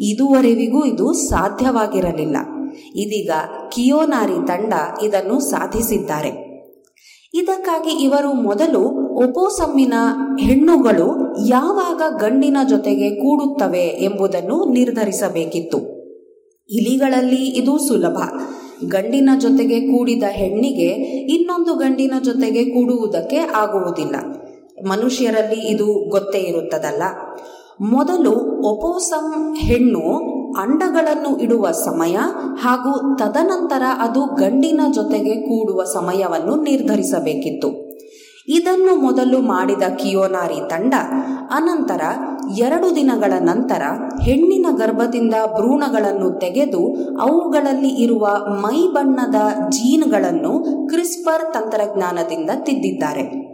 [0.00, 2.36] ಇದುವರೆವಿಗೂ ಇದು ಸಾಧ್ಯವಾಗಿರಲಿಲ್ಲ.
[2.94, 3.30] ಇದೀಗ
[3.68, 6.46] ಕಿಯೋನಾರಿ ತಂಡ ಇದನ್ನು ಸಾಧಿಸಿದ್ದಾರೆ.
[7.34, 9.94] ಇದಕ್ಕಾಗಿ ಇವರು ಮೊದಲು ಒಪೋಸಮ್ಮಿನ
[10.40, 15.78] ಹೆಣ್ಣುಗಳು ಯಾವಾಗ ಗಂಡಿನ ಜೊತೆಗೆ ಕೂಡುತ್ತವೆ ಎಂಬುದನ್ನು ನಿರ್ಧರಿಸಬೇಕಿತ್ತು.
[16.70, 18.18] ಇಲಿಗಳಲ್ಲಿ ಇದು ಸುಲಭ.
[18.88, 20.88] ಗಂಡಿನ ಜೊತೆಗೆ ಕೂಡಿದ ಹೆಣ್ಣಿಗೆ
[21.34, 24.16] ಇನ್ನೊಂದು ಗಂಡಿನ ಜೊತೆಗೆ ಕೂಡುವುದಕ್ಕೆ ಆಗುವುದಿಲ್ಲ.
[24.88, 27.02] ಮನುಷ್ಯರಲ್ಲಿ ಇದು ಗೊತ್ತೇ ಇರುತ್ತದಲ್ಲ.
[27.80, 28.32] ಮೊದಲು
[28.68, 32.16] ಒಪೋಸಮ್ ಹೆಣ್ಣು ಅಂಡಗಳನ್ನು ಇಡುವ ಸಮಯ
[32.58, 37.85] ಹಾಗೂ ತದನಂತರ ಅದು ಗಂಡಿನ ಜೊತೆಗೆ ಕೂಡುವ ಸಮಯವನ್ನು ನಿರ್ಧರಿಸಬೇಕಿತ್ತು.
[38.48, 40.94] ಇದನ್ನು ಮೊದಲು ಮಾಡಿದ ಕಿಯೋನಾರಿ ತಂಡ,
[41.50, 42.00] ಅನಂತರ
[42.56, 43.82] ಎರಡು ದಿನಗಳ ನಂತರ
[44.22, 46.82] ಹೆಣ್ಣಿನ ಗರ್ಭದಿಂದ ಭ್ರೂಣಗಳನ್ನು ತೆಗೆದು
[47.20, 49.34] ಅವುಗಳಲ್ಲಿ ಇರುವ ಮೈ ಬಣ್ಣದ
[49.68, 50.52] ಜೀನ್ಗಳನ್ನು
[50.86, 53.46] ಕ್ರಿಸ್ಪರ್ ತಂತ್ರಜ್ಞಾನದಿಂದ ತಿದ್ದಿದ್ದಾರೆ.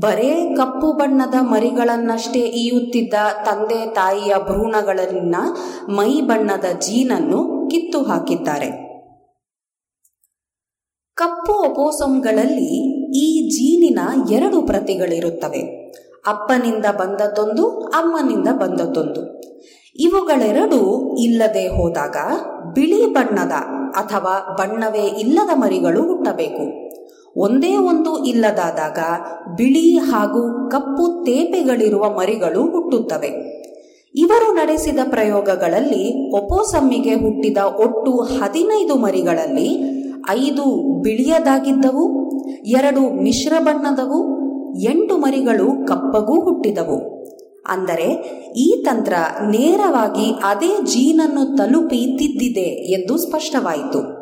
[0.00, 5.36] ಬರೇ ಕಪ್ಪು ಬಣ್ಣದ ಮರಿಗಳನ್ನಷ್ಟೇ ಈಯುತ್ತಿದ್ದ ತಂದೆ ತಾಯಿಯ ಭ್ರೂಣಗಳಲ್ಲಿನ
[5.88, 8.68] ಮೈ ಬಣ್ಣದ ಜೀನನ್ನು ಕಿತ್ತು ಹಾಕಿದ್ದಾರೆ
[11.16, 13.98] ಕಪ್ಪು ಒಪೋಸಮ್ಗಳಲ್ಲಿ ಈ ಜೀನಿನ
[14.30, 15.92] ಎರಡು ಪ್ರತಿಗಳಿರುತ್ತವೆ.
[16.26, 19.40] ಅಪ್ಪನಿಂದ ಬಂದದ್ದೊಂದು, ಅಮ್ಮನಿಂದ ಬಂದದ್ದೊಂದು.
[19.96, 22.16] ಇವುಗಳೆರಡೂ ಇಲ್ಲದೆ ಹೋದಾಗ
[22.74, 23.52] ಬಿಳಿ ಬಣ್ಣದ
[23.90, 26.88] ಅಥವಾ ಬಣ್ಣವೇ ಇಲ್ಲದ ಮರಿಗಳು ಹುಟ್ಟಬೇಕು.
[27.36, 28.98] ಒಂದೇ ಒಂದು ಇಲ್ಲದಾದಾಗ
[29.56, 33.58] ಬಿಳಿ ಹಾಗೂ ಕಪ್ಪು ತೇಪೆಗಳಿರುವ ಮರಿಗಳು ಹುಟ್ಟುತ್ತವೆ.
[34.14, 39.97] ಇವರು ನಡೆಸಿದ ಪ್ರಯೋಗಗಳಲ್ಲಿ ಒಪೋಸಮ್ಮಿಗೆ ಹುಟ್ಟಿದ ಒಟ್ಟು ಹದಿನೈದು ಮರಿಗಳಲ್ಲಿ
[40.30, 40.64] ಐದು
[41.02, 42.30] ಬಿಳಿಯದಾಗಿದ್ದವು,
[42.64, 44.38] ಎರಡು ಮಿಶ್ರ ಬಣ್ಣದವು,
[44.82, 47.18] ಎಂಟು ಮರಿಗಳು ಕಪ್ಪಗೂ ಹುಟ್ಟಿದವು.
[47.68, 48.04] ಅಂದರೆ
[48.56, 49.12] ಈ ತಂತ್ರ
[49.50, 54.18] ನೇರವಾಗಿ ಅದೇ ಜೀನನ್ನು ತಲುಪಿ ತಿದ್ದಿದೆ ಎಂದು ಸ್ಪಷ್ಟವಾಯಿತು.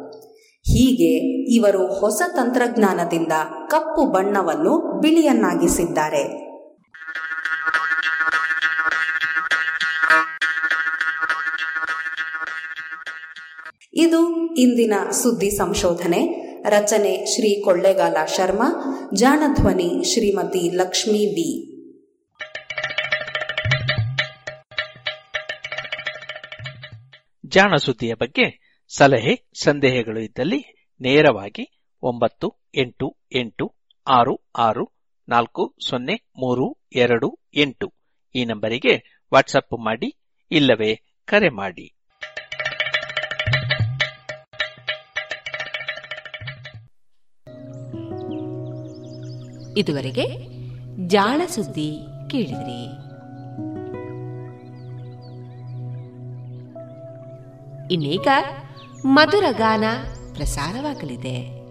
[0.60, 3.32] ಹೀಗೆ ಇವರು ಹೊಸ ತಂತ್ರಜ್ಞಾನದಿಂದ
[3.68, 6.47] ಕಪ್ಪು ಬಣ್ಣವನ್ನು ಬಿಳಿಯನ್ನಾಗಿಸಿದ್ದಾರೆ.
[13.94, 16.20] ಇದು ಇಂದಿನ ಸುದ್ದಿ ಸಂಶೋಧನೆ,
[16.68, 18.68] ರಚನೆ ಶ್ರೀ ಕೊಳ್ಳೇಗಾಲ ಶರ್ಮಾ,
[19.14, 21.76] ಜಾಣಧ್ವನಿ ಶ್ರೀಮತಿ ಲಕ್ಷ್ಮೀ ಬಿ
[27.46, 33.74] ಜಾಣ ಸುದ್ದಿಯ ಬಗ್ಗೆ ಸಲಹೆ, ಸಂದೇಹಗಳು ಇದ್ದಲ್ಲಿ ನೇರವಾಗಿ ಒಂಬತ್ತು ಎಂಟು ಎಂಟು
[34.08, 34.92] ಆರು ಆರು
[35.28, 37.94] ನಾಲ್ಕು ಸೊನ್ನೆ ಮೂರು ಎರಡು ಎಂಟು
[38.34, 40.16] ಈ ನಂಬರಿಗೆ ವಾಟ್ಸಪ್ ಮಾಡಿ
[40.50, 41.95] ಇಲ್ಲವೇ ಕರೆ ಮಾಡಿ.
[49.76, 50.26] ಇದುವರೆಗೆ
[51.06, 52.00] ಜಾಣ ಸುದ್ದಿ
[52.30, 52.82] ಕೇಳಿದ್ರಿ.
[57.94, 58.28] ಇನ್ನೀಗ
[59.04, 59.84] ಮಧುರ ಗಾನ
[60.34, 61.65] ಪ್ರಸಾರವಾಗಲಿದೆ.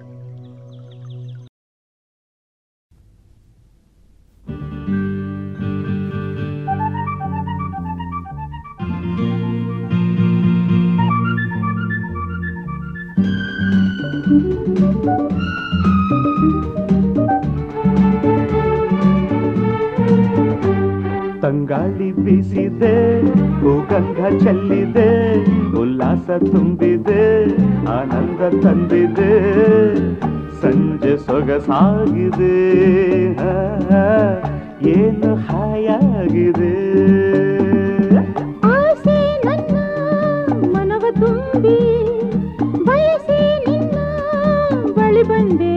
[21.55, 22.95] ತಂಗಾಳಿ ಬೀಸಿದೆ
[23.61, 25.09] ಭೂಗಂಧ ಚೆಲ್ಲಿದೆ
[25.79, 27.25] ಉಲ್ಲಾಸ ತುಂಬಿದೆ
[27.91, 29.33] ಆನಂದ ತಂದಿದೆ
[30.63, 32.55] ಸಂಜೆ ಸೊಗಸಾಗಿದೆ
[33.45, 34.05] ಆ,
[34.93, 36.75] ಏನು ಹಾಯಾಗಿದೆ
[38.71, 39.77] ಆಸೆ ನನ್ನ
[40.75, 41.79] ಮನವ ತುಂಬಿ
[42.87, 43.97] ಬಯಸಿ ನಿನ್ನ
[44.95, 45.75] ಬಳಿ ಬಂದೆ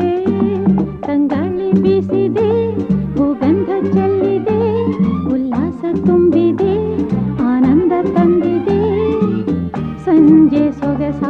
[1.08, 2.17] ತಂಗಾಳಿ ಬೀಸಿದೆ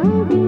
[0.02, 0.47] Bye.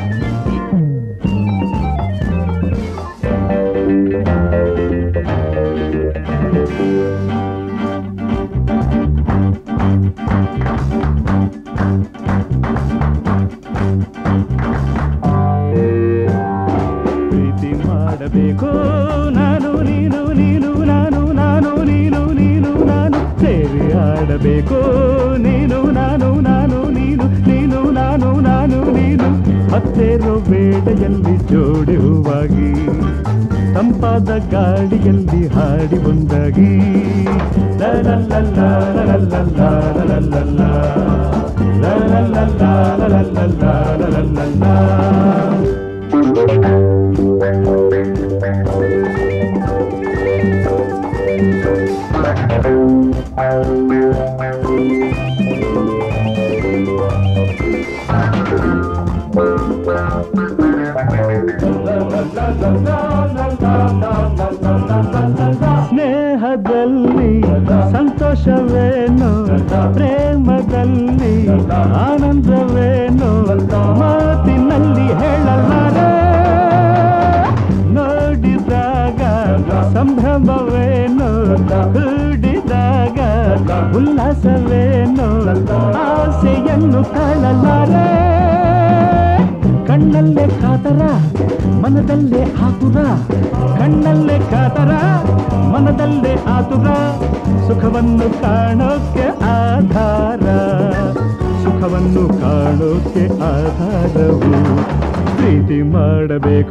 [106.41, 106.70] ಬೇಕು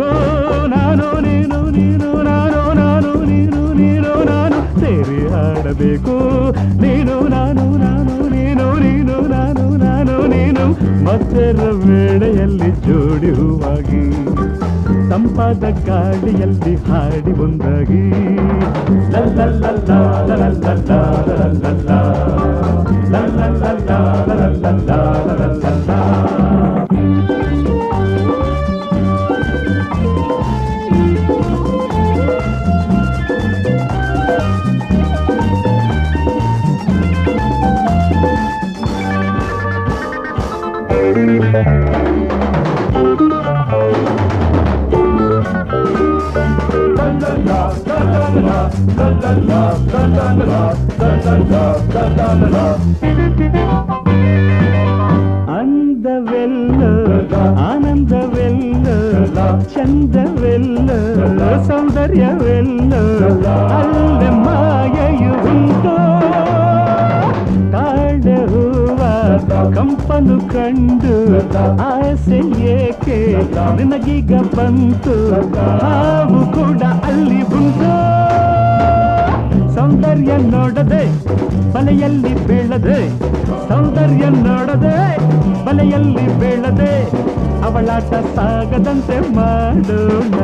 [87.70, 90.38] ಅವಳಾಟ ಸಾಗದಂತೆ ಮಾಡೋಣ.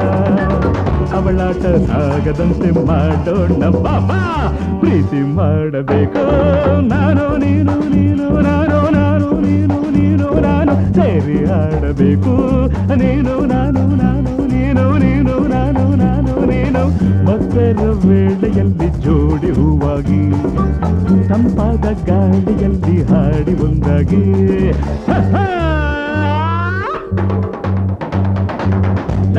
[1.16, 3.68] ಅವಳಾಟ ಸಾಗದಂತೆ ಮಾಡೋಣ.
[3.68, 4.20] ಬಾಬಾ,
[4.80, 6.24] ಪ್ರೀತಿ ಮಾಡಬೇಕು.
[6.80, 12.34] ನಾನು, ನೀನು ನೀನು, ನಾನು ನಾನು, ನೀನು ನೀನು, ನಾನು ಸೇರಿ ಆಡಬೇಕು.
[12.94, 16.84] ನೀನು, ನಾನು ನಾನು, ನೀನು ನೀನು, ನಾನು ನಾನು, ನೀನು.
[17.24, 20.22] ಮಕ್ಕಳ ವೇಳೆಯಲ್ಲಿ ಜೋಡಿ ಹೂವಾಗಿ,
[21.28, 24.24] ತಂಪಾದ ಗಾಳಿಯಲ್ಲಿ ಹಾಡಿ ಒಂದಾಗಿ.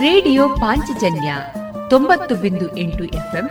[0.00, 1.34] radio Panchajanya
[1.90, 3.50] ತೊಂಬತ್ತು ಬಿಂದು ಎಂಟು ಎಫ್ಎಂ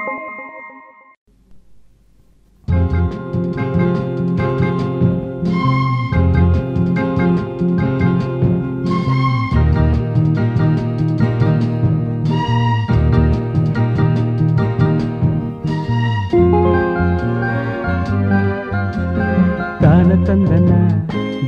[20.25, 20.71] ತಂದನ,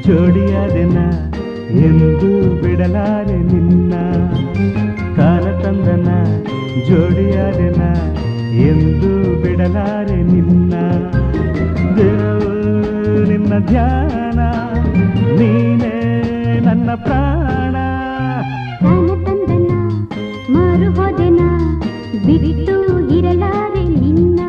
[0.07, 0.97] ಜೋಡಿಯಾದೆನ,
[1.69, 3.93] ಎಂದು ಬಿಡಲಾರೆ ನಿನ್ನ.
[5.15, 6.09] ಕಾಲ ತಂದನ,
[6.87, 7.81] ಜೋಡಿಯಾದೆನ,
[8.55, 10.73] ಎಂದು ಬಿಡಲಾರೆ ನಿನ್ನ.
[13.27, 14.39] ನಿನ್ನ ಧ್ಯಾನ,
[15.37, 17.75] ನೀನೇ ನನ್ನ ಪ್ರಾಣ.
[23.09, 24.39] ಇರಲಾರೆ ನಿನ್ನ.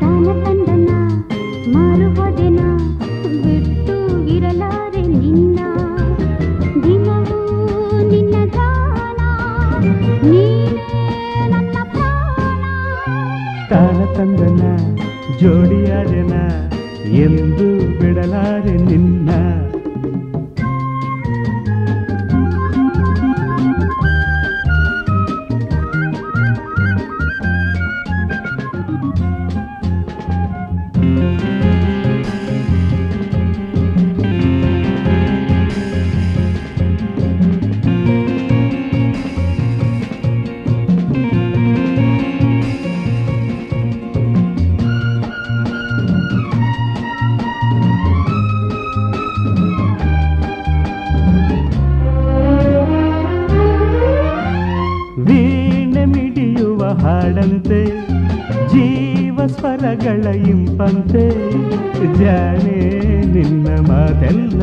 [0.00, 0.90] ತಾನ ತಂದನ,
[1.74, 2.60] ಮಾರು ಹೋದೆನ
[14.20, 14.64] ತಂದನ
[15.40, 16.34] ಜೋಡಿಯಾದೆನ
[17.20, 17.66] ಎಂದು
[17.98, 19.30] ಬಿಡಲಾರೆ ನಿನ್ನ
[57.02, 57.80] ಹಾಡಂತೆ
[58.72, 61.24] ಜೀವ ಸ್ವರಗಳ ಇಂಪಂತೆ
[62.20, 62.80] ಜಾನೆ
[63.34, 64.62] ನಿನ್ನ ಮಾತೆಲ್ಲ.